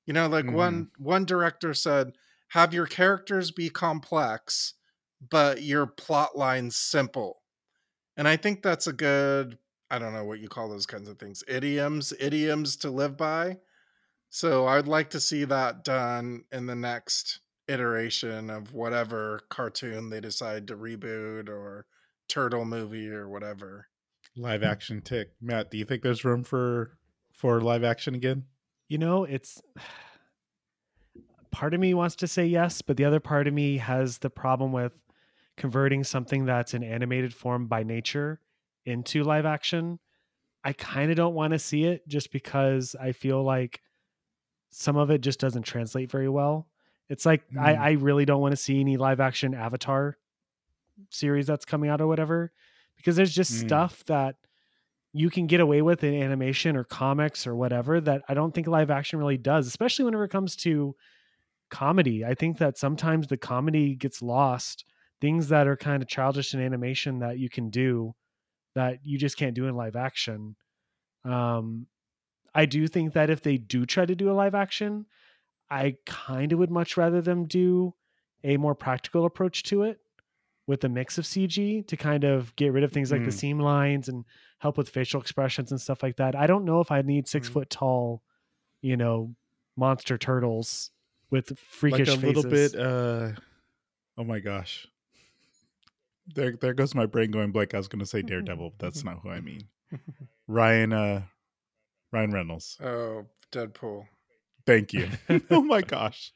You 0.06 0.14
know, 0.14 0.28
like 0.28 0.46
mm-hmm. 0.46 0.56
one 0.56 0.92
one 0.98 1.26
director 1.26 1.74
said, 1.74 2.14
"Have 2.50 2.74
your 2.74 2.88
characters 2.88 3.52
be 3.52 3.70
complex, 3.70 4.74
but 5.30 5.62
your 5.62 5.86
plot 5.86 6.38
lines 6.38 6.76
simple." 6.76 7.42
And 8.18 8.28
I 8.28 8.36
think 8.36 8.62
that's 8.62 8.88
a 8.88 8.94
good 8.94 9.58
I 9.92 10.00
don't 10.00 10.14
know 10.14 10.26
what 10.26 10.40
you 10.40 10.50
call 10.50 10.70
those 10.70 10.86
kinds 10.86 11.08
of 11.08 11.18
things. 11.18 11.44
Idioms, 11.48 12.14
idioms 12.20 12.76
to 12.78 12.90
live 12.90 13.18
by 13.18 13.58
so 14.30 14.68
I'd 14.68 14.88
like 14.88 15.10
to 15.12 15.20
see 15.20 15.44
that 15.46 15.84
done 15.84 16.44
in 16.52 16.66
the 16.66 16.76
next 16.76 17.40
iteration 17.68 18.50
of 18.50 18.74
whatever 18.74 19.42
cartoon 19.50 20.10
they 20.10 20.20
decide 20.20 20.68
to 20.68 20.76
reboot 20.76 21.50
or 21.50 21.86
turtle 22.28 22.66
movie 22.66 23.10
or 23.10 23.30
whatever. 23.30 23.88
Live 24.36 24.62
hmm. 24.62 24.68
action 24.68 25.02
tick. 25.02 25.30
Matt, 25.42 25.72
do 25.72 25.78
you 25.78 25.86
think 25.86 26.02
there's 26.02 26.26
room 26.26 26.44
for 26.44 26.98
for 27.32 27.62
live 27.62 27.84
action 27.84 28.16
again? 28.16 28.46
You 28.88 28.98
know, 28.98 29.24
it's 29.24 29.62
part 31.52 31.74
of 31.74 31.80
me 31.80 31.94
wants 31.94 32.16
to 32.18 32.28
say 32.28 32.46
yes, 32.46 32.82
but 32.82 32.98
the 32.98 33.06
other 33.06 33.20
part 33.20 33.48
of 33.48 33.54
me 33.54 33.78
has 33.78 34.20
the 34.20 34.30
problem 34.30 34.72
with 34.72 34.94
converting 35.58 36.04
something 36.04 36.46
that's 36.46 36.74
an 36.74 36.84
animated 36.84 37.34
form 37.34 37.68
by 37.68 37.84
nature 37.84 38.40
into 38.86 39.24
live 39.24 39.46
action. 39.46 40.00
I 40.64 40.74
kind 40.74 41.10
of 41.10 41.18
don't 41.18 41.36
want 41.36 41.54
to 41.54 41.60
see 41.60 41.86
it 41.86 42.08
just 42.08 42.32
because 42.32 42.96
I 43.00 43.12
feel 43.12 43.44
like 43.44 43.82
some 44.70 44.98
of 44.98 45.10
it 45.10 45.22
just 45.22 45.40
doesn't 45.40 45.64
translate 45.64 46.12
very 46.12 46.30
well. 46.30 46.68
It's 47.10 47.26
like 47.26 47.50
mm. 47.52 47.60
I, 47.60 47.74
I 47.74 47.92
really 47.94 48.26
don't 48.26 48.42
want 48.42 48.52
to 48.52 48.58
see 48.58 48.80
any 48.80 48.98
live 48.98 49.20
action 49.20 49.54
Avatar 49.54 50.18
series 51.10 51.48
that's 51.48 51.66
coming 51.66 51.90
out 51.90 52.02
or 52.02 52.08
whatever, 52.08 52.52
because 52.98 53.16
there's 53.16 53.34
just 53.34 53.54
mm. 53.54 53.66
stuff 53.66 54.04
that 54.06 54.36
you 55.12 55.30
can 55.30 55.48
get 55.48 55.60
away 55.60 55.82
with 55.82 56.04
in 56.04 56.14
animation 56.14 56.76
or 56.76 56.84
comics 56.84 57.48
or 57.48 57.56
whatever 57.56 58.00
that 58.00 58.22
I 58.30 58.36
don't 58.36 58.54
think 58.54 58.68
live 58.68 58.92
action 58.92 59.18
really 59.18 59.38
does, 59.38 59.66
especially 59.66 60.06
whenever 60.06 60.26
it 60.26 60.32
comes 60.32 60.56
to 60.58 60.96
comedy. 61.70 62.24
I 62.24 62.36
think 62.36 62.60
that 62.60 62.78
sometimes 62.78 63.28
the 63.28 63.38
comedy 63.38 63.96
gets 63.96 64.22
lost. 64.22 64.86
Things 65.22 65.50
that 65.50 65.68
are 65.68 65.76
kind 65.76 66.02
of 66.02 66.08
childish 66.08 66.54
in 66.54 66.62
animation 66.62 67.20
that 67.20 67.40
you 67.40 67.50
can 67.50 67.70
do 67.70 68.16
that 68.76 69.00
you 69.04 69.18
just 69.18 69.36
can't 69.36 69.56
do 69.56 69.68
in 69.68 69.76
live 69.76 69.96
action. 69.96 70.56
Um, 71.26 71.88
I 72.54 72.66
do 72.66 72.88
think 72.88 73.14
that 73.14 73.30
if 73.30 73.42
they 73.42 73.58
do 73.58 73.86
try 73.86 74.06
to 74.06 74.16
do 74.16 74.32
a 74.32 74.34
live 74.34 74.56
action, 74.56 75.06
I 75.70 75.98
kind 76.06 76.52
of 76.52 76.60
would 76.60 76.72
much 76.72 76.98
rather 76.98 77.22
them 77.22 77.46
do 77.46 77.94
a 78.44 78.58
more 78.58 78.76
practical 78.76 79.26
approach 79.26 79.64
to 79.64 79.84
it 79.84 80.00
with 80.66 80.84
a 80.84 80.90
mix 80.90 81.18
of 81.18 81.26
CG 81.26 81.86
to 81.88 81.98
kind 81.98 82.24
of 82.24 82.56
get 82.56 82.74
rid 82.74 82.84
of 82.84 82.92
things 82.92 83.12
like 83.12 83.22
mm. 83.22 83.26
the 83.26 83.32
seam 83.32 83.60
lines 83.60 84.08
and 84.08 84.24
help 84.60 84.78
with 84.78 84.90
facial 84.90 85.20
expressions 85.20 85.72
and 85.72 85.82
stuff 85.82 86.04
like 86.04 86.18
that. 86.18 86.36
I 86.36 86.48
don't 86.48 86.66
know 86.66 86.80
if 86.80 86.92
I 86.92 87.02
need 87.02 87.28
six 87.28 87.50
mm. 87.50 87.54
foot 87.54 87.70
tall, 87.70 88.22
you 88.82 88.96
know, 88.96 89.34
monster 89.76 90.18
turtles 90.18 90.92
with 91.32 91.58
freakish 91.58 92.08
like 92.08 92.18
a 92.18 92.22
faces. 92.22 92.44
little 92.44 92.52
bit. 92.52 92.76
uh 92.76 93.32
Oh 94.18 94.24
my 94.26 94.40
gosh, 94.40 94.86
there 96.36 96.56
there 96.60 96.74
goes 96.74 96.94
my 96.94 97.06
brain 97.06 97.32
going 97.32 97.52
blank. 97.52 97.74
I 97.74 97.78
was 97.78 97.88
going 97.88 98.02
to 98.02 98.06
say 98.06 98.22
Daredevil, 98.22 98.74
but 98.78 98.86
that's 98.86 99.04
not 99.06 99.20
who 99.24 99.30
I 99.30 99.40
mean. 99.40 99.62
Ryan 100.48 100.94
uh 100.94 101.22
Ryan 102.12 102.32
Reynolds. 102.32 102.78
Oh, 102.84 103.26
Deadpool. 103.52 104.06
Thank 104.66 104.94
you. 104.94 105.10
oh 105.50 105.62
my 105.62 105.82
gosh. 105.82 106.34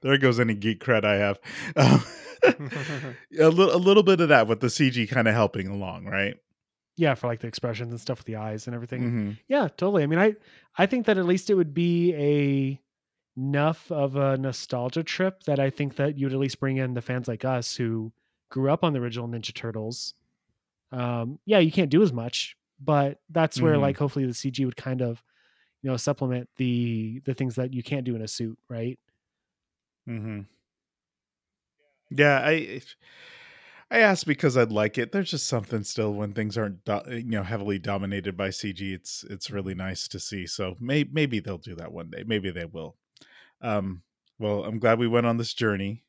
There 0.00 0.18
goes 0.18 0.38
any 0.38 0.54
geek 0.54 0.82
cred 0.82 1.04
I 1.04 1.16
have. 1.16 1.38
Um, 1.76 2.04
a, 3.40 3.48
little, 3.48 3.74
a 3.74 3.78
little 3.78 4.02
bit 4.02 4.20
of 4.20 4.28
that 4.28 4.46
with 4.46 4.60
the 4.60 4.68
CG 4.68 5.08
kind 5.08 5.26
of 5.26 5.34
helping 5.34 5.68
along, 5.68 6.06
right? 6.06 6.36
Yeah, 6.96 7.14
for 7.14 7.26
like 7.26 7.40
the 7.40 7.48
expressions 7.48 7.90
and 7.90 8.00
stuff 8.00 8.18
with 8.18 8.26
the 8.26 8.36
eyes 8.36 8.66
and 8.66 8.74
everything. 8.74 9.02
Mm-hmm. 9.02 9.30
Yeah, 9.48 9.68
totally. 9.68 10.02
I 10.02 10.06
mean, 10.06 10.18
I 10.18 10.34
I 10.78 10.86
think 10.86 11.06
that 11.06 11.18
at 11.18 11.26
least 11.26 11.50
it 11.50 11.54
would 11.54 11.74
be 11.74 12.14
a 12.14 12.80
enough 13.36 13.90
of 13.92 14.16
a 14.16 14.38
nostalgia 14.38 15.02
trip 15.02 15.42
that 15.42 15.60
I 15.60 15.68
think 15.68 15.96
that 15.96 16.18
you'd 16.18 16.32
at 16.32 16.38
least 16.38 16.58
bring 16.58 16.78
in 16.78 16.94
the 16.94 17.02
fans 17.02 17.28
like 17.28 17.44
us 17.44 17.76
who 17.76 18.12
grew 18.50 18.70
up 18.70 18.82
on 18.82 18.94
the 18.94 19.00
original 19.00 19.28
Ninja 19.28 19.54
Turtles. 19.54 20.14
Um, 20.90 21.38
yeah, 21.44 21.58
you 21.58 21.70
can't 21.70 21.90
do 21.90 22.02
as 22.02 22.12
much, 22.12 22.55
but 22.80 23.18
that's 23.30 23.60
where 23.60 23.74
mm-hmm. 23.74 23.82
like 23.82 23.98
hopefully 23.98 24.26
the 24.26 24.32
CG 24.32 24.64
would 24.64 24.76
kind 24.76 25.00
of 25.02 25.22
you 25.82 25.90
know 25.90 25.96
supplement 25.96 26.48
the 26.56 27.20
the 27.26 27.34
things 27.34 27.54
that 27.56 27.72
you 27.72 27.82
can't 27.82 28.04
do 28.04 28.16
in 28.16 28.22
a 28.22 28.28
suit, 28.28 28.58
right? 28.68 28.98
Mm-hmm. 30.08 30.40
Yeah, 32.10 32.40
I 32.44 32.80
I 33.90 34.00
asked 34.00 34.26
because 34.26 34.56
I'd 34.56 34.72
like 34.72 34.98
it. 34.98 35.12
There's 35.12 35.30
just 35.30 35.46
something 35.46 35.84
still 35.84 36.12
when 36.12 36.32
things 36.32 36.58
aren't, 36.58 36.84
do- 36.84 37.02
you 37.08 37.22
know, 37.22 37.44
heavily 37.44 37.78
dominated 37.78 38.36
by 38.36 38.48
CG. 38.48 38.80
It's 38.80 39.24
it's 39.30 39.50
really 39.50 39.74
nice 39.74 40.08
to 40.08 40.18
see. 40.18 40.46
So 40.46 40.76
may- 40.80 41.08
maybe 41.10 41.38
they'll 41.38 41.58
do 41.58 41.76
that 41.76 41.92
one 41.92 42.10
day. 42.10 42.24
Maybe 42.26 42.50
they 42.50 42.64
will. 42.64 42.96
Um, 43.60 44.02
well, 44.38 44.64
I'm 44.64 44.78
glad 44.78 44.98
we 44.98 45.08
went 45.08 45.26
on 45.26 45.36
this 45.36 45.54
journey. 45.54 46.04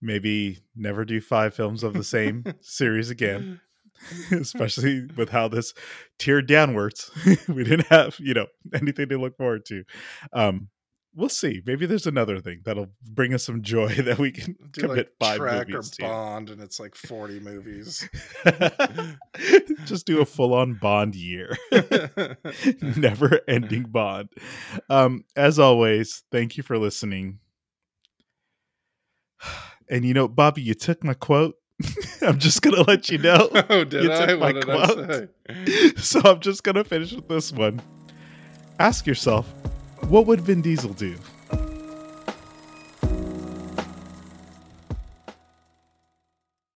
Maybe 0.00 0.60
never 0.76 1.04
do 1.04 1.20
five 1.20 1.54
films 1.54 1.82
of 1.82 1.94
the 1.94 2.04
same 2.04 2.44
series 2.60 3.10
again, 3.10 3.60
especially 4.32 5.06
with 5.16 5.30
how 5.30 5.48
this 5.48 5.74
tiered 6.18 6.46
downwards. 6.46 7.10
we 7.48 7.64
didn't 7.64 7.86
have, 7.88 8.16
you 8.18 8.34
know, 8.34 8.46
anything 8.74 9.08
to 9.08 9.18
look 9.18 9.36
forward 9.36 9.64
to. 9.66 9.84
Um, 10.32 10.68
we'll 11.14 11.28
see. 11.28 11.62
Maybe 11.66 11.86
there's 11.86 12.06
another 12.06 12.40
thing 12.40 12.60
that'll 12.64 12.92
bring 13.10 13.34
us 13.34 13.44
some 13.44 13.62
joy 13.62 13.88
that 14.02 14.18
we 14.18 14.32
can 14.32 14.56
Do 14.72 14.82
commit 14.82 14.96
like 14.96 15.08
five 15.20 15.38
Trek 15.38 15.70
or 15.70 15.82
to. 15.82 16.02
Bond, 16.02 16.50
and 16.50 16.62
it's 16.62 16.80
like 16.80 16.94
forty 16.94 17.40
movies. 17.40 18.08
Just 19.84 20.06
do 20.06 20.20
a 20.20 20.24
full 20.24 20.54
on 20.54 20.74
Bond 20.74 21.14
year. 21.14 21.56
Never 22.80 23.40
ending 23.48 23.84
Bond. 23.84 24.30
Um, 24.88 25.24
as 25.36 25.58
always, 25.58 26.22
thank 26.30 26.56
you 26.56 26.62
for 26.62 26.78
listening. 26.78 27.40
And 29.90 30.04
you 30.04 30.12
know, 30.12 30.28
Bobby, 30.28 30.60
you 30.60 30.74
took 30.74 31.02
my 31.02 31.14
quote. 31.14 31.54
I'm 32.22 32.38
just 32.38 32.62
gonna 32.62 32.82
let 32.82 33.08
you 33.08 33.18
know. 33.18 33.48
oh, 33.70 33.84
did 33.84 34.04
You 34.04 34.10
I? 34.10 34.34
What 34.34 34.54
did 34.54 34.68
I 34.68 34.86
say? 34.86 35.28
So 35.96 36.20
I'm 36.24 36.40
just 36.40 36.64
gonna 36.64 36.84
finish 36.84 37.12
with 37.12 37.28
this 37.28 37.52
one. 37.52 37.80
Ask 38.78 39.06
yourself, 39.06 39.46
what 40.08 40.26
would 40.26 40.40
Vin 40.40 40.62
Diesel 40.62 40.92
do? 40.92 41.16